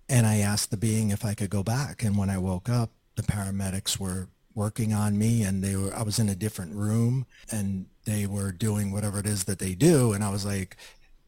And 0.09 0.25
I 0.25 0.37
asked 0.37 0.71
the 0.71 0.77
being 0.77 1.11
if 1.11 1.23
I 1.23 1.33
could 1.33 1.49
go 1.49 1.63
back. 1.63 2.03
And 2.03 2.17
when 2.17 2.29
I 2.29 2.37
woke 2.37 2.67
up, 2.67 2.89
the 3.15 3.23
paramedics 3.23 3.97
were 3.97 4.27
working 4.55 4.93
on 4.93 5.17
me 5.17 5.43
and 5.43 5.63
they 5.63 5.75
were, 5.75 5.93
I 5.95 6.03
was 6.03 6.19
in 6.19 6.27
a 6.27 6.35
different 6.35 6.75
room 6.75 7.25
and 7.49 7.85
they 8.05 8.25
were 8.25 8.51
doing 8.51 8.91
whatever 8.91 9.19
it 9.19 9.25
is 9.25 9.45
that 9.45 9.59
they 9.59 9.75
do. 9.75 10.11
And 10.11 10.23
I 10.23 10.31
was 10.31 10.45
like, 10.45 10.75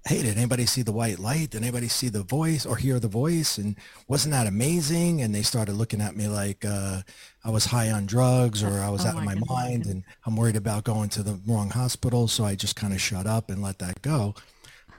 hey, 0.06 0.24
did 0.24 0.38
anybody 0.38 0.66
see 0.66 0.82
the 0.82 0.92
white 0.92 1.20
light? 1.20 1.52
Did 1.52 1.62
anybody 1.62 1.88
see 1.88 2.10
the 2.10 2.24
voice 2.24 2.66
or 2.66 2.76
hear 2.76 3.00
the 3.00 3.08
voice? 3.08 3.58
And 3.58 3.76
wasn't 4.08 4.34
that 4.34 4.48
amazing? 4.48 5.22
And 5.22 5.34
they 5.34 5.44
started 5.44 5.74
looking 5.74 6.02
at 6.02 6.16
me 6.16 6.28
like 6.28 6.66
uh, 6.66 7.02
I 7.44 7.52
was 7.52 7.66
high 7.66 7.92
on 7.92 8.08
drugs 8.08 8.64
or 8.64 8.80
I 8.80 8.90
was 8.90 9.06
oh 9.06 9.10
out 9.10 9.18
of 9.18 9.24
my 9.24 9.36
mind 9.48 9.86
and 9.86 10.04
I'm 10.26 10.36
worried 10.36 10.56
about 10.56 10.86
going 10.86 11.10
to 11.10 11.24
the 11.24 11.40
wrong 11.46 11.70
hospital. 11.70 12.28
So 12.28 12.44
I 12.44 12.56
just 12.56 12.76
kind 12.76 12.94
of 12.94 13.02
shut 13.02 13.28
up 13.28 13.52
and 13.52 13.62
let 13.62 13.78
that 13.80 14.02
go. 14.02 14.34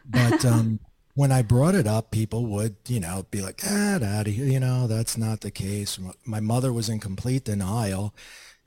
But 0.05 0.45
um, 0.45 0.79
when 1.15 1.33
I 1.33 1.43
brought 1.43 1.75
it 1.75 1.89
up, 1.89 2.13
people 2.13 2.47
would, 2.47 2.77
you 2.87 3.01
know, 3.01 3.27
be 3.31 3.43
like, 3.43 3.61
ah, 3.67 3.99
daddy, 3.99 4.33
you 4.33 4.61
know, 4.61 4.87
that's 4.87 5.19
not 5.19 5.41
the 5.41 5.51
case. 5.51 5.99
My 6.25 6.41
mother 6.41 6.73
was 6.73 6.89
in 6.89 7.01
complete 7.01 7.45
denial. 7.45 8.15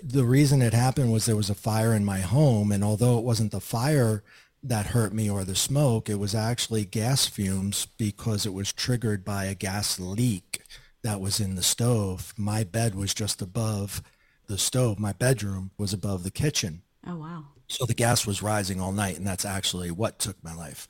The 0.03 0.25
reason 0.25 0.61
it 0.61 0.73
happened 0.73 1.13
was 1.13 1.25
there 1.25 1.37
was 1.37 1.49
a 1.49 1.55
fire 1.55 1.93
in 1.93 2.03
my 2.03 2.19
home. 2.19 2.73
And 2.73 2.83
although 2.83 3.17
it 3.17 3.23
wasn't 3.23 3.51
the 3.51 3.61
fire 3.61 4.21
that 4.67 4.87
hurt 4.87 5.13
me 5.13 5.29
or 5.29 5.43
the 5.43 5.55
smoke, 5.55 6.09
it 6.09 6.19
was 6.19 6.33
actually 6.35 6.85
gas 6.85 7.25
fumes 7.25 7.87
because 7.97 8.45
it 8.45 8.53
was 8.53 8.73
triggered 8.73 9.23
by 9.23 9.45
a 9.45 9.55
gas 9.55 9.99
leak 9.99 10.61
that 11.03 11.21
was 11.21 11.39
in 11.39 11.55
the 11.55 11.63
stove. 11.63 12.33
My 12.35 12.63
bed 12.63 12.95
was 12.95 13.13
just 13.13 13.41
above 13.41 14.01
the 14.47 14.57
stove. 14.57 14.99
My 14.99 15.13
bedroom 15.13 15.71
was 15.77 15.93
above 15.93 16.23
the 16.23 16.31
kitchen. 16.31 16.81
Oh, 17.05 17.17
wow. 17.17 17.45
So 17.67 17.85
the 17.85 17.93
gas 17.93 18.25
was 18.25 18.41
rising 18.41 18.81
all 18.81 18.91
night. 18.91 19.17
And 19.17 19.25
that's 19.25 19.45
actually 19.45 19.91
what 19.91 20.19
took 20.19 20.43
my 20.43 20.53
life. 20.53 20.87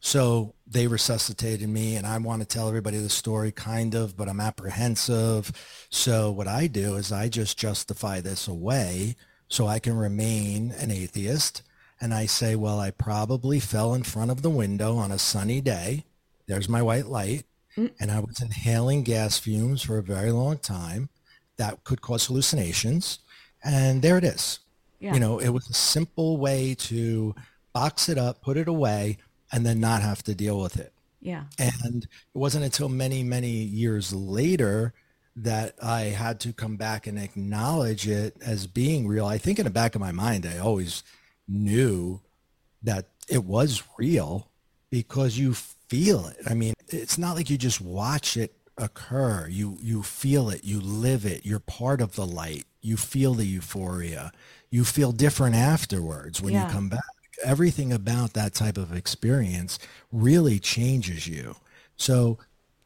So 0.00 0.54
they 0.66 0.86
resuscitated 0.86 1.68
me 1.68 1.96
and 1.96 2.06
I 2.06 2.16
want 2.18 2.40
to 2.40 2.48
tell 2.48 2.68
everybody 2.68 2.98
the 2.98 3.10
story 3.10 3.52
kind 3.52 3.94
of, 3.94 4.16
but 4.16 4.28
I'm 4.28 4.40
apprehensive. 4.40 5.52
So 5.90 6.30
what 6.30 6.48
I 6.48 6.66
do 6.66 6.96
is 6.96 7.12
I 7.12 7.28
just 7.28 7.58
justify 7.58 8.20
this 8.20 8.48
away 8.48 9.16
so 9.48 9.66
I 9.66 9.78
can 9.78 9.96
remain 9.96 10.72
an 10.78 10.90
atheist. 10.90 11.62
And 12.00 12.14
I 12.14 12.26
say, 12.26 12.56
well, 12.56 12.80
I 12.80 12.90
probably 12.90 13.60
fell 13.60 13.94
in 13.94 14.02
front 14.02 14.30
of 14.30 14.42
the 14.42 14.50
window 14.50 14.96
on 14.96 15.12
a 15.12 15.18
sunny 15.18 15.60
day. 15.60 16.04
There's 16.46 16.68
my 16.68 16.82
white 16.82 17.06
light. 17.06 17.44
Mm. 17.76 17.92
And 18.00 18.10
I 18.10 18.20
was 18.20 18.40
inhaling 18.40 19.02
gas 19.02 19.38
fumes 19.38 19.82
for 19.82 19.98
a 19.98 20.02
very 20.02 20.32
long 20.32 20.58
time. 20.58 21.10
That 21.56 21.84
could 21.84 22.00
cause 22.00 22.26
hallucinations. 22.26 23.18
And 23.62 24.02
there 24.02 24.16
it 24.16 24.24
is. 24.24 24.60
Yeah. 24.98 25.14
You 25.14 25.20
know, 25.20 25.38
it 25.38 25.50
was 25.50 25.68
a 25.68 25.74
simple 25.74 26.38
way 26.38 26.74
to 26.78 27.34
box 27.72 28.08
it 28.08 28.18
up, 28.18 28.42
put 28.42 28.56
it 28.56 28.68
away, 28.68 29.18
and 29.52 29.64
then 29.64 29.80
not 29.80 30.02
have 30.02 30.22
to 30.24 30.34
deal 30.34 30.60
with 30.60 30.78
it. 30.78 30.92
Yeah. 31.20 31.44
And 31.58 32.04
it 32.04 32.38
wasn't 32.38 32.64
until 32.64 32.88
many, 32.88 33.22
many 33.22 33.50
years 33.50 34.12
later 34.12 34.94
that 35.36 35.74
I 35.82 36.02
had 36.02 36.40
to 36.40 36.52
come 36.52 36.76
back 36.76 37.06
and 37.06 37.18
acknowledge 37.18 38.08
it 38.08 38.36
as 38.44 38.66
being 38.66 39.06
real. 39.06 39.26
I 39.26 39.38
think 39.38 39.58
in 39.58 39.64
the 39.64 39.70
back 39.70 39.94
of 39.94 40.00
my 40.00 40.12
mind, 40.12 40.46
I 40.46 40.58
always 40.58 41.02
knew 41.50 42.20
that 42.82 43.08
it 43.28 43.44
was 43.44 43.82
real 43.98 44.48
because 44.90 45.38
you 45.38 45.54
feel 45.54 46.26
it. 46.26 46.38
I 46.48 46.54
mean, 46.54 46.74
it's 46.88 47.18
not 47.18 47.36
like 47.36 47.50
you 47.50 47.58
just 47.58 47.80
watch 47.80 48.36
it 48.36 48.54
occur. 48.78 49.46
You 49.48 49.76
you 49.80 50.02
feel 50.02 50.48
it, 50.48 50.64
you 50.64 50.80
live 50.80 51.26
it. 51.26 51.44
You're 51.44 51.60
part 51.60 52.00
of 52.00 52.14
the 52.14 52.26
light. 52.26 52.64
You 52.80 52.96
feel 52.96 53.34
the 53.34 53.46
euphoria. 53.46 54.32
You 54.70 54.84
feel 54.84 55.12
different 55.12 55.56
afterwards 55.56 56.40
when 56.40 56.54
yeah. 56.54 56.66
you 56.66 56.72
come 56.72 56.88
back 56.88 57.00
everything 57.44 57.92
about 57.92 58.34
that 58.34 58.54
type 58.54 58.76
of 58.76 58.94
experience 58.94 59.78
really 60.12 60.58
changes 60.58 61.26
you. 61.26 61.56
So 61.96 62.38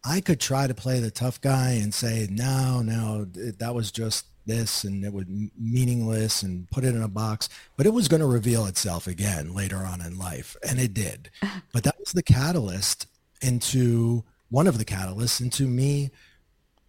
I 0.04 0.20
could 0.20 0.40
try 0.40 0.66
to 0.66 0.74
play 0.74 1.00
the 1.00 1.10
tough 1.10 1.40
guy 1.40 1.72
and 1.72 1.92
say, 1.94 2.26
no, 2.30 2.82
no, 2.82 3.24
that 3.24 3.74
was 3.74 3.90
just 3.90 4.26
this 4.46 4.84
and 4.84 5.04
it 5.04 5.12
was 5.12 5.24
meaningless 5.58 6.42
and 6.42 6.70
put 6.70 6.84
it 6.84 6.94
in 6.94 7.02
a 7.02 7.08
box, 7.08 7.48
but 7.76 7.86
it 7.86 7.92
was 7.92 8.08
going 8.08 8.20
to 8.20 8.26
reveal 8.26 8.66
itself 8.66 9.06
again 9.06 9.54
later 9.54 9.78
on 9.78 10.00
in 10.00 10.18
life. 10.18 10.56
And 10.68 10.78
it 10.78 10.94
did. 10.94 11.30
But 11.72 11.84
that 11.84 11.98
was 11.98 12.12
the 12.12 12.22
catalyst 12.22 13.06
into 13.42 14.24
one 14.48 14.66
of 14.66 14.78
the 14.78 14.84
catalysts 14.84 15.40
into 15.40 15.64
me 15.64 16.10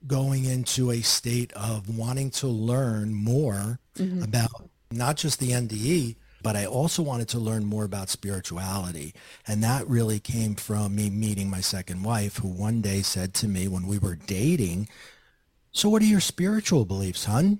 going 0.06 0.46
into 0.46 0.92
a 0.92 1.02
state 1.02 1.52
of 1.54 1.98
wanting 1.98 2.30
to 2.30 2.48
learn 2.48 3.14
more 3.14 3.80
mm-hmm. 3.98 4.22
about 4.22 4.70
not 4.92 5.18
just 5.18 5.40
the 5.40 5.52
NDE, 5.52 6.16
but 6.44 6.56
I 6.56 6.68
also 6.68 7.02
wanted 7.02 7.28
to 7.30 7.40
learn 7.40 7.66
more 7.66 7.86
about 7.86 8.10
spirituality. 8.10 9.16
And 9.48 9.64
that 9.64 9.88
really 9.88 10.20
came 10.20 10.54
from 10.54 10.96
me 10.96 11.10
meeting 11.10 11.50
my 11.50 11.62
second 11.62 12.04
wife, 12.04 12.38
who 12.38 12.48
one 12.48 12.82
day 12.82 13.02
said 13.02 13.34
to 13.36 13.48
me 13.48 13.68
when 13.68 13.88
we 13.88 13.98
were 13.98 14.16
dating, 14.16 14.88
so 15.76 15.90
what 15.90 16.02
are 16.02 16.06
your 16.06 16.22
spiritual 16.22 16.86
beliefs, 16.86 17.26
hon? 17.26 17.60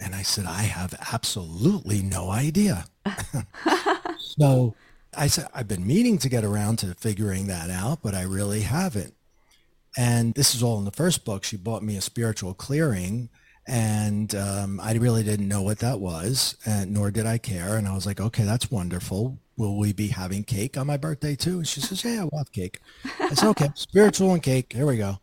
And 0.00 0.14
I 0.14 0.22
said, 0.22 0.46
I 0.46 0.62
have 0.62 0.94
absolutely 1.12 2.02
no 2.02 2.30
idea. 2.30 2.86
so 4.18 4.74
I 5.14 5.26
said, 5.26 5.46
I've 5.54 5.68
been 5.68 5.86
meaning 5.86 6.18
to 6.18 6.28
get 6.28 6.44
around 6.44 6.78
to 6.78 6.94
figuring 6.94 7.46
that 7.48 7.70
out, 7.70 8.00
but 8.02 8.14
I 8.14 8.22
really 8.22 8.62
haven't. 8.62 9.14
And 9.96 10.34
this 10.34 10.54
is 10.54 10.62
all 10.62 10.78
in 10.78 10.86
the 10.86 10.90
first 10.90 11.24
book. 11.24 11.44
She 11.44 11.56
bought 11.56 11.82
me 11.82 11.96
a 11.96 12.00
spiritual 12.00 12.54
clearing 12.54 13.28
and 13.66 14.34
um, 14.34 14.80
I 14.80 14.94
really 14.94 15.22
didn't 15.22 15.46
know 15.46 15.62
what 15.62 15.78
that 15.80 16.00
was, 16.00 16.56
and 16.66 16.92
nor 16.92 17.10
did 17.10 17.26
I 17.26 17.38
care. 17.38 17.76
And 17.76 17.86
I 17.86 17.94
was 17.94 18.06
like, 18.06 18.20
okay, 18.20 18.42
that's 18.42 18.70
wonderful. 18.70 19.38
Will 19.56 19.78
we 19.78 19.92
be 19.92 20.08
having 20.08 20.42
cake 20.42 20.76
on 20.76 20.88
my 20.88 20.96
birthday 20.96 21.36
too? 21.36 21.58
And 21.58 21.68
she 21.68 21.80
says, 21.80 22.02
yeah, 22.04 22.22
we'll 22.24 22.38
have 22.38 22.50
cake. 22.50 22.80
I 23.20 23.34
said, 23.34 23.48
okay, 23.50 23.68
spiritual 23.74 24.32
and 24.32 24.42
cake. 24.42 24.72
Here 24.72 24.86
we 24.86 24.96
go. 24.96 25.18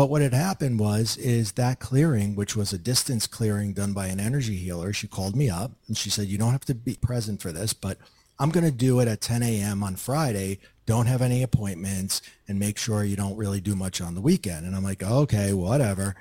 But 0.00 0.08
what 0.08 0.22
had 0.22 0.32
happened 0.32 0.80
was, 0.80 1.18
is 1.18 1.52
that 1.52 1.78
clearing, 1.78 2.34
which 2.34 2.56
was 2.56 2.72
a 2.72 2.78
distance 2.78 3.26
clearing 3.26 3.74
done 3.74 3.92
by 3.92 4.06
an 4.06 4.18
energy 4.18 4.56
healer, 4.56 4.94
she 4.94 5.06
called 5.06 5.36
me 5.36 5.50
up 5.50 5.72
and 5.88 5.94
she 5.94 6.08
said, 6.08 6.26
you 6.26 6.38
don't 6.38 6.52
have 6.52 6.64
to 6.64 6.74
be 6.74 6.94
present 6.94 7.42
for 7.42 7.52
this, 7.52 7.74
but 7.74 7.98
I'm 8.38 8.48
going 8.48 8.64
to 8.64 8.70
do 8.70 9.00
it 9.00 9.08
at 9.08 9.20
10 9.20 9.42
a.m. 9.42 9.82
on 9.82 9.96
Friday. 9.96 10.58
Don't 10.86 11.04
have 11.04 11.20
any 11.20 11.42
appointments 11.42 12.22
and 12.48 12.58
make 12.58 12.78
sure 12.78 13.04
you 13.04 13.14
don't 13.14 13.36
really 13.36 13.60
do 13.60 13.76
much 13.76 14.00
on 14.00 14.14
the 14.14 14.22
weekend. 14.22 14.64
And 14.64 14.74
I'm 14.74 14.82
like, 14.82 15.02
okay, 15.02 15.52
whatever 15.52 16.16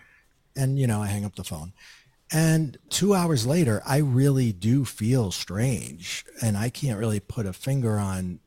and 0.60 0.78
you 0.78 0.88
know 0.88 1.02
i 1.02 1.08
hang 1.08 1.26
up 1.26 1.36
the 1.36 1.44
phone 1.44 1.74
and 2.32 2.78
two 2.90 3.14
hours 3.14 3.46
later 3.46 3.82
i 3.86 3.98
really 3.98 4.52
do 4.52 4.86
feel 4.86 5.32
strange 5.32 6.26
and 6.42 6.58
i 6.58 6.70
can't 6.70 7.00
really 7.00 7.20
put 7.20 7.46
a 7.46 7.54
finger 7.54 7.98
on 7.98 8.40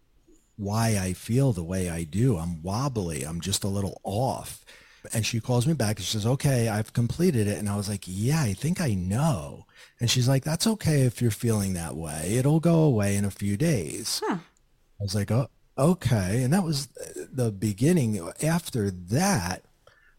why 0.56 0.98
i 1.00 1.12
feel 1.12 1.52
the 1.52 1.62
way 1.62 1.88
i 1.88 2.04
do 2.04 2.36
i'm 2.36 2.62
wobbly 2.62 3.22
i'm 3.22 3.40
just 3.40 3.64
a 3.64 3.68
little 3.68 4.00
off 4.04 4.64
and 5.12 5.26
she 5.26 5.40
calls 5.40 5.66
me 5.66 5.74
back 5.74 5.96
and 5.96 6.04
she 6.04 6.12
says 6.12 6.26
okay 6.26 6.68
i've 6.68 6.92
completed 6.92 7.46
it. 7.46 7.58
And 7.58 7.68
i 7.68 7.76
was 7.76 7.88
like 7.88 8.04
yeah 8.06 8.42
i 8.42 8.52
think 8.52 8.80
i 8.80 8.94
know. 8.94 9.66
And 10.00 10.10
she's 10.10 10.28
like 10.28 10.44
that's 10.44 10.66
okay 10.66 11.02
if 11.02 11.20
you're 11.20 11.30
feeling 11.30 11.74
that 11.74 11.96
way. 11.96 12.34
It'll 12.36 12.60
go 12.60 12.82
away 12.82 13.16
in 13.16 13.24
a 13.24 13.30
few 13.30 13.56
days. 13.56 14.22
Huh. 14.24 14.38
i 15.00 15.02
was 15.02 15.14
like 15.14 15.30
oh 15.30 15.48
okay. 15.78 16.42
And 16.42 16.52
that 16.52 16.64
was 16.64 16.88
uh, 17.00 17.24
the 17.32 17.50
beginning 17.50 18.30
after 18.42 18.90
that 18.90 19.64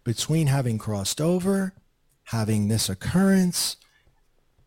between 0.03 0.47
having 0.47 0.77
crossed 0.77 1.21
over 1.21 1.73
having 2.25 2.67
this 2.67 2.89
occurrence 2.89 3.77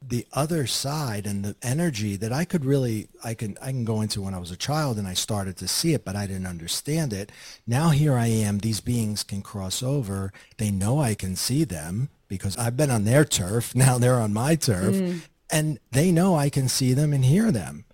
the 0.08 0.26
other 0.32 0.66
side 0.66 1.26
and 1.26 1.44
the 1.44 1.56
energy 1.62 2.16
that 2.16 2.32
I 2.32 2.44
could 2.44 2.64
really 2.64 3.08
I 3.24 3.34
can 3.34 3.56
I 3.60 3.70
can 3.70 3.84
go 3.84 4.00
into 4.00 4.22
when 4.22 4.34
I 4.34 4.38
was 4.38 4.50
a 4.50 4.56
child 4.56 4.98
and 4.98 5.06
I 5.06 5.14
started 5.14 5.56
to 5.58 5.68
see 5.68 5.94
it 5.94 6.04
but 6.04 6.16
I 6.16 6.26
didn't 6.26 6.46
understand 6.46 7.12
it. 7.12 7.32
Now 7.66 7.90
here 7.90 8.14
I 8.14 8.26
am 8.26 8.58
these 8.58 8.80
beings 8.80 9.22
can 9.22 9.42
cross 9.42 9.82
over. 9.82 10.32
They 10.58 10.70
know 10.70 11.00
I 11.00 11.14
can 11.14 11.36
see 11.36 11.64
them 11.64 12.08
because 12.28 12.56
I've 12.56 12.76
been 12.76 12.90
on 12.90 13.04
their 13.04 13.24
turf. 13.24 13.74
Now 13.86 13.98
they're 13.98 14.20
on 14.20 14.32
my 14.32 14.56
turf 14.56 14.94
mm. 14.94 15.20
and 15.50 15.78
they 15.92 16.10
know 16.10 16.36
I 16.36 16.50
can 16.50 16.68
see 16.68 16.92
them 16.92 17.12
and 17.12 17.24
hear 17.24 17.50
them. 17.50 17.84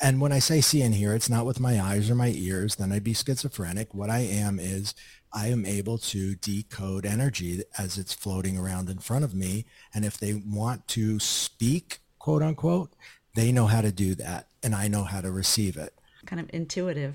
And 0.00 0.20
when 0.20 0.32
I 0.32 0.38
say 0.38 0.60
see 0.60 0.82
and 0.82 0.94
hear, 0.94 1.12
it's 1.14 1.30
not 1.30 1.46
with 1.46 1.58
my 1.58 1.80
eyes 1.80 2.08
or 2.08 2.14
my 2.14 2.32
ears, 2.34 2.76
then 2.76 2.92
I'd 2.92 3.02
be 3.02 3.14
schizophrenic. 3.14 3.92
What 3.92 4.10
I 4.10 4.20
am 4.20 4.60
is 4.60 4.94
I 5.32 5.48
am 5.48 5.66
able 5.66 5.98
to 5.98 6.34
decode 6.36 7.04
energy 7.04 7.62
as 7.76 7.98
it's 7.98 8.14
floating 8.14 8.56
around 8.56 8.88
in 8.88 8.98
front 8.98 9.24
of 9.24 9.34
me. 9.34 9.66
And 9.94 10.04
if 10.04 10.18
they 10.18 10.34
want 10.34 10.86
to 10.88 11.18
speak, 11.18 11.98
quote 12.18 12.42
unquote, 12.42 12.92
they 13.34 13.52
know 13.52 13.66
how 13.66 13.80
to 13.80 13.92
do 13.92 14.14
that. 14.16 14.48
And 14.62 14.74
I 14.74 14.88
know 14.88 15.04
how 15.04 15.20
to 15.20 15.30
receive 15.30 15.76
it. 15.76 15.94
Kind 16.26 16.40
of 16.40 16.50
intuitive. 16.52 17.14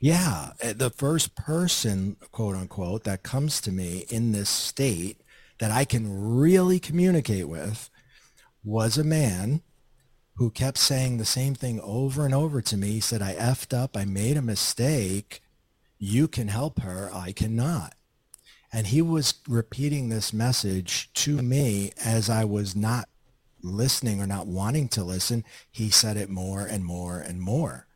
Yeah. 0.00 0.52
Eh, 0.60 0.72
the 0.72 0.90
first 0.90 1.36
person, 1.36 2.16
quote 2.32 2.56
unquote, 2.56 3.04
that 3.04 3.22
comes 3.22 3.60
to 3.62 3.72
me 3.72 4.06
in 4.08 4.32
this 4.32 4.48
state 4.48 5.20
that 5.58 5.70
I 5.70 5.84
can 5.84 6.36
really 6.36 6.80
communicate 6.80 7.48
with 7.48 7.90
was 8.64 8.96
a 8.96 9.04
man 9.04 9.62
who 10.36 10.50
kept 10.50 10.78
saying 10.78 11.18
the 11.18 11.24
same 11.26 11.54
thing 11.54 11.80
over 11.82 12.24
and 12.24 12.34
over 12.34 12.62
to 12.62 12.76
me. 12.76 12.92
He 12.92 13.00
said, 13.00 13.20
I 13.20 13.34
effed 13.34 13.76
up. 13.76 13.94
I 13.94 14.06
made 14.06 14.38
a 14.38 14.42
mistake 14.42 15.42
you 16.00 16.26
can 16.26 16.48
help 16.48 16.80
her, 16.80 17.10
I 17.12 17.30
cannot. 17.30 17.94
And 18.72 18.86
he 18.88 19.02
was 19.02 19.34
repeating 19.46 20.08
this 20.08 20.32
message 20.32 21.12
to 21.14 21.42
me 21.42 21.92
as 22.02 22.30
I 22.30 22.44
was 22.44 22.74
not 22.74 23.08
listening 23.62 24.20
or 24.20 24.26
not 24.26 24.46
wanting 24.46 24.88
to 24.88 25.04
listen. 25.04 25.44
He 25.70 25.90
said 25.90 26.16
it 26.16 26.30
more 26.30 26.62
and 26.62 26.84
more 26.84 27.18
and 27.18 27.40
more. 27.40 27.86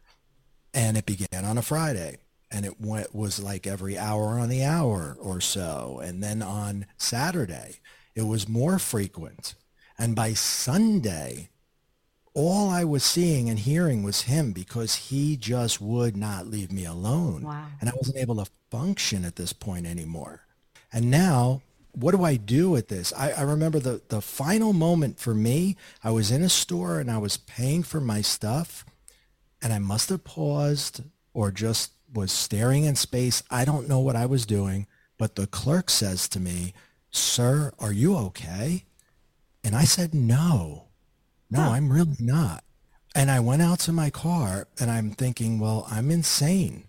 And 0.75 0.97
it 0.97 1.07
began 1.07 1.45
on 1.45 1.57
a 1.57 1.63
Friday. 1.63 2.19
And 2.51 2.67
it 2.67 2.81
went, 2.81 3.15
was 3.15 3.43
like 3.43 3.67
every 3.67 3.97
hour 3.97 4.39
on 4.39 4.49
the 4.49 4.63
hour 4.63 5.17
or 5.19 5.41
so. 5.41 6.01
And 6.05 6.23
then 6.23 6.43
on 6.43 6.87
Saturday, 6.99 7.81
it 8.15 8.23
was 8.23 8.49
more 8.49 8.79
frequent. 8.79 9.55
And 9.99 10.15
by 10.15 10.35
Sunday, 10.35 11.49
all 12.35 12.69
I 12.69 12.83
was 12.83 13.05
seeing 13.05 13.49
and 13.49 13.61
hearing 13.61 14.03
was 14.03 14.23
him 14.23 14.53
because 14.53 14.97
he 14.97 15.37
just 15.37 15.81
would 15.81 16.17
not 16.17 16.49
leave 16.49 16.73
me 16.73 16.85
alone. 16.85 17.45
Wow. 17.45 17.67
And 17.81 17.89
I 17.89 17.93
wasn't 17.97 18.19
able 18.19 18.37
to 18.45 18.51
function 18.71 19.25
at 19.25 19.37
this 19.37 19.53
point 19.53 19.87
anymore. 19.87 20.41
And 20.93 21.11
now, 21.11 21.63
what 21.93 22.11
do 22.11 22.25
I 22.25 22.35
do 22.37 22.71
with 22.71 22.89
this? 22.89 23.13
I, 23.17 23.31
I 23.33 23.43
remember 23.43 23.79
the, 23.79 24.03
the 24.09 24.21
final 24.21 24.73
moment 24.73 25.21
for 25.21 25.33
me, 25.33 25.77
I 26.03 26.11
was 26.11 26.33
in 26.33 26.43
a 26.43 26.49
store 26.49 26.99
and 26.99 27.09
I 27.09 27.19
was 27.19 27.37
paying 27.37 27.85
for 27.85 28.01
my 28.01 28.21
stuff 28.21 28.85
and 29.63 29.73
I 29.73 29.79
must 29.79 30.09
have 30.09 30.25
paused 30.25 31.03
or 31.33 31.53
just 31.53 31.93
was 32.13 32.33
staring 32.33 32.85
in 32.85 32.97
space. 32.97 33.45
I 33.49 33.65
don't 33.65 33.89
know 33.89 34.01
what 34.01 34.17
I 34.17 34.27
was 34.27 34.45
doing, 34.45 34.89
but 35.19 35.37
the 35.37 35.47
clerk 35.47 35.89
says 35.89 36.29
to 36.31 36.41
me, 36.41 36.75
sir, 37.11 37.73
are 37.79 37.93
you 37.93 38.17
okay? 38.17 38.85
And 39.63 39.77
I 39.77 39.85
said, 39.85 40.15
no. 40.15 40.85
No, 41.55 41.63
huh. 41.63 41.71
I'm 41.71 41.93
really 41.93 42.17
not. 42.19 42.65
And 43.15 43.31
I 43.31 43.39
went 43.39 43.63
out 43.63 43.79
to 43.81 43.93
my 43.93 44.11
car 44.11 44.67
and 44.81 44.91
I'm 44.91 45.13
thinking, 45.13 45.61
well, 45.61 45.87
I'm 45.89 46.11
insane. 46.11 46.89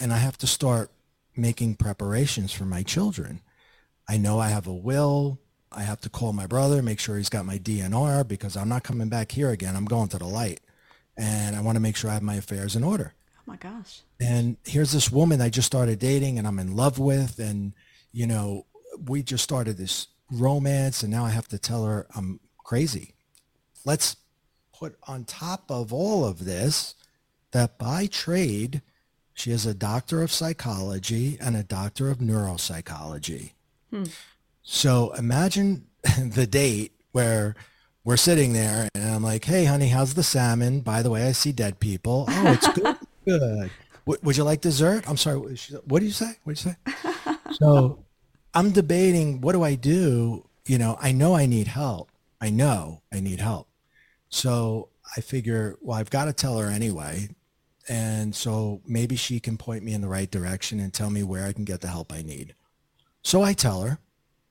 And 0.00 0.12
I 0.12 0.16
have 0.16 0.36
to 0.38 0.46
start 0.48 0.90
making 1.36 1.76
preparations 1.76 2.52
for 2.52 2.64
my 2.64 2.82
children. 2.82 3.42
I 4.08 4.16
know 4.18 4.40
I 4.40 4.48
have 4.48 4.66
a 4.66 4.74
will. 4.74 5.38
I 5.70 5.82
have 5.82 6.00
to 6.00 6.08
call 6.08 6.32
my 6.32 6.48
brother, 6.48 6.82
make 6.82 6.98
sure 6.98 7.16
he's 7.16 7.28
got 7.28 7.46
my 7.46 7.58
DNR 7.58 8.26
because 8.26 8.56
I'm 8.56 8.68
not 8.68 8.82
coming 8.82 9.08
back 9.08 9.30
here 9.30 9.50
again. 9.50 9.76
I'm 9.76 9.84
going 9.84 10.08
to 10.08 10.18
the 10.18 10.26
light. 10.26 10.60
And 11.16 11.54
I 11.54 11.60
want 11.60 11.76
to 11.76 11.80
make 11.80 11.96
sure 11.96 12.10
I 12.10 12.14
have 12.14 12.22
my 12.22 12.34
affairs 12.34 12.74
in 12.74 12.82
order. 12.82 13.14
Oh 13.38 13.42
my 13.46 13.56
gosh. 13.56 14.00
And 14.20 14.56
here's 14.64 14.90
this 14.90 15.12
woman 15.12 15.40
I 15.40 15.48
just 15.48 15.66
started 15.66 16.00
dating 16.00 16.38
and 16.38 16.46
I'm 16.46 16.58
in 16.58 16.74
love 16.74 16.98
with. 16.98 17.38
And, 17.38 17.72
you 18.10 18.26
know, 18.26 18.66
we 19.06 19.22
just 19.22 19.44
started 19.44 19.76
this 19.76 20.08
romance 20.32 21.04
and 21.04 21.12
now 21.12 21.24
I 21.24 21.30
have 21.30 21.46
to 21.48 21.58
tell 21.58 21.84
her 21.84 22.08
I'm 22.16 22.40
crazy 22.64 23.15
let's 23.86 24.16
put 24.74 24.98
on 25.04 25.24
top 25.24 25.70
of 25.70 25.92
all 25.92 26.26
of 26.26 26.44
this 26.44 26.94
that 27.52 27.78
by 27.78 28.06
trade, 28.06 28.82
she 29.32 29.50
is 29.50 29.64
a 29.64 29.72
doctor 29.72 30.22
of 30.22 30.30
psychology 30.30 31.38
and 31.40 31.56
a 31.56 31.62
doctor 31.62 32.10
of 32.10 32.18
neuropsychology. 32.18 33.52
Hmm. 33.90 34.04
So 34.62 35.12
imagine 35.12 35.86
the 36.20 36.46
date 36.46 36.92
where 37.12 37.54
we're 38.04 38.16
sitting 38.16 38.52
there 38.52 38.88
and 38.94 39.04
I'm 39.04 39.22
like, 39.22 39.44
hey, 39.44 39.64
honey, 39.64 39.88
how's 39.88 40.14
the 40.14 40.22
salmon? 40.22 40.80
By 40.80 41.02
the 41.02 41.10
way, 41.10 41.26
I 41.26 41.32
see 41.32 41.52
dead 41.52 41.80
people. 41.80 42.26
Oh, 42.30 42.52
it's 42.52 42.68
good. 42.72 42.96
good. 43.24 43.70
W- 44.06 44.20
would 44.22 44.36
you 44.36 44.44
like 44.44 44.60
dessert? 44.60 45.08
I'm 45.08 45.16
sorry. 45.16 45.56
What 45.86 46.00
do 46.00 46.06
you 46.06 46.12
say? 46.12 46.32
What 46.44 46.56
do 46.56 46.68
you 46.68 46.74
say? 46.74 47.36
so 47.52 48.04
I'm 48.52 48.72
debating, 48.72 49.40
what 49.40 49.52
do 49.52 49.62
I 49.62 49.74
do? 49.76 50.46
You 50.66 50.78
know, 50.78 50.98
I 51.00 51.12
know 51.12 51.34
I 51.34 51.46
need 51.46 51.68
help. 51.68 52.10
I 52.40 52.50
know 52.50 53.02
I 53.12 53.20
need 53.20 53.40
help. 53.40 53.68
So 54.28 54.88
I 55.16 55.20
figure, 55.20 55.76
well, 55.80 55.98
I've 55.98 56.10
got 56.10 56.26
to 56.26 56.32
tell 56.32 56.58
her 56.58 56.68
anyway. 56.68 57.28
And 57.88 58.34
so 58.34 58.82
maybe 58.84 59.14
she 59.16 59.38
can 59.38 59.56
point 59.56 59.84
me 59.84 59.92
in 59.92 60.00
the 60.00 60.08
right 60.08 60.30
direction 60.30 60.80
and 60.80 60.92
tell 60.92 61.10
me 61.10 61.22
where 61.22 61.46
I 61.46 61.52
can 61.52 61.64
get 61.64 61.80
the 61.80 61.88
help 61.88 62.12
I 62.12 62.22
need. 62.22 62.54
So 63.22 63.42
I 63.42 63.52
tell 63.52 63.82
her, 63.82 63.98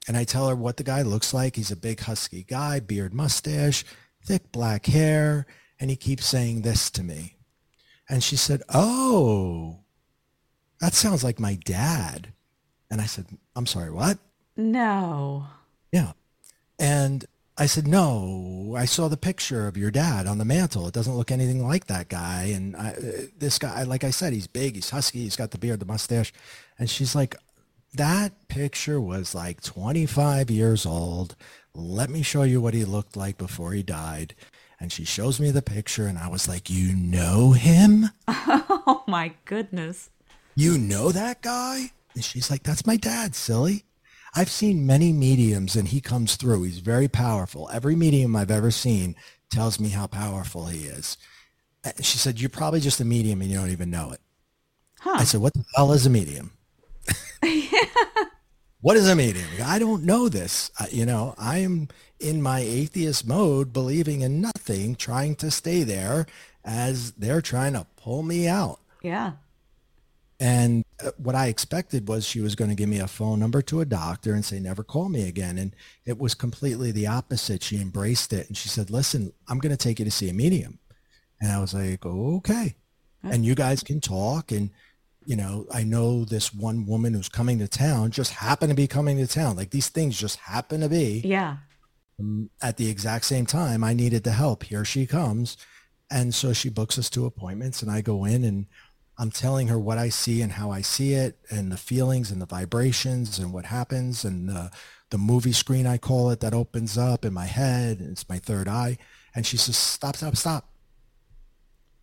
and 0.08 0.16
I 0.16 0.24
tell 0.24 0.48
her 0.48 0.56
what 0.56 0.78
the 0.78 0.84
guy 0.84 1.02
looks 1.02 1.34
like. 1.34 1.56
He's 1.56 1.72
a 1.72 1.76
big 1.76 2.00
husky 2.00 2.44
guy, 2.44 2.80
beard, 2.80 3.14
mustache, 3.14 3.84
thick 4.24 4.52
black 4.52 4.86
hair, 4.86 5.46
and 5.80 5.90
he 5.90 5.96
keeps 5.96 6.26
saying 6.26 6.62
this 6.62 6.90
to 6.92 7.04
me. 7.04 7.36
And 8.10 8.24
she 8.24 8.36
said, 8.36 8.62
oh, 8.74 9.80
that 10.80 10.94
sounds 10.94 11.24
like 11.24 11.40
my 11.40 11.56
dad. 11.56 12.32
And 12.90 13.02
I 13.02 13.06
said, 13.06 13.26
I'm 13.56 13.66
sorry, 13.66 13.92
what? 13.92 14.20
No. 14.56 15.48
Yeah. 15.92 16.14
And 16.80 17.26
I 17.58 17.68
said, 17.68 17.88
no, 17.88 18.76
I 18.78 18.84
saw 18.84 19.08
the 19.08 19.15
picture 19.15 19.65
of 19.68 19.78
your 19.78 19.89
dad 19.89 20.28
on 20.28 20.39
the 20.39 20.46
mantle. 20.46 20.88
It 20.88 20.94
doesn't 20.94 21.15
look 21.15 21.32
anything 21.32 21.65
like 21.65 21.88
that 21.88 22.10
guy. 22.10 22.52
And 22.54 22.76
I, 22.76 22.89
uh, 22.89 23.22
this 23.38 23.58
guy, 23.58 23.84
like 23.84 24.04
I 24.04 24.10
said, 24.10 24.34
he's 24.34 24.48
big, 24.48 24.76
he's 24.76 24.89
husky, 24.89 25.20
he's 25.20 25.38
got 25.38 25.52
the 25.52 25.58
beard, 25.58 25.80
the 25.80 25.86
mustache. 25.86 26.34
And 26.78 26.89
she's 26.89 27.15
like, 27.15 27.36
that 27.94 28.50
picture 28.50 29.00
was 29.00 29.34
like 29.34 29.62
25 29.62 30.52
years 30.52 30.86
old. 30.86 31.38
Let 31.74 32.10
me 32.10 32.24
show 32.24 32.44
you 32.44 32.60
what 32.60 32.74
he 32.74 32.84
looked 32.84 33.15
like 33.15 33.38
before 33.38 33.72
he 33.72 33.84
died. 33.84 34.36
And 34.78 34.91
she 34.91 35.06
shows 35.06 35.39
me 35.39 35.52
the 35.52 35.62
picture 35.62 36.08
and 36.08 36.18
I 36.18 36.28
was 36.28 36.50
like, 36.50 36.70
you 36.70 36.96
know 36.96 37.52
him? 37.52 38.10
Oh 38.88 39.04
my 39.08 39.34
goodness. 39.46 40.10
You 40.56 40.78
know 40.78 41.12
that 41.12 41.41
guy? 41.41 41.91
And 42.13 42.24
she's 42.24 42.52
like, 42.52 42.63
that's 42.63 42.86
my 42.86 42.98
dad, 42.98 43.36
silly. 43.36 43.84
I've 44.36 44.50
seen 44.50 44.86
many 44.86 45.13
mediums 45.13 45.76
and 45.76 45.88
he 45.88 46.02
comes 46.02 46.36
through. 46.36 46.63
He's 46.63 46.80
very 46.80 47.08
powerful. 47.08 47.69
Every 47.71 47.95
medium 47.95 48.36
I've 48.36 48.52
ever 48.52 48.69
seen 48.69 49.15
tells 49.50 49.80
me 49.80 49.89
how 49.89 50.08
powerful 50.08 50.65
he 50.65 50.86
is. 50.86 51.17
Uh, 51.86 51.91
she 52.02 52.17
said, 52.17 52.41
you're 52.41 52.50
probably 52.50 52.82
just 52.82 53.00
a 53.00 53.06
medium 53.06 53.41
and 53.41 53.50
you 53.50 53.58
don't 53.58 53.71
even 53.71 53.89
know 53.89 54.12
it. 54.12 54.19
Huh. 55.00 55.15
I 55.19 55.24
said, 55.24 55.39
what 55.39 55.54
the 55.54 55.63
hell 55.76 55.93
is 55.93 56.06
a 56.06 56.10
medium? 56.10 56.52
what 58.82 58.98
is 58.98 59.08
a 59.08 59.15
medium? 59.15 59.48
I 59.63 59.80
don't 59.80 60.04
know 60.04 60.28
this. 60.28 60.69
I, 60.80 60.88
you 60.89 61.06
know, 61.06 61.34
I 61.38 61.60
am 61.60 61.88
in 62.19 62.41
my 62.41 62.60
atheist 62.60 63.26
mode, 63.26 63.71
believing 63.71 64.21
in 64.21 64.41
nothing, 64.41 64.95
trying 64.95 65.36
to 65.36 65.52
stay 65.52 65.84
there 65.84 66.26
as 66.65 67.12
they're 67.13 67.41
trying 67.41 67.74
to 67.74 67.86
pull 67.95 68.24
me 68.24 68.48
out. 68.48 68.80
Yeah. 69.02 69.34
And 70.39 70.84
uh, 71.04 71.12
what 71.17 71.36
I 71.36 71.48
expected 71.48 72.08
was 72.08 72.26
she 72.26 72.41
was 72.41 72.56
going 72.56 72.69
to 72.69 72.76
give 72.76 72.89
me 72.89 73.00
a 73.00 73.08
phone 73.08 73.39
number 73.39 73.62
to 73.63 73.82
a 73.82 73.86
doctor 73.86 74.34
and 74.34 74.43
say, 74.43 74.60
never 74.60 74.84
call 74.84 75.08
me 75.08 75.28
again. 75.28 75.58
And 75.58 75.76
it 76.06 76.17
was 76.17 76.36
completely 76.36 76.91
the 76.91 77.08
opposite. 77.08 77.63
She 77.63 77.78
embraced 77.78 78.34
it 78.34 78.48
and 78.48 78.58
she 78.58 78.67
said, 78.67 78.89
listen, 78.89 79.32
I'm 79.48 79.60
going 79.60 79.76
to 79.76 79.78
take 79.78 80.00
you 80.00 80.06
to 80.06 80.12
see 80.12 80.30
a 80.30 80.34
medium. 80.34 80.80
And 81.39 81.52
I 81.52 81.60
was 81.60 81.74
like, 81.74 82.06
okay. 82.06 82.76
And 83.24 83.45
you 83.45 83.56
guys 83.56 83.82
can 83.82 84.02
talk. 84.02 84.52
And, 84.52 84.69
you 85.26 85.36
know, 85.36 85.65
I 85.74 85.84
know 85.84 86.26
this 86.26 86.54
one 86.54 86.86
woman 86.86 87.13
who's 87.13 87.30
coming 87.30 87.58
to 87.60 87.67
town 87.67 88.12
just 88.12 88.34
happened 88.34 88.69
to 88.69 88.76
be 88.76 88.88
coming 88.88 89.17
to 89.17 89.28
town. 89.28 89.56
Like 89.56 89.71
these 89.71 89.89
things 89.89 90.19
just 90.19 90.38
happen 90.38 90.82
to 90.82 90.89
be. 90.89 91.21
Yeah. 91.24 91.58
Um, 92.19 92.50
at 92.62 92.78
the 92.78 92.89
exact 92.89 93.26
same 93.26 93.45
time 93.45 93.84
I 93.84 93.93
needed 93.93 94.24
the 94.24 94.32
help. 94.32 94.63
Here 94.63 94.86
she 94.86 95.06
comes. 95.06 95.58
And 96.12 96.36
so 96.36 96.54
she 96.54 96.69
books 96.69 97.00
us 97.00 97.10
two 97.10 97.26
appointments 97.26 97.82
and 97.82 97.89
I 97.89 98.02
go 98.02 98.26
in 98.26 98.43
and 98.43 98.67
I'm 99.17 99.32
telling 99.32 99.67
her 99.67 99.80
what 99.80 99.97
I 99.97 100.10
see 100.10 100.41
and 100.41 100.51
how 100.51 100.71
I 100.71 100.82
see 100.82 101.13
it 101.13 101.38
and 101.49 101.71
the 101.71 101.78
feelings 101.78 102.32
and 102.32 102.41
the 102.41 102.45
vibrations 102.45 103.39
and 103.39 103.54
what 103.54 103.65
happens 103.65 104.25
and 104.25 104.49
the, 104.49 104.71
the 105.10 105.17
movie 105.17 105.54
screen, 105.54 105.88
I 105.88 105.97
call 105.97 106.32
it, 106.32 106.41
that 106.41 106.54
opens 106.54 106.97
up 106.97 107.23
in 107.23 107.34
my 107.34 107.45
head 107.45 107.99
and 107.99 108.12
it's 108.12 108.28
my 108.28 108.39
third 108.39 108.67
eye. 108.67 108.97
And 109.34 109.45
she 109.45 109.58
says, 109.58 109.78
stop, 109.78 110.17
stop, 110.17 110.36
stop. 110.36 110.69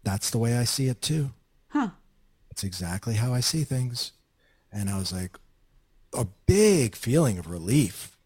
That's 0.04 0.30
the 0.30 0.38
way 0.38 0.56
I 0.56 0.64
see 0.64 0.88
it 0.88 1.02
too. 1.02 1.32
Huh. 1.68 1.90
It's 2.50 2.64
exactly 2.64 3.14
how 3.14 3.34
I 3.34 3.40
see 3.40 3.64
things. 3.64 4.12
And 4.72 4.88
I 4.88 4.98
was 4.98 5.12
like, 5.12 5.38
a 6.14 6.26
big 6.46 6.96
feeling 6.96 7.38
of 7.38 7.46
relief 7.46 8.16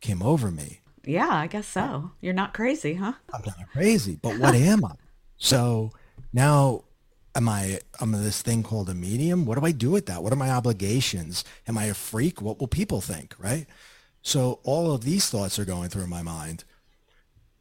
came 0.00 0.22
over 0.22 0.50
me. 0.50 0.80
Yeah, 1.04 1.28
I 1.28 1.46
guess 1.46 1.66
so. 1.66 2.12
You're 2.20 2.34
not 2.34 2.54
crazy, 2.54 2.94
huh? 2.94 3.14
I'm 3.32 3.42
not 3.44 3.56
crazy, 3.72 4.18
but 4.20 4.38
what 4.40 4.54
am 4.54 4.84
I? 4.84 4.92
So 5.36 5.92
now 6.32 6.84
am 7.34 7.48
I, 7.48 7.80
I'm 8.00 8.12
this 8.12 8.42
thing 8.42 8.62
called 8.62 8.88
a 8.88 8.94
medium. 8.94 9.46
What 9.46 9.58
do 9.58 9.66
I 9.66 9.72
do 9.72 9.90
with 9.90 10.06
that? 10.06 10.22
What 10.22 10.32
are 10.32 10.36
my 10.36 10.50
obligations? 10.50 11.44
Am 11.66 11.78
I 11.78 11.86
a 11.86 11.94
freak? 11.94 12.42
What 12.42 12.60
will 12.60 12.68
people 12.68 13.00
think? 13.00 13.34
Right. 13.38 13.66
So 14.22 14.60
all 14.62 14.92
of 14.92 15.04
these 15.04 15.28
thoughts 15.28 15.58
are 15.58 15.64
going 15.64 15.88
through 15.88 16.06
my 16.06 16.22
mind. 16.22 16.64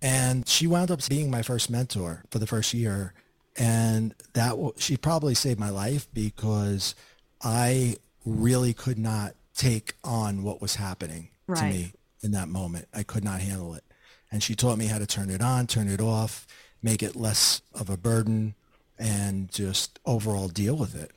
And 0.01 0.47
she 0.47 0.67
wound 0.67 0.91
up 0.91 1.07
being 1.07 1.29
my 1.29 1.41
first 1.41 1.69
mentor 1.69 2.23
for 2.31 2.39
the 2.39 2.47
first 2.47 2.73
year. 2.73 3.13
And 3.57 4.15
that, 4.33 4.55
she 4.77 4.97
probably 4.97 5.35
saved 5.35 5.59
my 5.59 5.69
life 5.69 6.07
because 6.13 6.95
I 7.41 7.97
really 8.25 8.73
could 8.73 8.97
not 8.97 9.33
take 9.55 9.93
on 10.03 10.43
what 10.43 10.61
was 10.61 10.75
happening 10.75 11.29
right. 11.47 11.59
to 11.59 11.65
me 11.65 11.93
in 12.23 12.31
that 12.31 12.47
moment. 12.47 12.87
I 12.93 13.03
could 13.03 13.23
not 13.23 13.41
handle 13.41 13.73
it. 13.73 13.83
And 14.31 14.41
she 14.41 14.55
taught 14.55 14.77
me 14.77 14.85
how 14.85 14.97
to 14.97 15.05
turn 15.05 15.29
it 15.29 15.41
on, 15.41 15.67
turn 15.67 15.89
it 15.89 15.99
off, 15.99 16.47
make 16.81 17.03
it 17.03 17.15
less 17.15 17.61
of 17.73 17.89
a 17.89 17.97
burden 17.97 18.55
and 19.01 19.51
just 19.51 19.99
overall 20.05 20.47
deal 20.47 20.75
with 20.75 20.95
it. 20.95 21.11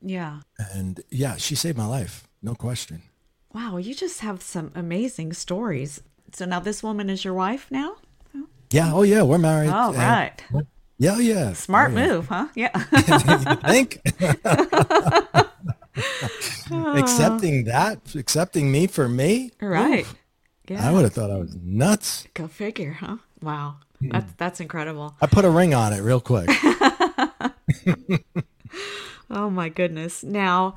Yeah. 0.00 0.40
And 0.72 1.02
yeah, 1.10 1.36
she 1.36 1.56
saved 1.56 1.76
my 1.76 1.86
life. 1.86 2.28
No 2.40 2.54
question. 2.54 3.02
Wow, 3.52 3.78
you 3.78 3.94
just 3.94 4.20
have 4.20 4.42
some 4.42 4.70
amazing 4.74 5.32
stories. 5.32 6.00
So 6.32 6.44
now 6.44 6.60
this 6.60 6.82
woman 6.82 7.10
is 7.10 7.24
your 7.24 7.34
wife 7.34 7.66
now? 7.70 7.96
Yeah. 8.70 8.92
Oh, 8.92 9.02
yeah. 9.02 9.22
We're 9.22 9.38
married. 9.38 9.70
Oh, 9.72 9.92
right. 9.92 10.32
yeah, 10.98 11.18
yeah. 11.18 11.52
Smart 11.54 11.92
move, 11.92 12.28
huh? 12.28 12.48
Yeah. 12.54 12.68
think? 13.66 14.00
accepting 16.70 17.64
that, 17.64 18.14
accepting 18.14 18.70
me 18.70 18.86
for 18.86 19.08
me. 19.08 19.50
Right. 19.60 20.00
Oof. 20.00 20.14
Yeah. 20.68 20.88
I 20.88 20.92
would 20.92 21.02
have 21.02 21.12
thought 21.12 21.30
I 21.30 21.38
was 21.38 21.56
nuts. 21.56 22.26
Go 22.34 22.48
figure, 22.48 22.92
huh? 22.92 23.18
Wow. 23.40 23.76
Hmm. 24.00 24.08
That's 24.10 24.32
that's 24.32 24.60
incredible. 24.60 25.14
I 25.20 25.26
put 25.26 25.44
a 25.44 25.50
ring 25.50 25.74
on 25.74 25.92
it 25.92 26.00
real 26.00 26.20
quick. 26.20 26.50
oh 29.30 29.50
my 29.50 29.68
goodness. 29.68 30.22
Now, 30.22 30.76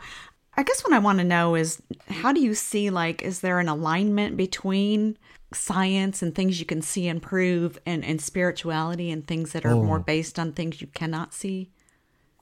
I 0.56 0.63
guess 0.63 0.84
what 0.84 0.93
I 0.93 0.99
want 0.99 1.19
to 1.19 1.23
know 1.23 1.56
is 1.56 1.82
how 2.08 2.34
do 2.34 2.41
you 2.41 2.54
see 2.54 2.89
like 2.89 3.21
is 3.21 3.41
there 3.41 3.60
an 3.60 3.69
alignment 3.69 4.38
between 4.38 5.17
science 5.54 6.21
and 6.21 6.36
things 6.36 6.60
you 6.60 6.65
can 6.65 6.82
see 6.82 7.08
and 7.08 7.21
prove 7.21 7.80
and, 7.86 8.04
and 8.04 8.21
spirituality 8.21 9.10
and 9.10 9.25
things 9.25 9.54
that 9.54 9.65
are 9.65 9.71
oh. 9.71 9.84
more 9.84 9.99
based 9.99 10.38
on 10.38 10.52
things 10.52 10.82
you 10.82 10.88
cannot 10.88 11.34
see? 11.34 11.71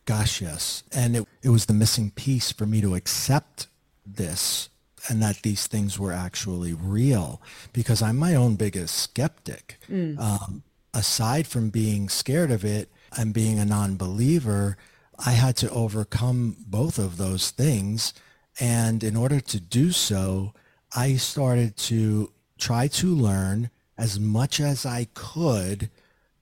Gosh, 0.05 0.41
yes. 0.41 0.83
And 0.91 1.17
it, 1.17 1.27
it 1.43 1.49
was 1.49 1.65
the 1.65 1.73
missing 1.73 2.11
piece 2.11 2.51
for 2.51 2.65
me 2.65 2.81
to 2.81 2.95
accept 2.95 3.67
this 4.05 4.69
and 5.09 5.21
that 5.21 5.41
these 5.43 5.67
things 5.67 5.99
were 5.99 6.11
actually 6.11 6.73
real 6.73 7.41
because 7.73 8.01
I'm 8.01 8.17
my 8.17 8.35
own 8.35 8.55
biggest 8.55 8.95
skeptic. 8.95 9.79
Mm. 9.89 10.19
Um, 10.19 10.63
aside 10.93 11.45
from 11.45 11.69
being 11.69 12.09
scared 12.09 12.51
of 12.51 12.65
it 12.65 12.89
and 13.17 13.33
being 13.33 13.59
a 13.59 13.65
non-believer, 13.65 14.77
I 15.25 15.31
had 15.31 15.57
to 15.57 15.69
overcome 15.71 16.55
both 16.59 16.99
of 16.99 17.17
those 17.17 17.49
things. 17.49 18.13
And 18.59 19.03
in 19.03 19.15
order 19.15 19.39
to 19.39 19.59
do 19.59 19.91
so, 19.91 20.53
I 20.95 21.15
started 21.15 21.75
to 21.77 22.31
try 22.57 22.87
to 22.87 23.13
learn 23.13 23.69
as 23.97 24.19
much 24.19 24.59
as 24.59 24.85
I 24.85 25.07
could 25.13 25.89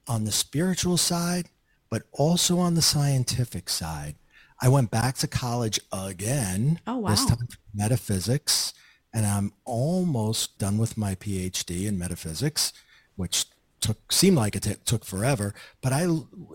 on 0.08 0.26
the 0.26 0.32
spiritual 0.32 0.98
side, 0.98 1.50
but 1.90 2.04
also 2.12 2.60
on 2.60 2.76
the 2.76 2.82
scientific 2.82 3.70
side. 3.70 4.16
I 4.62 4.70
went 4.70 4.92
back 4.92 5.16
to 5.18 5.28
college 5.28 5.80
again. 5.92 6.80
Oh, 6.86 6.98
wow. 6.98 7.10
This 7.10 7.26
time 7.26 7.48
for 7.48 7.58
metaphysics. 7.74 8.74
And 9.14 9.26
I'm 9.26 9.54
almost 9.64 10.60
done 10.60 10.78
with 10.78 10.98
my 10.98 11.16
PhD 11.16 11.86
in 11.86 11.98
metaphysics, 11.98 12.74
which 13.16 13.46
took 13.86 14.12
seemed 14.12 14.38
like 14.38 14.56
it 14.56 14.64
t- 14.64 14.76
took 14.84 15.06
forever. 15.06 15.54
But 15.82 15.94
I, 15.94 16.08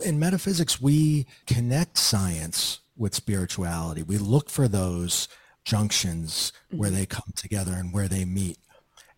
in 0.04 0.18
metaphysics, 0.18 0.80
we 0.80 1.26
connect 1.46 1.96
science 1.96 2.80
with 2.96 3.14
spirituality. 3.14 4.02
We 4.02 4.18
look 4.18 4.50
for 4.50 4.66
those 4.66 5.28
junctions 5.64 6.52
mm-hmm. 6.66 6.78
where 6.78 6.90
they 6.90 7.06
come 7.06 7.32
together 7.36 7.72
and 7.72 7.92
where 7.92 8.08
they 8.08 8.24
meet. 8.24 8.58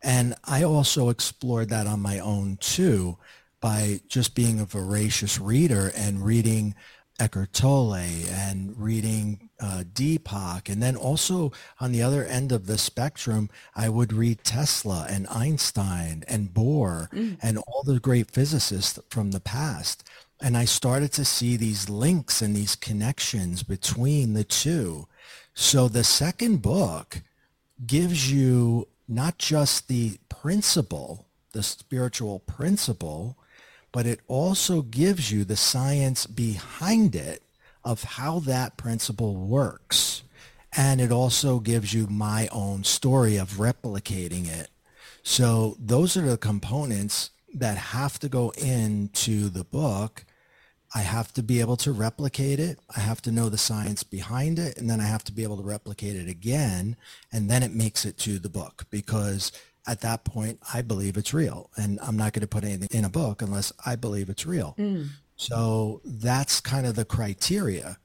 And 0.03 0.35
I 0.44 0.62
also 0.62 1.09
explored 1.09 1.70
that 1.70 1.87
on 1.87 2.01
my 2.01 2.18
own 2.18 2.59
too 2.61 3.16
by 3.61 4.01
just 4.09 4.35
being 4.35 4.61
a 4.61 4.66
voracious 4.66 5.38
reader 5.38 5.92
and 5.96 6.25
reading 6.25 6.75
Eckhart 7.22 7.52
Tolle 7.52 7.94
and 7.94 8.74
reading 8.76 9.48
uh, 9.61 9.85
Deepak. 9.94 10.68
And 10.68 10.82
then 10.82 10.96
also 10.96 11.52
on 11.78 11.92
the 11.92 12.02
other 12.02 12.24
end 12.24 12.50
of 12.50 12.66
the 12.66 12.76
spectrum, 12.76 13.48
I 13.76 13.88
would 13.88 14.12
read 14.12 14.42
Tesla 14.42 15.06
and 15.08 15.28
Einstein 15.28 16.24
and 16.26 16.52
Bohr 16.52 17.08
mm. 17.12 17.38
and 17.40 17.58
all 17.58 17.85
the 17.85 18.00
great 18.00 18.32
physicists 18.32 18.98
from 19.08 19.30
the 19.30 19.38
past. 19.38 20.02
And 20.40 20.56
I 20.56 20.64
started 20.64 21.12
to 21.12 21.24
see 21.24 21.56
these 21.56 21.88
links 21.88 22.42
and 22.42 22.56
these 22.56 22.74
connections 22.74 23.62
between 23.62 24.32
the 24.32 24.42
two. 24.42 25.06
So 25.54 25.87
the 25.87 26.02
second 26.02 26.61
book 26.61 27.22
gives 27.87 28.32
you 28.32 28.88
not 29.06 29.38
just 29.38 29.87
the 29.87 30.18
principle, 30.28 31.28
the 31.52 31.62
spiritual 31.62 32.40
principle, 32.40 33.38
but 33.92 34.07
it 34.07 34.20
also 34.26 34.83
gives 34.83 35.31
you 35.31 35.44
the 35.44 35.57
science 35.57 36.26
behind 36.26 37.14
it 37.14 37.42
of 37.85 38.02
how 38.02 38.38
that 38.40 38.76
principle 38.76 39.37
works. 39.37 40.22
And 40.74 41.00
it 41.00 41.12
also 41.12 41.59
gives 41.61 41.92
you 41.92 42.07
my 42.07 42.48
own 42.50 42.85
story 42.85 43.37
of 43.37 43.55
replicating 43.55 44.48
it. 44.48 44.70
So 45.22 45.76
those 45.78 46.16
are 46.16 46.22
the 46.22 46.38
components 46.38 47.31
that 47.55 47.76
have 47.76 48.18
to 48.20 48.28
go 48.28 48.50
into 48.50 49.50
the 49.50 49.64
book. 49.64 50.24
I 50.94 51.00
have 51.00 51.33
to 51.35 51.42
be 51.42 51.61
able 51.61 51.76
to 51.78 51.92
replicate 51.92 52.59
it. 52.59 52.78
I 52.94 53.00
have 53.00 53.20
to 53.22 53.33
know 53.33 53.48
the 53.48 53.59
science 53.59 54.02
behind 54.02 54.59
it. 54.59 54.78
And 54.78 54.88
then 54.88 55.00
I 55.00 55.07
have 55.07 55.24
to 55.24 55.33
be 55.33 55.42
able 55.42 55.59
to 55.59 55.62
replicate 55.62 56.16
it 56.16 56.28
again. 56.28 56.96
And 57.31 57.50
then 57.50 57.62
it 57.62 57.72
makes 57.72 58.05
it 58.05 58.16
to 58.18 58.38
the 58.38 58.48
book 58.48 58.87
because 58.90 59.52
at 59.86 60.00
that 60.00 60.24
point, 60.24 60.60
I 60.72 60.82
believe 60.82 61.16
it's 61.16 61.34
real. 61.34 61.70
And 61.76 61.98
I'm 62.02 62.16
not 62.16 62.32
going 62.32 62.42
to 62.42 62.46
put 62.46 62.64
anything 62.64 62.88
in 62.90 63.04
a 63.04 63.10
book 63.10 63.42
unless 63.42 63.72
I 63.84 63.96
believe 63.96 64.28
it's 64.28 64.46
real. 64.46 64.74
Mm. 64.78 65.08
So 65.36 66.00
that's 66.04 66.60
kind 66.60 66.86
of 66.86 66.94
the 66.94 67.04
criteria. 67.04 67.98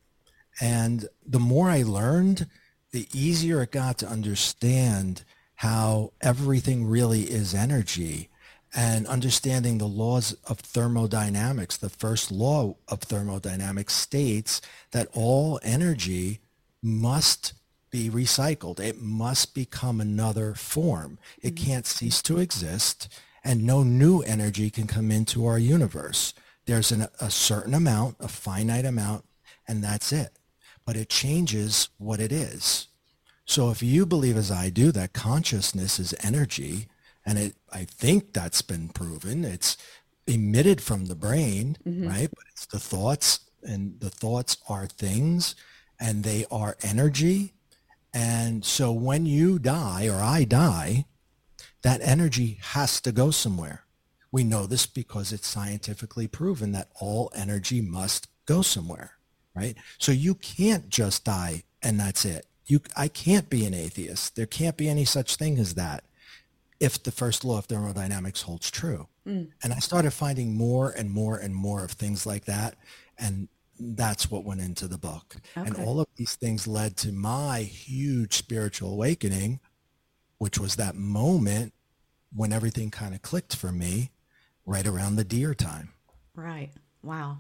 And 0.60 1.08
the 1.26 1.40
more 1.40 1.70
I 1.70 1.84
learned, 1.84 2.48
the 2.92 3.08
easier 3.14 3.62
it 3.62 3.72
got 3.72 4.00
to 4.00 4.08
understand 4.08 5.24
how 5.56 6.14
everything 6.22 6.86
really 6.86 7.24
is 7.24 7.54
energy 7.54 8.30
and 8.76 9.08
understanding 9.08 9.78
the 9.78 9.88
laws 9.88 10.34
of 10.46 10.60
thermodynamics. 10.60 11.78
The 11.78 11.90
first 11.90 12.32
law 12.32 12.76
of 12.88 13.02
thermodynamics 13.02 13.94
states 13.94 14.62
that 14.92 15.08
all 15.14 15.60
energy 15.64 16.40
must 16.82 17.54
be 17.92 18.10
recycled. 18.10 18.80
It 18.80 19.02
must 19.02 19.54
become 19.54 20.02
another 20.02 20.54
form. 20.54 21.20
It 21.42 21.56
mm-hmm. 21.56 21.66
can't 21.66 21.86
cease 21.86 22.22
to 22.24 22.40
exist 22.40 23.08
and 23.48 23.64
no 23.64 23.82
new 23.82 24.20
energy 24.24 24.70
can 24.70 24.88
come 24.88 25.10
into 25.10 25.46
our 25.46 25.58
universe. 25.58 26.34
There's 26.66 26.92
an, 26.92 27.08
a 27.22 27.32
certain 27.32 27.74
amount, 27.74 28.18
a 28.20 28.28
finite 28.28 28.84
amount, 28.84 29.24
and 29.68 29.82
that's 29.82 30.12
it. 30.12 30.38
But 30.86 30.98
it 30.98 31.08
changes 31.08 31.88
what 31.98 32.20
it 32.20 32.34
is. 32.34 32.88
So 33.46 33.70
if 33.72 33.82
you 33.82 34.06
believe 34.06 34.36
as 34.36 34.52
I 34.52 34.70
do 34.70 34.92
that 34.92 35.14
consciousness 35.14 35.98
is 35.98 36.14
energy, 36.22 36.88
and 37.26 37.38
it, 37.38 37.56
I 37.72 37.86
think 37.86 38.34
that's 38.34 38.62
been 38.62 38.90
proven, 38.90 39.46
it's 39.46 39.78
emitted 40.28 40.82
from 40.82 41.06
the 41.06 41.16
brain, 41.16 41.78
mm-hmm. 41.88 42.08
right? 42.08 42.30
But 42.30 42.46
it's 42.52 42.66
the 42.66 42.80
thoughts 42.80 43.40
and 43.64 43.98
the 44.02 44.10
thoughts 44.10 44.58
are 44.68 44.88
things 44.88 45.56
and 46.00 46.24
they 46.24 46.46
are 46.52 46.76
energy 46.84 47.54
and 48.18 48.66
so 48.66 48.92
when 48.92 49.28
you 49.28 49.60
die 49.60 50.08
or 50.08 50.16
I 50.16 50.44
die, 50.44 51.06
that 51.84 52.02
energy 52.02 52.58
has 52.62 53.00
to 53.02 53.12
go 53.12 53.30
somewhere. 53.30 53.84
We 54.32 54.44
know 54.44 54.66
this 54.66 54.88
because 54.88 55.32
it's 55.32 55.48
scientifically 55.48 56.28
proven 56.28 56.72
that 56.72 56.90
all 57.00 57.32
energy 57.36 57.80
must 57.80 58.28
go 58.48 58.64
somewhere, 58.64 59.12
right? 59.56 59.78
So 60.00 60.12
you 60.12 60.34
can't 60.34 60.90
just 60.90 61.26
die 61.26 61.62
and 61.84 62.00
that's 62.00 62.26
it. 62.26 62.48
You, 62.66 62.82
I 62.96 63.08
can't 63.08 63.52
be 63.52 63.68
an 63.68 63.76
atheist. 63.76 64.36
There 64.36 64.48
can't 64.48 64.78
be 64.78 64.90
any 64.90 65.06
such 65.06 65.36
thing 65.36 65.60
as 65.60 65.76
that 65.76 66.04
if 66.80 67.04
the 67.04 67.12
first 67.12 67.46
law 67.46 67.60
of 67.60 67.66
thermodynamics 67.66 68.42
holds 68.42 68.72
true. 68.72 69.10
Mm. 69.28 69.50
And 69.62 69.74
I 69.74 69.78
started 69.78 70.10
finding 70.10 70.56
more 70.56 70.90
and 70.90 71.12
more 71.12 71.38
and 71.38 71.54
more 71.54 71.84
of 71.84 71.92
things 71.92 72.26
like 72.26 72.46
that. 72.46 72.78
And 73.20 73.48
that's 73.80 74.30
what 74.32 74.44
went 74.44 74.62
into 74.62 74.88
the 74.88 74.98
book. 74.98 75.38
Okay. 75.58 75.68
And 75.68 75.78
all 75.78 76.00
of 76.00 76.08
these 76.16 76.36
things 76.36 76.68
led 76.68 76.98
to 76.98 77.12
my 77.12 77.62
huge 77.62 78.34
spiritual 78.34 78.92
awakening, 78.92 79.60
which 80.38 80.60
was 80.60 80.76
that 80.76 80.96
moment 80.96 81.74
when 82.36 82.54
everything 82.54 82.92
kind 82.92 83.16
of 83.16 83.22
clicked 83.22 83.56
for 83.56 83.72
me 83.72 84.12
right 84.66 84.86
around 84.86 85.16
the 85.16 85.24
deer 85.24 85.54
time. 85.54 85.90
Right. 86.36 86.72
Wow. 87.04 87.40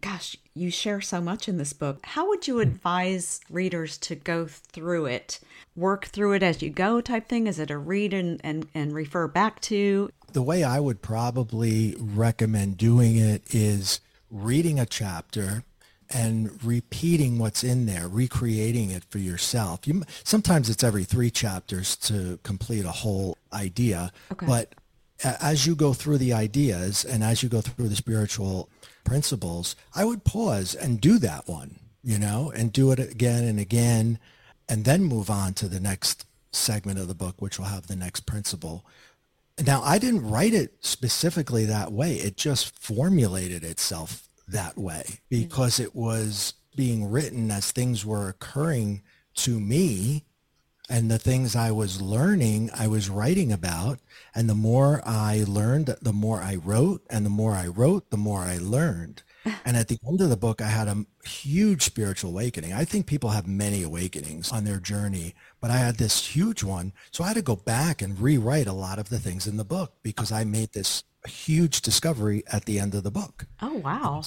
Gosh, 0.00 0.36
you 0.52 0.70
share 0.70 1.00
so 1.00 1.20
much 1.20 1.48
in 1.48 1.58
this 1.58 1.72
book. 1.72 2.04
How 2.04 2.28
would 2.28 2.48
you 2.48 2.58
advise 2.58 3.40
readers 3.48 3.96
to 3.98 4.16
go 4.16 4.46
through 4.46 5.06
it? 5.06 5.38
Work 5.76 6.06
through 6.06 6.32
it 6.32 6.42
as 6.42 6.60
you 6.60 6.70
go 6.70 7.00
type 7.00 7.28
thing? 7.28 7.46
Is 7.46 7.60
it 7.60 7.70
a 7.70 7.78
read 7.78 8.12
and, 8.12 8.40
and, 8.42 8.66
and 8.74 8.92
refer 8.92 9.28
back 9.28 9.60
to? 9.62 10.10
The 10.32 10.42
way 10.42 10.64
I 10.64 10.80
would 10.80 11.02
probably 11.02 11.94
recommend 11.98 12.78
doing 12.78 13.16
it 13.16 13.54
is 13.54 14.00
reading 14.32 14.80
a 14.80 14.86
chapter 14.86 15.62
and 16.10 16.62
repeating 16.64 17.38
what's 17.38 17.62
in 17.62 17.86
there, 17.86 18.08
recreating 18.08 18.90
it 18.90 19.04
for 19.04 19.18
yourself. 19.18 19.86
You, 19.86 20.02
sometimes 20.24 20.68
it's 20.68 20.82
every 20.82 21.04
three 21.04 21.30
chapters 21.30 21.96
to 21.96 22.38
complete 22.42 22.84
a 22.84 22.90
whole 22.90 23.38
idea, 23.52 24.10
okay. 24.32 24.46
but 24.46 24.74
as 25.22 25.66
you 25.66 25.74
go 25.74 25.92
through 25.92 26.18
the 26.18 26.32
ideas 26.32 27.04
and 27.04 27.22
as 27.22 27.42
you 27.42 27.48
go 27.48 27.60
through 27.60 27.88
the 27.88 27.96
spiritual 27.96 28.68
principles, 29.04 29.76
I 29.94 30.04
would 30.04 30.24
pause 30.24 30.74
and 30.74 31.00
do 31.00 31.18
that 31.18 31.46
one, 31.46 31.78
you 32.02 32.18
know, 32.18 32.52
and 32.54 32.72
do 32.72 32.90
it 32.90 32.98
again 32.98 33.44
and 33.44 33.60
again, 33.60 34.18
and 34.68 34.84
then 34.84 35.04
move 35.04 35.30
on 35.30 35.54
to 35.54 35.68
the 35.68 35.80
next 35.80 36.26
segment 36.52 36.98
of 36.98 37.08
the 37.08 37.14
book, 37.14 37.40
which 37.40 37.58
will 37.58 37.66
have 37.66 37.86
the 37.86 37.96
next 37.96 38.26
principle. 38.26 38.84
Now, 39.60 39.82
I 39.82 39.98
didn't 39.98 40.28
write 40.28 40.54
it 40.54 40.76
specifically 40.80 41.64
that 41.66 41.92
way. 41.92 42.14
It 42.14 42.36
just 42.36 42.78
formulated 42.78 43.64
itself 43.64 44.28
that 44.48 44.78
way 44.78 45.20
because 45.28 45.78
it 45.78 45.94
was 45.94 46.54
being 46.74 47.10
written 47.10 47.50
as 47.50 47.70
things 47.70 48.04
were 48.04 48.28
occurring 48.28 49.02
to 49.34 49.60
me 49.60 50.24
and 50.88 51.10
the 51.10 51.18
things 51.18 51.54
I 51.56 51.70
was 51.70 52.02
learning, 52.02 52.70
I 52.74 52.86
was 52.86 53.08
writing 53.08 53.52
about. 53.52 53.98
And 54.34 54.48
the 54.48 54.54
more 54.54 55.00
I 55.06 55.44
learned, 55.46 55.94
the 56.02 56.12
more 56.12 56.40
I 56.40 56.56
wrote. 56.56 57.02
And 57.08 57.24
the 57.24 57.30
more 57.30 57.54
I 57.54 57.66
wrote, 57.66 58.10
the 58.10 58.16
more 58.16 58.40
I 58.40 58.58
learned. 58.58 59.22
And 59.64 59.76
at 59.76 59.88
the 59.88 59.98
end 60.06 60.20
of 60.20 60.30
the 60.30 60.36
book, 60.36 60.60
I 60.60 60.68
had 60.68 60.88
a 60.88 61.04
huge 61.24 61.82
spiritual 61.82 62.30
awakening. 62.30 62.72
I 62.72 62.84
think 62.84 63.06
people 63.06 63.30
have 63.30 63.46
many 63.46 63.82
awakenings 63.82 64.52
on 64.52 64.64
their 64.64 64.78
journey, 64.78 65.34
but 65.60 65.70
I 65.70 65.78
had 65.78 65.96
this 65.96 66.26
huge 66.26 66.62
one. 66.62 66.92
So 67.10 67.24
I 67.24 67.28
had 67.28 67.36
to 67.36 67.42
go 67.42 67.56
back 67.56 68.02
and 68.02 68.18
rewrite 68.18 68.66
a 68.66 68.72
lot 68.72 68.98
of 68.98 69.08
the 69.08 69.18
things 69.18 69.46
in 69.46 69.56
the 69.56 69.64
book 69.64 69.94
because 70.02 70.32
I 70.32 70.44
made 70.44 70.72
this 70.72 71.04
huge 71.26 71.82
discovery 71.82 72.42
at 72.52 72.64
the 72.64 72.78
end 72.78 72.94
of 72.94 73.02
the 73.02 73.10
book. 73.10 73.46
Oh, 73.60 73.74
wow. 73.74 74.22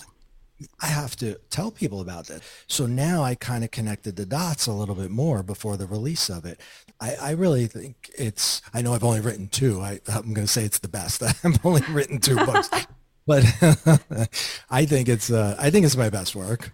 I 0.81 0.87
have 0.87 1.15
to 1.17 1.35
tell 1.49 1.69
people 1.69 1.99
about 1.99 2.27
this. 2.27 2.41
So 2.67 2.85
now 2.85 3.23
I 3.23 3.35
kind 3.35 3.63
of 3.63 3.71
connected 3.71 4.15
the 4.15 4.25
dots 4.25 4.67
a 4.67 4.71
little 4.71 4.95
bit 4.95 5.11
more 5.11 5.43
before 5.43 5.75
the 5.75 5.85
release 5.85 6.29
of 6.29 6.45
it. 6.45 6.61
I, 7.01 7.15
I 7.15 7.31
really 7.31 7.67
think 7.67 8.09
it's, 8.17 8.61
I 8.73 8.81
know 8.81 8.93
I've 8.93 9.03
only 9.03 9.19
written 9.19 9.49
two. 9.49 9.81
I, 9.81 9.99
I'm 10.07 10.33
going 10.33 10.47
to 10.47 10.51
say 10.51 10.63
it's 10.63 10.79
the 10.79 10.87
best. 10.87 11.21
I've 11.45 11.65
only 11.65 11.81
written 11.89 12.19
two 12.19 12.37
books, 12.37 12.69
but 13.25 13.43
I 14.69 14.85
think 14.85 15.09
it's, 15.09 15.31
uh, 15.31 15.55
I 15.59 15.69
think 15.69 15.85
it's 15.85 15.97
my 15.97 16.09
best 16.09 16.35
work 16.35 16.71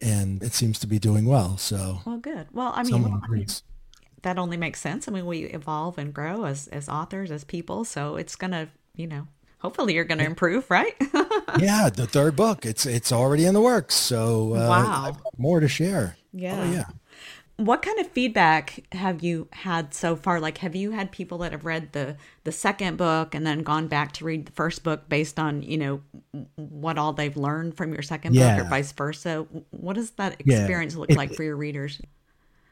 and 0.00 0.42
it 0.42 0.52
seems 0.52 0.78
to 0.80 0.86
be 0.86 0.98
doing 0.98 1.24
well. 1.26 1.56
So, 1.56 2.00
well, 2.04 2.18
good. 2.18 2.48
Well, 2.52 2.72
I 2.74 2.82
mean, 2.82 3.04
agrees. 3.24 3.62
that 4.22 4.38
only 4.38 4.56
makes 4.56 4.80
sense. 4.80 5.08
I 5.08 5.12
mean, 5.12 5.26
we 5.26 5.44
evolve 5.44 5.98
and 5.98 6.12
grow 6.12 6.44
as, 6.44 6.68
as 6.68 6.88
authors, 6.88 7.30
as 7.30 7.44
people. 7.44 7.84
So 7.84 8.16
it's 8.16 8.36
going 8.36 8.50
to, 8.50 8.68
you 8.96 9.06
know, 9.06 9.28
hopefully 9.62 9.94
you're 9.94 10.04
going 10.04 10.18
to 10.18 10.24
improve, 10.24 10.70
right? 10.70 10.94
yeah, 11.58 11.88
the 11.88 12.06
third 12.06 12.36
book. 12.36 12.66
It's 12.66 12.84
it's 12.84 13.12
already 13.12 13.46
in 13.46 13.54
the 13.54 13.60
works. 13.60 13.94
So 13.94 14.54
uh, 14.54 14.68
wow, 14.68 15.16
more 15.38 15.60
to 15.60 15.68
share. 15.68 16.16
Yeah, 16.32 16.60
oh, 16.60 16.72
yeah. 16.72 16.84
What 17.64 17.82
kind 17.82 17.98
of 18.00 18.08
feedback 18.08 18.84
have 18.92 19.22
you 19.22 19.46
had 19.52 19.94
so 19.94 20.16
far? 20.16 20.40
Like, 20.40 20.58
have 20.58 20.74
you 20.74 20.90
had 20.90 21.12
people 21.12 21.38
that 21.38 21.52
have 21.52 21.64
read 21.64 21.92
the 21.92 22.16
the 22.44 22.50
second 22.50 22.96
book 22.96 23.34
and 23.34 23.46
then 23.46 23.62
gone 23.62 23.86
back 23.86 24.12
to 24.12 24.24
read 24.24 24.46
the 24.46 24.52
first 24.52 24.82
book 24.82 25.08
based 25.08 25.38
on 25.38 25.62
you 25.62 25.78
know 25.78 26.00
what 26.56 26.98
all 26.98 27.12
they've 27.12 27.36
learned 27.36 27.76
from 27.76 27.92
your 27.92 28.02
second 28.02 28.34
yeah. 28.34 28.56
book, 28.56 28.66
or 28.66 28.68
vice 28.68 28.90
versa? 28.92 29.46
What 29.70 29.94
does 29.94 30.10
that 30.12 30.40
experience 30.40 30.94
yeah. 30.94 31.00
look 31.00 31.10
it, 31.10 31.16
like 31.16 31.34
for 31.34 31.44
your 31.44 31.56
readers? 31.56 32.00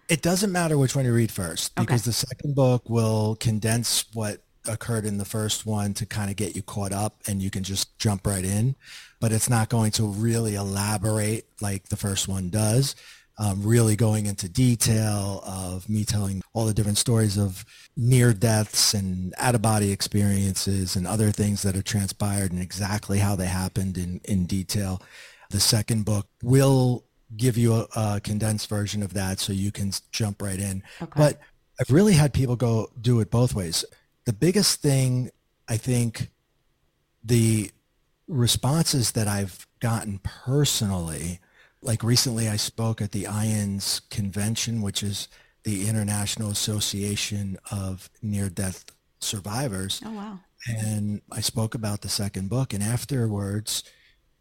It 0.09 0.23
doesn't 0.23 0.51
matter 0.51 0.77
which 0.77 0.97
one 0.97 1.05
you 1.05 1.15
read 1.15 1.31
first 1.31 1.75
because 1.77 2.03
okay. 2.03 2.09
the 2.09 2.13
second 2.13 2.57
book 2.57 2.89
will 2.91 3.37
condense 3.37 4.07
what 4.13 4.41
occurred 4.67 5.07
in 5.07 5.19
the 5.19 5.25
first 5.25 5.65
one 5.65 5.95
to 5.95 6.05
kind 6.05 6.31
of 6.31 6.37
get 6.37 6.57
you 6.57 6.63
caught 6.63 6.93
up 6.93 7.17
and 7.27 7.41
you 7.41 7.51
can 7.51 7.63
just 7.63 7.97
jump 7.99 8.27
right 8.27 8.45
in. 8.45 8.75
But 9.21 9.33
it's 9.33 9.49
not 9.49 9.69
going 9.69 9.93
to 9.93 10.07
really 10.07 10.55
elaborate 10.55 11.47
like 11.61 11.91
the 11.91 11.97
first 11.97 12.27
one 12.27 12.51
does. 12.51 12.97
Um, 13.43 13.63
really 13.63 13.97
going 13.97 14.27
into 14.27 14.51
detail 14.51 15.43
of 15.47 15.89
me 15.89 16.05
telling 16.05 16.43
all 16.53 16.67
the 16.67 16.75
different 16.75 16.99
stories 16.99 17.39
of 17.39 17.65
near 17.97 18.35
deaths 18.35 18.93
and 18.93 19.33
out 19.39 19.55
of 19.55 19.63
body 19.63 19.93
experiences 19.93 20.95
and 20.95 21.07
other 21.07 21.31
things 21.31 21.63
that 21.63 21.75
have 21.75 21.85
transpired 21.85 22.53
and 22.53 22.61
exactly 22.61 23.19
how 23.19 23.37
they 23.37 23.47
happened 23.47 23.97
in, 23.97 24.21
in 24.25 24.45
detail. 24.45 25.01
The 25.49 25.59
second 25.59 26.05
book 26.05 26.27
will 26.43 27.05
give 27.35 27.57
you 27.57 27.73
a, 27.77 27.87
a 27.97 28.21
condensed 28.23 28.69
version 28.69 29.03
of 29.03 29.15
that 29.15 29.41
so 29.41 29.55
you 29.55 29.73
can 29.73 29.91
jump 30.13 30.43
right 30.43 30.61
in. 30.61 30.83
Okay. 31.01 31.13
But 31.17 31.41
I've 31.81 31.91
really 31.91 32.13
had 32.13 32.35
people 32.35 32.57
go 32.57 32.91
do 33.01 33.21
it 33.21 33.31
both 33.31 33.55
ways 33.55 33.87
the 34.25 34.33
biggest 34.33 34.81
thing 34.81 35.31
I 35.69 35.77
think 35.77 36.31
the 37.25 37.71
responses 38.29 39.13
that 39.13 39.27
I've 39.27 39.67
gotten 39.81 40.21
personally, 40.23 41.41
like 41.83 42.03
recently 42.03 42.49
I 42.49 42.57
spoke 42.57 43.01
at 43.01 43.13
the 43.13 43.25
IANDS 43.25 44.09
convention, 44.11 44.83
which 44.83 45.03
is 45.03 45.29
the 45.65 45.89
International 45.89 46.51
Association 46.51 47.59
of 47.71 48.11
Near-Death 48.23 48.85
Survivors. 49.21 50.01
Oh, 50.05 50.13
wow. 50.13 50.41
And 50.67 51.23
I 51.33 51.41
spoke 51.41 51.75
about 51.75 52.03
the 52.03 52.09
second 52.09 52.51
book. 52.51 52.73
And 52.73 52.83
afterwards, 52.83 53.85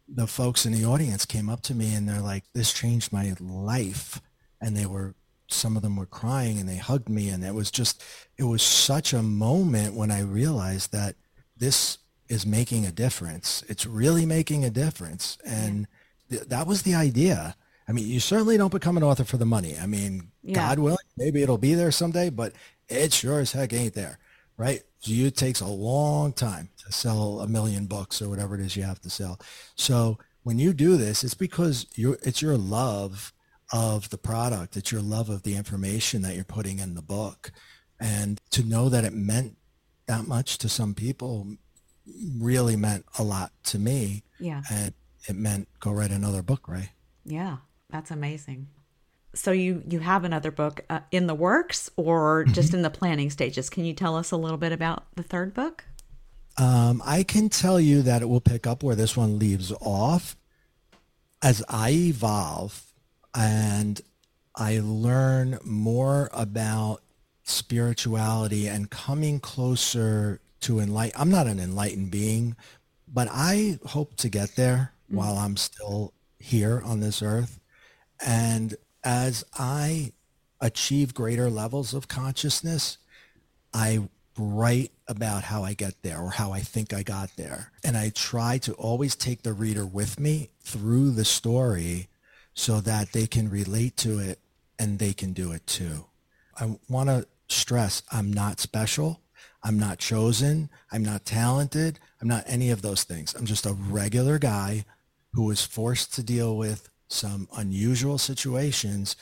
the 0.08 0.26
folks 0.26 0.66
in 0.66 0.72
the 0.72 0.84
audience 0.84 1.24
came 1.24 1.48
up 1.48 1.62
to 1.62 1.74
me 1.74 1.94
and 1.94 2.08
they're 2.08 2.20
like, 2.20 2.44
this 2.52 2.72
changed 2.72 3.12
my 3.12 3.34
life. 3.40 4.20
And 4.60 4.76
they 4.76 4.86
were 4.86 5.14
some 5.52 5.76
of 5.76 5.82
them 5.82 5.96
were 5.96 6.06
crying 6.06 6.58
and 6.58 6.68
they 6.68 6.76
hugged 6.76 7.08
me 7.08 7.28
and 7.28 7.44
it 7.44 7.54
was 7.54 7.70
just 7.70 8.02
it 8.38 8.44
was 8.44 8.62
such 8.62 9.12
a 9.12 9.22
moment 9.22 9.94
when 9.94 10.10
i 10.10 10.20
realized 10.20 10.92
that 10.92 11.16
this 11.56 11.98
is 12.28 12.46
making 12.46 12.86
a 12.86 12.92
difference 12.92 13.64
it's 13.68 13.84
really 13.84 14.24
making 14.24 14.64
a 14.64 14.70
difference 14.70 15.38
and 15.44 15.86
th- 16.30 16.42
that 16.48 16.66
was 16.66 16.82
the 16.82 16.94
idea 16.94 17.56
i 17.88 17.92
mean 17.92 18.06
you 18.06 18.20
certainly 18.20 18.56
don't 18.56 18.72
become 18.72 18.96
an 18.96 19.02
author 19.02 19.24
for 19.24 19.36
the 19.36 19.46
money 19.46 19.76
i 19.80 19.86
mean 19.86 20.30
yeah. 20.42 20.54
god 20.54 20.78
willing 20.78 20.98
maybe 21.16 21.42
it'll 21.42 21.58
be 21.58 21.74
there 21.74 21.90
someday 21.90 22.30
but 22.30 22.52
it 22.88 23.12
sure 23.12 23.40
as 23.40 23.52
heck 23.52 23.72
ain't 23.72 23.94
there 23.94 24.18
right? 24.60 24.82
So 24.98 25.12
you, 25.12 25.26
it 25.28 25.36
takes 25.36 25.62
a 25.62 25.66
long 25.66 26.34
time 26.34 26.68
to 26.84 26.92
sell 26.92 27.40
a 27.40 27.48
million 27.48 27.86
books 27.86 28.20
or 28.20 28.28
whatever 28.28 28.54
it 28.54 28.60
is 28.60 28.76
you 28.76 28.82
have 28.82 29.00
to 29.00 29.08
sell. 29.08 29.40
So 29.74 30.18
when 30.42 30.58
you 30.58 30.74
do 30.74 30.98
this, 30.98 31.24
it's 31.24 31.32
because 31.32 31.86
you're 31.94 32.18
it's 32.22 32.42
your 32.42 32.58
love 32.58 33.32
of 33.72 34.10
the 34.10 34.18
product. 34.18 34.76
It's 34.76 34.92
your 34.92 35.00
love 35.00 35.30
of 35.30 35.44
the 35.44 35.56
information 35.56 36.20
that 36.22 36.34
you're 36.34 36.44
putting 36.44 36.78
in 36.78 36.94
the 36.94 37.02
book. 37.02 37.52
And 37.98 38.38
to 38.50 38.62
know 38.62 38.90
that 38.90 39.04
it 39.04 39.14
meant 39.14 39.56
that 40.06 40.26
much 40.26 40.58
to 40.58 40.68
some 40.68 40.92
people 40.92 41.56
really 42.38 42.76
meant 42.76 43.06
a 43.18 43.22
lot 43.22 43.52
to 43.64 43.78
me. 43.78 44.24
Yeah. 44.38 44.60
And 44.70 44.92
it 45.28 45.36
meant 45.36 45.68
go 45.80 45.92
write 45.92 46.10
another 46.10 46.42
book, 46.42 46.68
right? 46.68 46.90
Yeah, 47.24 47.58
that's 47.90 48.10
amazing. 48.10 48.68
So 49.34 49.52
you 49.52 49.82
you 49.88 50.00
have 50.00 50.24
another 50.24 50.50
book 50.50 50.80
uh, 50.90 51.00
in 51.10 51.26
the 51.26 51.34
works 51.34 51.90
or 51.96 52.44
just 52.44 52.68
mm-hmm. 52.68 52.78
in 52.78 52.82
the 52.82 52.90
planning 52.90 53.30
stages? 53.30 53.70
Can 53.70 53.84
you 53.84 53.94
tell 53.94 54.16
us 54.16 54.30
a 54.30 54.36
little 54.36 54.58
bit 54.58 54.72
about 54.72 55.04
the 55.14 55.22
third 55.22 55.54
book? 55.54 55.84
Um, 56.56 57.00
I 57.04 57.22
can 57.22 57.48
tell 57.48 57.80
you 57.80 58.02
that 58.02 58.22
it 58.22 58.28
will 58.28 58.40
pick 58.40 58.66
up 58.66 58.82
where 58.82 58.96
this 58.96 59.16
one 59.16 59.38
leaves 59.38 59.72
off. 59.80 60.36
As 61.42 61.62
I 61.68 61.90
evolve 61.92 62.84
and 63.34 64.00
I 64.56 64.80
learn 64.82 65.58
more 65.64 66.28
about 66.32 67.02
spirituality 67.44 68.68
and 68.68 68.90
coming 68.90 69.40
closer 69.40 70.40
to 70.60 70.80
enlighten. 70.80 71.20
I'm 71.20 71.30
not 71.30 71.46
an 71.46 71.58
enlightened 71.58 72.10
being, 72.10 72.56
but 73.08 73.28
I 73.30 73.78
hope 73.86 74.16
to 74.16 74.28
get 74.28 74.56
there 74.56 74.92
mm-hmm. 75.10 75.16
while 75.16 75.36
I'm 75.36 75.56
still 75.56 76.14
here 76.38 76.80
on 76.84 77.00
this 77.00 77.22
earth. 77.22 77.58
And 78.24 78.74
as 79.02 79.44
I 79.58 80.12
achieve 80.60 81.14
greater 81.14 81.50
levels 81.50 81.94
of 81.94 82.08
consciousness, 82.08 82.98
I 83.72 84.08
write 84.38 84.92
about 85.08 85.44
how 85.44 85.64
I 85.64 85.74
get 85.74 86.02
there 86.02 86.18
or 86.20 86.30
how 86.30 86.52
I 86.52 86.60
think 86.60 86.92
I 86.92 87.02
got 87.02 87.30
there. 87.36 87.72
And 87.84 87.96
I 87.96 88.10
try 88.10 88.58
to 88.58 88.72
always 88.74 89.16
take 89.16 89.42
the 89.42 89.52
reader 89.52 89.84
with 89.84 90.20
me 90.20 90.50
through 90.60 91.10
the 91.10 91.24
story 91.24 92.08
so 92.54 92.80
that 92.80 93.12
they 93.12 93.26
can 93.26 93.50
relate 93.50 93.96
to 93.98 94.18
it 94.18 94.38
and 94.78 94.98
they 94.98 95.12
can 95.12 95.32
do 95.32 95.52
it 95.52 95.66
too. 95.66 96.06
I 96.58 96.76
want 96.88 97.08
to 97.08 97.26
stress 97.48 98.02
I'm 98.12 98.32
not 98.32 98.60
special. 98.60 99.20
I'm 99.62 99.78
not 99.78 99.98
chosen. 99.98 100.70
I'm 100.90 101.04
not 101.04 101.24
talented. 101.24 101.98
I'm 102.20 102.28
not 102.28 102.44
any 102.46 102.70
of 102.70 102.82
those 102.82 103.04
things. 103.04 103.34
I'm 103.34 103.46
just 103.46 103.66
a 103.66 103.72
regular 103.72 104.38
guy 104.38 104.84
who 105.32 105.44
was 105.44 105.64
forced 105.64 106.14
to 106.14 106.22
deal 106.22 106.56
with 106.56 106.88
some 107.08 107.48
unusual 107.56 108.18
situations 108.18 109.16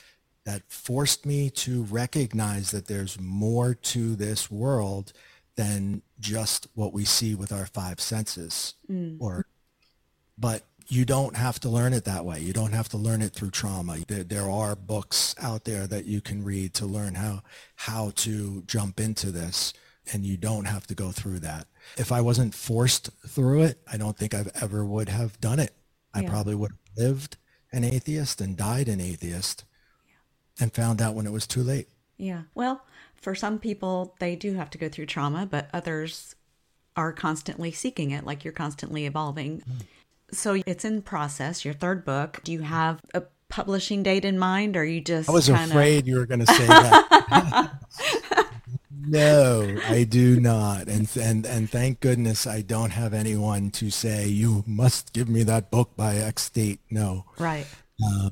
that 0.45 0.63
forced 0.69 1.27
me 1.27 1.51
to 1.51 1.83
recognize 1.85 2.71
that 2.71 2.87
there's 2.87 3.21
more 3.21 3.75
to 3.75 4.17
this 4.17 4.51
world 4.51 5.13
than 5.57 6.03
just 6.21 6.69
what 6.75 6.93
we 6.93 7.05
see 7.05 7.35
with 7.35 7.53
our 7.53 7.67
five 7.67 8.01
senses 8.01 8.75
mm. 8.91 9.17
or 9.21 9.47
but 10.39 10.65
you 10.89 11.05
don't 11.05 11.37
have 11.37 11.61
to 11.61 11.69
learn 11.69 11.93
it 11.93 12.05
that 12.05 12.25
way. 12.25 12.41
You 12.41 12.53
don't 12.53 12.73
have 12.73 12.89
to 12.91 12.97
learn 12.97 13.21
it 13.21 13.35
through 13.35 13.51
trauma. 13.51 13.99
There, 14.07 14.25
there, 14.25 14.51
are 14.51 14.75
books 14.75 15.35
out 15.41 15.65
there 15.65 15.87
that 15.87 16.07
you 16.07 16.21
can 16.21 16.43
read 16.43 16.73
to 16.75 16.87
learn 16.87 17.15
how 17.15 17.43
how 17.77 18.13
to 18.17 18.63
jump 18.67 18.99
into 18.99 19.31
this, 19.31 19.75
and 20.13 20.25
you 20.25 20.39
don't 20.39 20.65
have 20.65 20.87
to 20.87 20.95
go 20.95 21.11
through 21.11 21.41
that. 21.41 21.67
If 21.99 22.11
I 22.11 22.23
wasn't 22.23 22.55
forced 22.55 23.11
through 23.27 23.65
it, 23.65 23.81
I 23.91 23.99
don't 23.99 24.17
think 24.17 24.35
I've 24.35 24.51
ever 24.63 24.85
would 24.85 25.11
have 25.11 25.39
done 25.41 25.59
it. 25.59 25.75
I 26.19 26.23
yeah. 26.23 26.31
probably 26.31 26.55
would 26.55 26.73
have 26.73 27.05
lived 27.05 27.37
an 27.73 27.85
atheist 27.85 28.41
and 28.41 28.57
died 28.57 28.89
an 28.89 29.01
atheist, 29.01 29.65
yeah. 30.09 30.63
and 30.63 30.73
found 30.73 31.01
out 31.03 31.15
when 31.15 31.27
it 31.27 31.33
was 31.33 31.47
too 31.47 31.63
late. 31.63 31.89
Yeah. 32.17 32.43
Well, 32.55 32.83
for 33.15 33.35
some 33.35 33.59
people, 33.59 34.17
they 34.19 34.37
do 34.37 34.55
have 34.55 34.71
to 34.71 34.79
go 34.79 34.89
through 34.89 35.07
trauma, 35.07 35.47
but 35.47 35.69
others 35.73 36.35
are 36.97 37.13
constantly 37.13 37.71
seeking 37.71 38.11
it, 38.11 38.25
like 38.25 38.45
you're 38.45 38.53
constantly 38.53 39.07
evolving. 39.07 39.61
Mm. 39.61 39.87
So 40.33 40.61
it's 40.67 40.85
in 40.85 41.03
process, 41.03 41.65
your 41.65 41.75
third 41.75 42.05
book. 42.05 42.41
Do 42.45 42.53
you 42.53 42.63
have 42.63 43.01
a 43.15 43.23
publishing 43.49 44.03
date 44.03 44.25
in 44.25 44.39
mind 44.39 44.77
or 44.77 44.85
you 44.85 45.01
just 45.01 45.29
I 45.29 45.33
was 45.33 45.47
kinda... 45.47 45.65
afraid 45.65 46.07
you 46.07 46.17
were 46.17 46.27
going 46.27 46.41
to 46.41 46.47
say 46.47 46.67
that. 46.67 47.81
no, 49.09 49.77
I 49.87 50.05
do 50.05 50.41
not. 50.41 50.89
And 50.89 51.09
and 51.17 51.47
and 51.47 51.71
thank 51.71 52.01
goodness 52.01 52.47
I 52.47 52.63
don't 52.63 52.91
have 52.91 53.15
anyone 53.15 53.71
to 53.73 53.91
say 53.91 54.27
you 54.27 54.65
must 54.67 55.13
give 55.13 55.29
me 55.29 55.43
that 55.45 55.71
book 55.71 55.97
by 55.97 56.17
X 56.17 56.51
date. 56.51 56.81
No. 56.91 57.25
Right. 57.39 57.67
Uh, 58.03 58.31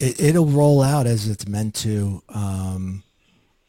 it, 0.00 0.34
will 0.34 0.46
roll 0.46 0.82
out 0.82 1.06
as 1.06 1.28
it's 1.28 1.46
meant 1.46 1.74
to. 1.76 2.22
Um, 2.28 3.02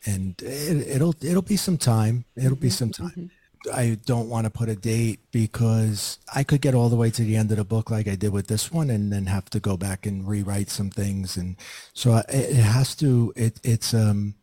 and 0.06 0.36
it, 0.42 1.02
will 1.02 1.16
it'll 1.22 1.42
be 1.42 1.58
some 1.58 1.78
time. 1.78 2.26
It'll 2.36 2.52
mm-hmm, 2.52 2.62
be 2.62 2.70
some 2.70 2.92
time. 2.92 3.10
Mm-hmm. 3.10 3.26
I 3.74 3.98
don't 4.06 4.30
want 4.30 4.46
to 4.46 4.52
put 4.52 4.70
a 4.70 4.76
date 4.76 5.20
because 5.32 6.20
I 6.34 6.44
could 6.44 6.62
get 6.62 6.76
all 6.76 6.90
the 6.90 6.96
way 6.96 7.10
to 7.10 7.24
the 7.24 7.36
end 7.36 7.52
of 7.52 7.58
the 7.58 7.64
book 7.64 7.90
like 7.90 8.08
I 8.08 8.16
did 8.16 8.32
with 8.32 8.48
this 8.48 8.72
one 8.72 8.92
and 8.92 9.12
then 9.12 9.26
have 9.26 9.50
to 9.52 9.60
go 9.60 9.76
back 9.76 10.06
and 10.06 10.28
rewrite 10.28 10.70
some 10.70 10.92
things. 10.92 11.36
And 11.36 11.56
so 11.94 12.22
it, 12.30 12.54
has 12.54 12.96
to, 12.98 13.34
it, 13.36 13.60
it's, 13.64 13.94
um, 13.94 14.36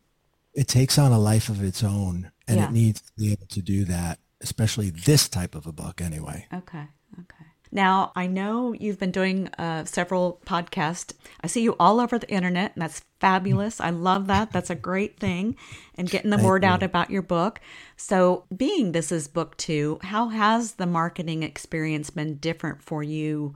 it 0.53 0.67
takes 0.67 0.97
on 0.97 1.11
a 1.11 1.19
life 1.19 1.49
of 1.49 1.63
its 1.63 1.83
own 1.83 2.31
and 2.47 2.57
yeah. 2.57 2.67
it 2.67 2.71
needs 2.71 3.01
to 3.01 3.11
be 3.17 3.31
able 3.31 3.47
to 3.47 3.61
do 3.61 3.85
that, 3.85 4.19
especially 4.41 4.89
this 4.89 5.27
type 5.27 5.55
of 5.55 5.65
a 5.65 5.71
book 5.71 6.01
anyway. 6.01 6.45
Okay. 6.53 6.87
Okay. 7.19 7.45
Now, 7.71 8.11
I 8.15 8.27
know 8.27 8.73
you've 8.73 8.99
been 8.99 9.11
doing 9.11 9.47
uh, 9.57 9.85
several 9.85 10.39
podcasts. 10.45 11.13
I 11.41 11.47
see 11.47 11.63
you 11.63 11.75
all 11.79 11.99
over 11.99 12.19
the 12.19 12.29
internet, 12.29 12.73
and 12.75 12.83
that's 12.83 13.01
fabulous. 13.19 13.81
I 13.81 13.89
love 13.89 14.27
that. 14.27 14.51
That's 14.51 14.69
a 14.69 14.75
great 14.75 15.19
thing, 15.19 15.55
and 15.97 16.07
getting 16.07 16.29
the 16.29 16.37
word 16.37 16.63
out 16.63 16.83
about 16.83 17.09
your 17.09 17.23
book. 17.23 17.59
So, 17.97 18.45
being 18.55 18.91
this 18.91 19.11
is 19.11 19.27
book 19.27 19.57
two, 19.57 19.97
how 20.03 20.27
has 20.27 20.73
the 20.73 20.85
marketing 20.85 21.41
experience 21.41 22.11
been 22.11 22.35
different 22.35 22.83
for 22.83 23.01
you? 23.01 23.55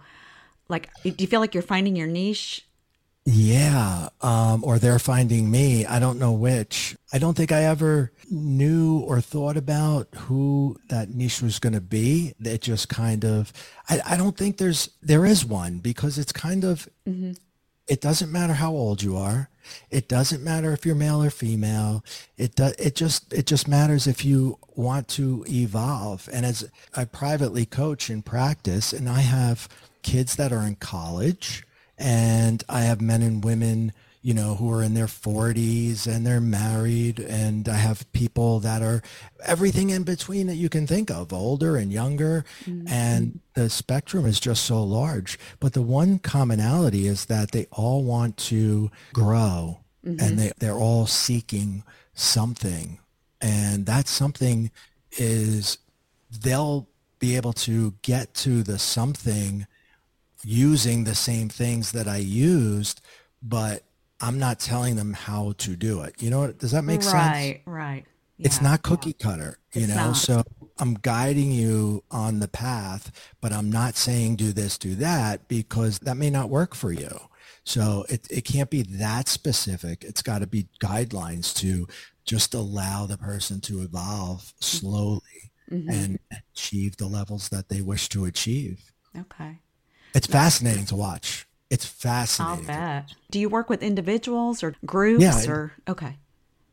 Like, 0.68 0.90
do 1.04 1.14
you 1.16 1.28
feel 1.28 1.40
like 1.40 1.54
you're 1.54 1.62
finding 1.62 1.96
your 1.96 2.08
niche 2.08 2.67
yeah, 3.30 4.08
um, 4.22 4.64
or 4.64 4.80
they're 4.80 5.00
finding 5.00 5.52
me. 5.52 5.86
I 5.86 6.00
don't 6.00 6.18
know 6.18 6.32
which. 6.32 6.96
I 7.12 7.20
don't 7.20 7.36
think 7.36 7.52
I 7.52 7.66
ever 7.66 8.14
knew 8.32 9.00
or 9.00 9.20
thought 9.20 9.58
about 9.58 10.08
who 10.16 10.80
that 10.88 11.10
niche 11.10 11.42
was 11.42 11.60
going 11.60 11.74
to 11.74 11.82
be. 11.82 12.34
It 12.40 12.62
just 12.62 12.88
kind 12.88 13.26
of, 13.26 13.52
I, 13.90 14.00
I 14.06 14.16
don't 14.16 14.38
think 14.38 14.56
there's, 14.56 14.92
there 15.02 15.26
is 15.26 15.44
one 15.44 15.80
because 15.80 16.18
it's 16.18 16.32
kind 16.32 16.64
of, 16.64 16.88
mm-hmm. 17.06 17.34
it 17.90 18.00
doesn't 18.00 18.32
matter 18.32 18.54
how 18.54 18.72
old 18.72 19.04
you 19.04 19.18
are. 19.18 19.50
It 19.92 20.08
doesn't 20.08 20.42
matter 20.42 20.72
if 20.72 20.86
you're 20.86 20.96
male 20.96 21.22
or 21.22 21.30
female. 21.30 22.06
It 22.38 22.56
does, 22.56 22.76
it 22.80 22.96
just, 22.96 23.34
it 23.34 23.46
just 23.46 23.68
matters 23.68 24.08
if 24.08 24.24
you 24.24 24.58
want 24.78 25.10
to 25.10 25.44
evolve. 25.50 26.30
And 26.32 26.46
as 26.46 26.72
I 26.96 27.04
privately 27.04 27.66
coach 27.66 28.10
and 28.10 28.24
practice 28.24 28.94
and 28.94 29.10
I 29.10 29.20
have 29.20 29.68
kids 30.02 30.38
that 30.38 30.54
are 30.54 30.66
in 30.66 30.76
college, 30.76 31.66
and 31.98 32.64
I 32.70 32.82
have 32.82 33.02
men 33.02 33.22
and 33.22 33.44
women, 33.44 33.92
you 34.22 34.34
know, 34.34 34.56
who 34.56 34.72
are 34.72 34.84
in 34.84 34.94
their 34.94 35.08
40s 35.08 36.06
and 36.06 36.26
they're 36.26 36.42
married, 36.42 37.20
and 37.20 37.68
I 37.68 37.76
have 37.76 38.12
people 38.12 38.60
that 38.60 38.82
are 38.82 39.02
everything 39.46 39.90
in 39.90 40.04
between 40.04 40.48
that 40.48 40.56
you 40.56 40.70
can 40.70 40.86
think 40.86 41.10
of, 41.10 41.34
older 41.34 41.78
and 41.78 41.92
younger, 41.92 42.46
mm-hmm. 42.66 42.88
and 42.88 43.40
the 43.54 43.70
spectrum 43.70 44.26
is 44.26 44.40
just 44.40 44.66
so 44.66 44.84
large. 44.84 45.40
But 45.60 45.74
the 45.74 45.82
one 45.82 46.20
commonality 46.20 47.08
is 47.08 47.26
that 47.26 47.52
they 47.52 47.68
all 47.72 48.04
want 48.04 48.38
to 48.38 48.92
grow, 49.14 49.80
mm-hmm. 50.06 50.20
and 50.20 50.38
they 50.38 50.52
they're 50.60 50.74
all 50.74 51.08
seeking 51.08 51.84
something, 52.14 53.00
and 53.42 53.86
that 53.86 54.08
something 54.08 54.72
is 55.14 55.78
they'll 56.42 56.88
be 57.20 57.36
able 57.36 57.54
to 57.54 57.94
get 58.02 58.34
to 58.36 58.62
the 58.62 58.78
something 58.78 59.66
using 60.44 61.04
the 61.04 61.16
same 61.16 61.50
things 61.50 61.92
that 61.92 62.08
I 62.08 62.18
used, 62.18 63.02
but 63.42 63.84
I'm 64.22 64.40
not 64.40 64.60
telling 64.60 64.96
them 64.96 65.14
how 65.14 65.54
to 65.60 65.76
do 65.76 66.02
it. 66.02 66.22
You 66.22 66.30
know, 66.30 66.52
does 66.52 66.72
that 66.72 66.84
make 66.84 67.02
right, 67.02 67.04
sense? 67.04 67.16
Right, 67.16 67.62
right. 67.66 68.06
Yeah, 68.38 68.46
it's 68.46 68.62
not 68.62 68.84
cookie 68.84 69.16
yeah. 69.20 69.26
cutter, 69.26 69.58
you 69.74 69.84
it's 69.84 69.90
know? 69.90 70.08
Not. 70.08 70.18
So 70.18 70.44
I'm 70.80 70.96
guiding 70.96 71.52
you 71.52 72.04
on 72.12 72.40
the 72.40 72.48
path, 72.48 73.12
but 73.42 73.52
I'm 73.52 73.72
not 73.72 73.96
saying 73.96 74.36
do 74.36 74.52
this, 74.54 74.78
do 74.78 74.96
that, 74.96 75.48
because 75.48 76.00
that 76.00 76.18
may 76.18 76.30
not 76.30 76.50
work 76.50 76.76
for 76.76 76.92
you. 76.92 77.20
So 77.64 78.06
it, 78.10 78.28
it 78.30 78.42
can't 78.46 78.70
be 78.70 78.84
that 78.84 79.28
specific. 79.28 80.04
It's 80.04 80.22
got 80.22 80.40
to 80.40 80.48
be 80.48 80.68
guidelines 80.82 81.54
to 81.58 81.88
just 82.26 82.54
allow 82.54 83.06
the 83.06 83.18
person 83.18 83.60
to 83.62 83.82
evolve 83.82 84.42
mm-hmm. 84.42 84.64
slowly 84.64 85.52
mm-hmm. 85.70 85.90
and 85.90 86.20
achieve 86.54 86.98
the 86.98 87.08
levels 87.08 87.50
that 87.50 87.70
they 87.70 87.82
wish 87.82 88.08
to 88.10 88.26
achieve. 88.26 88.94
Okay. 89.18 89.60
It's 90.14 90.28
fascinating 90.28 90.86
to 90.88 90.96
watch. 90.96 91.48
It's 91.70 91.86
fascinating. 91.86 92.70
I'll 92.70 93.02
bet. 93.02 93.14
Do 93.30 93.40
you 93.40 93.50
work 93.50 93.70
with 93.70 93.84
individuals 93.84 94.64
or 94.64 94.76
groups 94.86 95.22
yeah, 95.22 95.52
or 95.52 95.74
okay? 95.88 96.18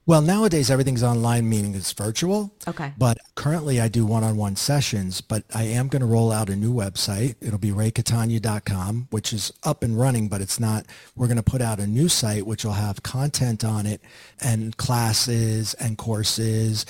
Well, 0.07 0.21
nowadays 0.21 0.71
everything's 0.71 1.03
online, 1.03 1.49
meaning 1.49 1.75
it's 1.75 1.91
virtual. 1.93 2.55
Okay. 2.69 2.93
But 2.99 3.17
currently 3.37 3.81
I 3.81 3.89
do 3.89 4.05
one-on-one 4.05 4.57
sessions, 4.57 5.23
but 5.23 5.45
I 5.55 5.63
am 5.63 5.89
going 5.89 6.01
to 6.01 6.07
roll 6.07 6.31
out 6.31 6.51
a 6.51 6.57
new 6.57 6.75
website. 6.75 7.37
It'll 7.41 7.59
be 7.59 7.71
raycatania.com, 7.71 9.09
which 9.11 9.33
is 9.33 9.51
up 9.63 9.83
and 9.83 9.99
running, 9.99 10.29
but 10.29 10.43
it's 10.43 10.61
not, 10.61 10.85
we're 11.17 11.27
going 11.27 11.39
to 11.39 11.43
put 11.43 11.63
out 11.63 11.81
a 11.81 11.87
new 11.87 12.11
site, 12.11 12.47
which 12.47 12.67
will 12.67 12.73
have 12.73 13.03
content 13.03 13.65
on 13.65 13.87
it 13.87 14.03
and 14.43 14.77
classes 14.77 15.73
and 15.75 15.97
courses 15.97 16.85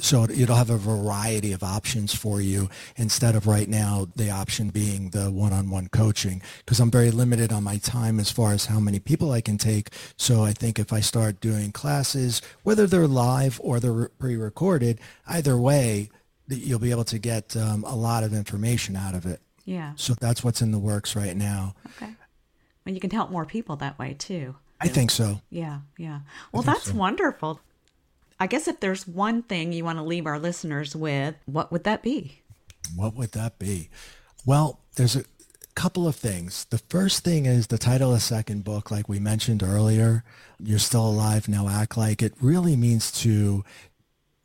So 0.00 0.24
it'll 0.24 0.56
have 0.56 0.70
a 0.70 0.76
variety 0.76 1.52
of 1.52 1.62
options 1.62 2.14
for 2.14 2.40
you 2.40 2.68
instead 2.96 3.34
of 3.34 3.46
right 3.46 3.68
now 3.68 4.08
the 4.16 4.30
option 4.30 4.70
being 4.70 5.10
the 5.10 5.30
one-on-one 5.30 5.88
coaching 5.88 6.42
because 6.58 6.80
I'm 6.80 6.90
very 6.90 7.10
limited 7.10 7.52
on 7.52 7.64
my 7.64 7.78
time 7.78 8.20
as 8.20 8.30
far 8.30 8.52
as 8.52 8.66
how 8.66 8.80
many 8.80 8.98
people 8.98 9.32
I 9.32 9.40
can 9.40 9.58
take. 9.58 9.90
So 10.16 10.42
I 10.42 10.52
think 10.52 10.78
if 10.78 10.92
I 10.92 11.00
start 11.00 11.40
doing 11.40 11.72
classes, 11.72 12.42
whether 12.62 12.86
they're 12.86 13.06
live 13.06 13.60
or 13.62 13.80
they're 13.80 14.08
pre-recorded, 14.08 15.00
either 15.26 15.56
way, 15.56 16.10
you'll 16.48 16.78
be 16.78 16.90
able 16.90 17.04
to 17.04 17.18
get 17.18 17.56
um, 17.56 17.84
a 17.84 17.96
lot 17.96 18.22
of 18.22 18.32
information 18.32 18.96
out 18.96 19.14
of 19.14 19.26
it. 19.26 19.40
Yeah. 19.64 19.92
So 19.96 20.14
that's 20.14 20.44
what's 20.44 20.62
in 20.62 20.70
the 20.70 20.78
works 20.78 21.16
right 21.16 21.36
now. 21.36 21.74
Okay. 21.96 22.12
And 22.84 22.94
you 22.94 23.00
can 23.00 23.10
help 23.10 23.30
more 23.30 23.44
people 23.44 23.76
that 23.76 23.98
way 23.98 24.14
too. 24.14 24.54
I 24.80 24.88
think 24.88 25.10
so. 25.10 25.40
Yeah, 25.50 25.80
yeah. 25.96 26.20
Well, 26.52 26.62
that's 26.62 26.90
so. 26.90 26.94
wonderful. 26.94 27.60
I 28.38 28.46
guess 28.46 28.68
if 28.68 28.80
there's 28.80 29.06
one 29.06 29.42
thing 29.42 29.72
you 29.72 29.84
want 29.84 29.98
to 29.98 30.04
leave 30.04 30.26
our 30.26 30.38
listeners 30.38 30.94
with, 30.94 31.34
what 31.46 31.72
would 31.72 31.84
that 31.84 32.02
be? 32.02 32.42
What 32.94 33.14
would 33.14 33.32
that 33.32 33.58
be? 33.58 33.88
Well, 34.44 34.80
there's 34.96 35.16
a 35.16 35.24
couple 35.74 36.06
of 36.06 36.16
things. 36.16 36.64
The 36.66 36.78
first 36.78 37.24
thing 37.24 37.46
is 37.46 37.68
the 37.68 37.78
title 37.78 38.10
of 38.10 38.16
the 38.16 38.20
second 38.20 38.64
book, 38.64 38.90
like 38.90 39.08
we 39.08 39.18
mentioned 39.18 39.62
earlier, 39.62 40.22
You're 40.58 40.78
Still 40.78 41.08
Alive, 41.08 41.48
Now 41.48 41.68
Act 41.68 41.96
Like 41.96 42.22
It, 42.22 42.34
really 42.40 42.76
means 42.76 43.10
to 43.22 43.64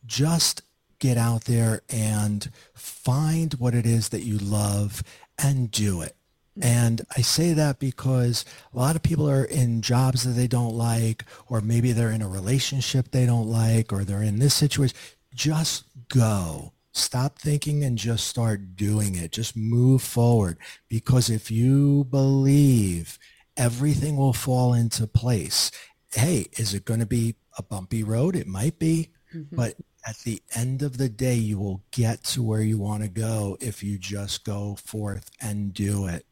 just 0.06 0.62
get 1.00 1.18
out 1.18 1.46
there 1.46 1.82
and 1.89 2.50
find 2.74 3.54
what 3.56 3.74
it 3.74 3.86
is 3.86 4.10
that 4.10 4.24
you 4.24 4.38
love 4.38 5.04
and 5.38 5.72
do 5.72 6.02
it. 6.02 6.16
And 6.62 7.01
I 7.18 7.22
say 7.22 7.53
that 7.53 7.80
because 7.80 8.45
a 8.74 8.78
lot 8.78 8.95
of 8.95 9.01
people 9.01 9.30
are 9.30 9.45
in 9.45 9.82
jobs 9.82 10.24
that 10.24 10.32
they 10.32 10.47
don't 10.47 10.76
like, 10.76 11.26
or 11.47 11.59
maybe 11.62 11.91
they're 11.91 12.12
in 12.12 12.22
a 12.22 12.28
relationship 12.28 13.12
they 13.12 13.26
don't 13.26 13.47
like, 13.47 13.91
or 13.91 14.03
they're 14.03 14.22
in 14.22 14.39
this 14.39 14.53
situation. 14.53 14.95
Just 15.34 15.86
go. 16.07 16.74
Stop 16.93 17.39
thinking 17.39 17.84
and 17.84 17.97
just 17.97 18.28
start 18.28 18.76
doing 18.76 19.16
it. 19.16 19.32
Just 19.32 19.55
move 19.55 20.01
forward. 20.01 20.57
Because 20.89 21.30
if 21.30 21.49
you 21.49 22.03
believe 22.05 23.18
everything 23.57 24.18
will 24.18 24.34
fall 24.34 24.74
into 24.74 25.07
place, 25.07 25.72
hey, 26.14 26.47
is 26.57 26.74
it 26.74 26.86
going 26.86 26.99
to 26.99 27.05
be 27.05 27.36
a 27.57 27.64
bumpy 27.64 28.03
road? 28.03 28.36
It 28.36 28.47
might 28.47 28.78
be, 28.78 29.09
mm-hmm. 29.34 29.55
but 29.55 29.76
at 30.05 30.18
the 30.20 30.41
end 30.55 30.82
of 30.82 30.97
the 30.97 31.09
day, 31.09 31.36
you 31.36 31.59
will 31.59 31.84
get 31.91 32.24
to 32.26 32.43
where 32.43 32.62
you 32.62 32.78
want 32.78 33.03
to 33.03 33.09
go 33.09 33.57
if 33.62 33.84
you 33.84 33.97
just 33.97 34.43
go 34.43 34.76
forth 34.76 35.30
and 35.39 35.74
do 35.74 36.07
it. 36.07 36.26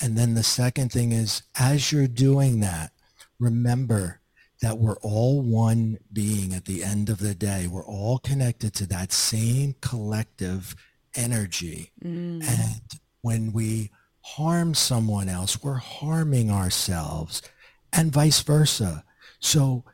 And 0.00 0.16
then 0.16 0.34
the 0.34 0.42
second 0.42 0.92
thing 0.92 1.12
is, 1.12 1.42
as 1.58 1.92
you're 1.92 2.06
doing 2.06 2.60
that, 2.60 2.92
remember 3.38 4.20
that 4.60 4.78
we're 4.78 4.98
all 4.98 5.40
one 5.40 5.98
being 6.12 6.52
at 6.52 6.64
the 6.64 6.82
end 6.82 7.08
of 7.08 7.18
the 7.18 7.34
day. 7.34 7.66
We're 7.66 7.86
all 7.86 8.18
connected 8.18 8.74
to 8.74 8.86
that 8.86 9.12
same 9.12 9.74
collective 9.80 10.74
energy. 11.14 11.92
Mm. 12.04 12.48
And 12.48 13.00
when 13.22 13.52
we 13.52 13.90
harm 14.22 14.74
someone 14.74 15.28
else, 15.28 15.62
we're 15.62 15.74
harming 15.74 16.50
ourselves 16.50 17.42
and 17.92 18.12
vice 18.12 18.42
versa. 18.42 19.04
So 19.40 19.84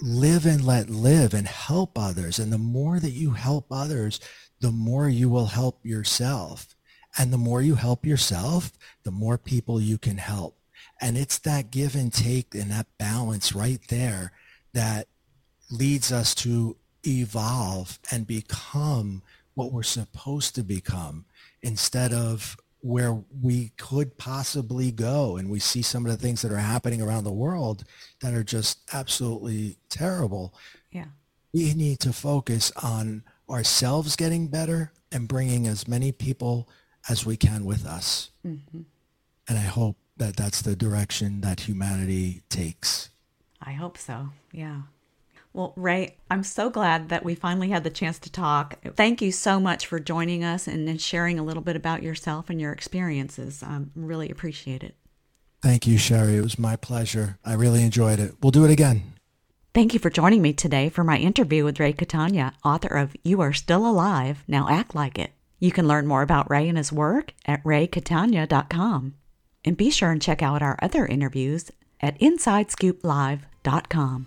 live 0.00 0.46
and 0.46 0.64
let 0.64 0.90
live 0.90 1.34
and 1.34 1.46
help 1.46 1.98
others. 1.98 2.38
And 2.38 2.52
the 2.52 2.58
more 2.58 2.98
that 3.00 3.10
you 3.10 3.30
help 3.30 3.66
others, 3.70 4.20
the 4.60 4.72
more 4.72 5.08
you 5.08 5.28
will 5.28 5.46
help 5.46 5.84
yourself. 5.84 6.73
And 7.18 7.32
the 7.32 7.38
more 7.38 7.62
you 7.62 7.76
help 7.76 8.04
yourself, 8.04 8.72
the 9.04 9.10
more 9.10 9.38
people 9.38 9.80
you 9.80 9.98
can 9.98 10.18
help. 10.18 10.58
And 11.00 11.16
it's 11.16 11.38
that 11.38 11.70
give 11.70 11.94
and 11.94 12.12
take 12.12 12.54
and 12.54 12.70
that 12.70 12.86
balance 12.98 13.54
right 13.54 13.80
there 13.88 14.32
that 14.72 15.08
leads 15.70 16.12
us 16.12 16.34
to 16.36 16.76
evolve 17.06 17.98
and 18.10 18.26
become 18.26 19.22
what 19.54 19.72
we're 19.72 19.82
supposed 19.82 20.54
to 20.54 20.62
become 20.62 21.24
instead 21.62 22.12
of 22.12 22.56
where 22.80 23.22
we 23.42 23.70
could 23.78 24.18
possibly 24.18 24.90
go. 24.90 25.36
And 25.36 25.48
we 25.48 25.58
see 25.58 25.82
some 25.82 26.04
of 26.04 26.12
the 26.12 26.18
things 26.18 26.42
that 26.42 26.52
are 26.52 26.58
happening 26.58 27.00
around 27.00 27.24
the 27.24 27.32
world 27.32 27.84
that 28.20 28.34
are 28.34 28.44
just 28.44 28.80
absolutely 28.92 29.78
terrible. 29.88 30.54
Yeah. 30.90 31.06
We 31.52 31.72
need 31.74 32.00
to 32.00 32.12
focus 32.12 32.72
on 32.82 33.22
ourselves 33.48 34.16
getting 34.16 34.48
better 34.48 34.92
and 35.12 35.28
bringing 35.28 35.66
as 35.66 35.88
many 35.88 36.12
people 36.12 36.68
as 37.08 37.26
we 37.26 37.36
can 37.36 37.64
with 37.64 37.86
us. 37.86 38.30
Mm-hmm. 38.46 38.82
And 39.48 39.58
I 39.58 39.62
hope 39.62 39.96
that 40.16 40.36
that's 40.36 40.62
the 40.62 40.76
direction 40.76 41.40
that 41.42 41.60
humanity 41.60 42.42
takes. 42.48 43.10
I 43.60 43.72
hope 43.72 43.98
so. 43.98 44.30
Yeah. 44.52 44.82
Well, 45.52 45.72
Ray, 45.76 46.16
I'm 46.30 46.42
so 46.42 46.68
glad 46.68 47.10
that 47.10 47.24
we 47.24 47.36
finally 47.36 47.68
had 47.68 47.84
the 47.84 47.90
chance 47.90 48.18
to 48.20 48.32
talk. 48.32 48.76
Thank 48.96 49.22
you 49.22 49.30
so 49.30 49.60
much 49.60 49.86
for 49.86 50.00
joining 50.00 50.42
us 50.42 50.66
and, 50.66 51.00
sharing 51.00 51.38
a 51.38 51.44
little 51.44 51.62
bit 51.62 51.76
about 51.76 52.02
yourself 52.02 52.50
and 52.50 52.60
your 52.60 52.72
experiences. 52.72 53.62
I 53.62 53.76
um, 53.76 53.90
really 53.94 54.30
appreciate 54.30 54.82
it. 54.82 54.96
Thank 55.62 55.86
you, 55.86 55.96
Sherry. 55.96 56.36
It 56.36 56.42
was 56.42 56.58
my 56.58 56.74
pleasure. 56.76 57.38
I 57.44 57.54
really 57.54 57.82
enjoyed 57.84 58.18
it. 58.18 58.34
We'll 58.42 58.50
do 58.50 58.64
it 58.64 58.70
again. 58.70 59.14
Thank 59.72 59.94
you 59.94 60.00
for 60.00 60.10
joining 60.10 60.42
me 60.42 60.52
today 60.52 60.88
for 60.88 61.04
my 61.04 61.18
interview 61.18 61.64
with 61.64 61.80
Ray 61.80 61.92
Catania, 61.92 62.52
author 62.64 62.96
of 62.96 63.16
You 63.22 63.40
Are 63.40 63.52
Still 63.52 63.86
Alive, 63.86 64.44
Now 64.48 64.68
Act 64.68 64.94
Like 64.94 65.18
It. 65.18 65.32
You 65.58 65.72
can 65.72 65.88
learn 65.88 66.06
more 66.06 66.22
about 66.22 66.48
Ray 66.50 66.68
and 66.68 66.78
his 66.78 66.92
work 66.92 67.32
at 67.46 67.64
raycatania.com. 67.64 69.14
And 69.64 69.76
be 69.76 69.90
sure 69.90 70.10
and 70.10 70.20
check 70.20 70.42
out 70.42 70.62
our 70.62 70.76
other 70.82 71.06
interviews 71.06 71.70
at 72.00 72.18
InsideScoopLive.com. 72.20 74.26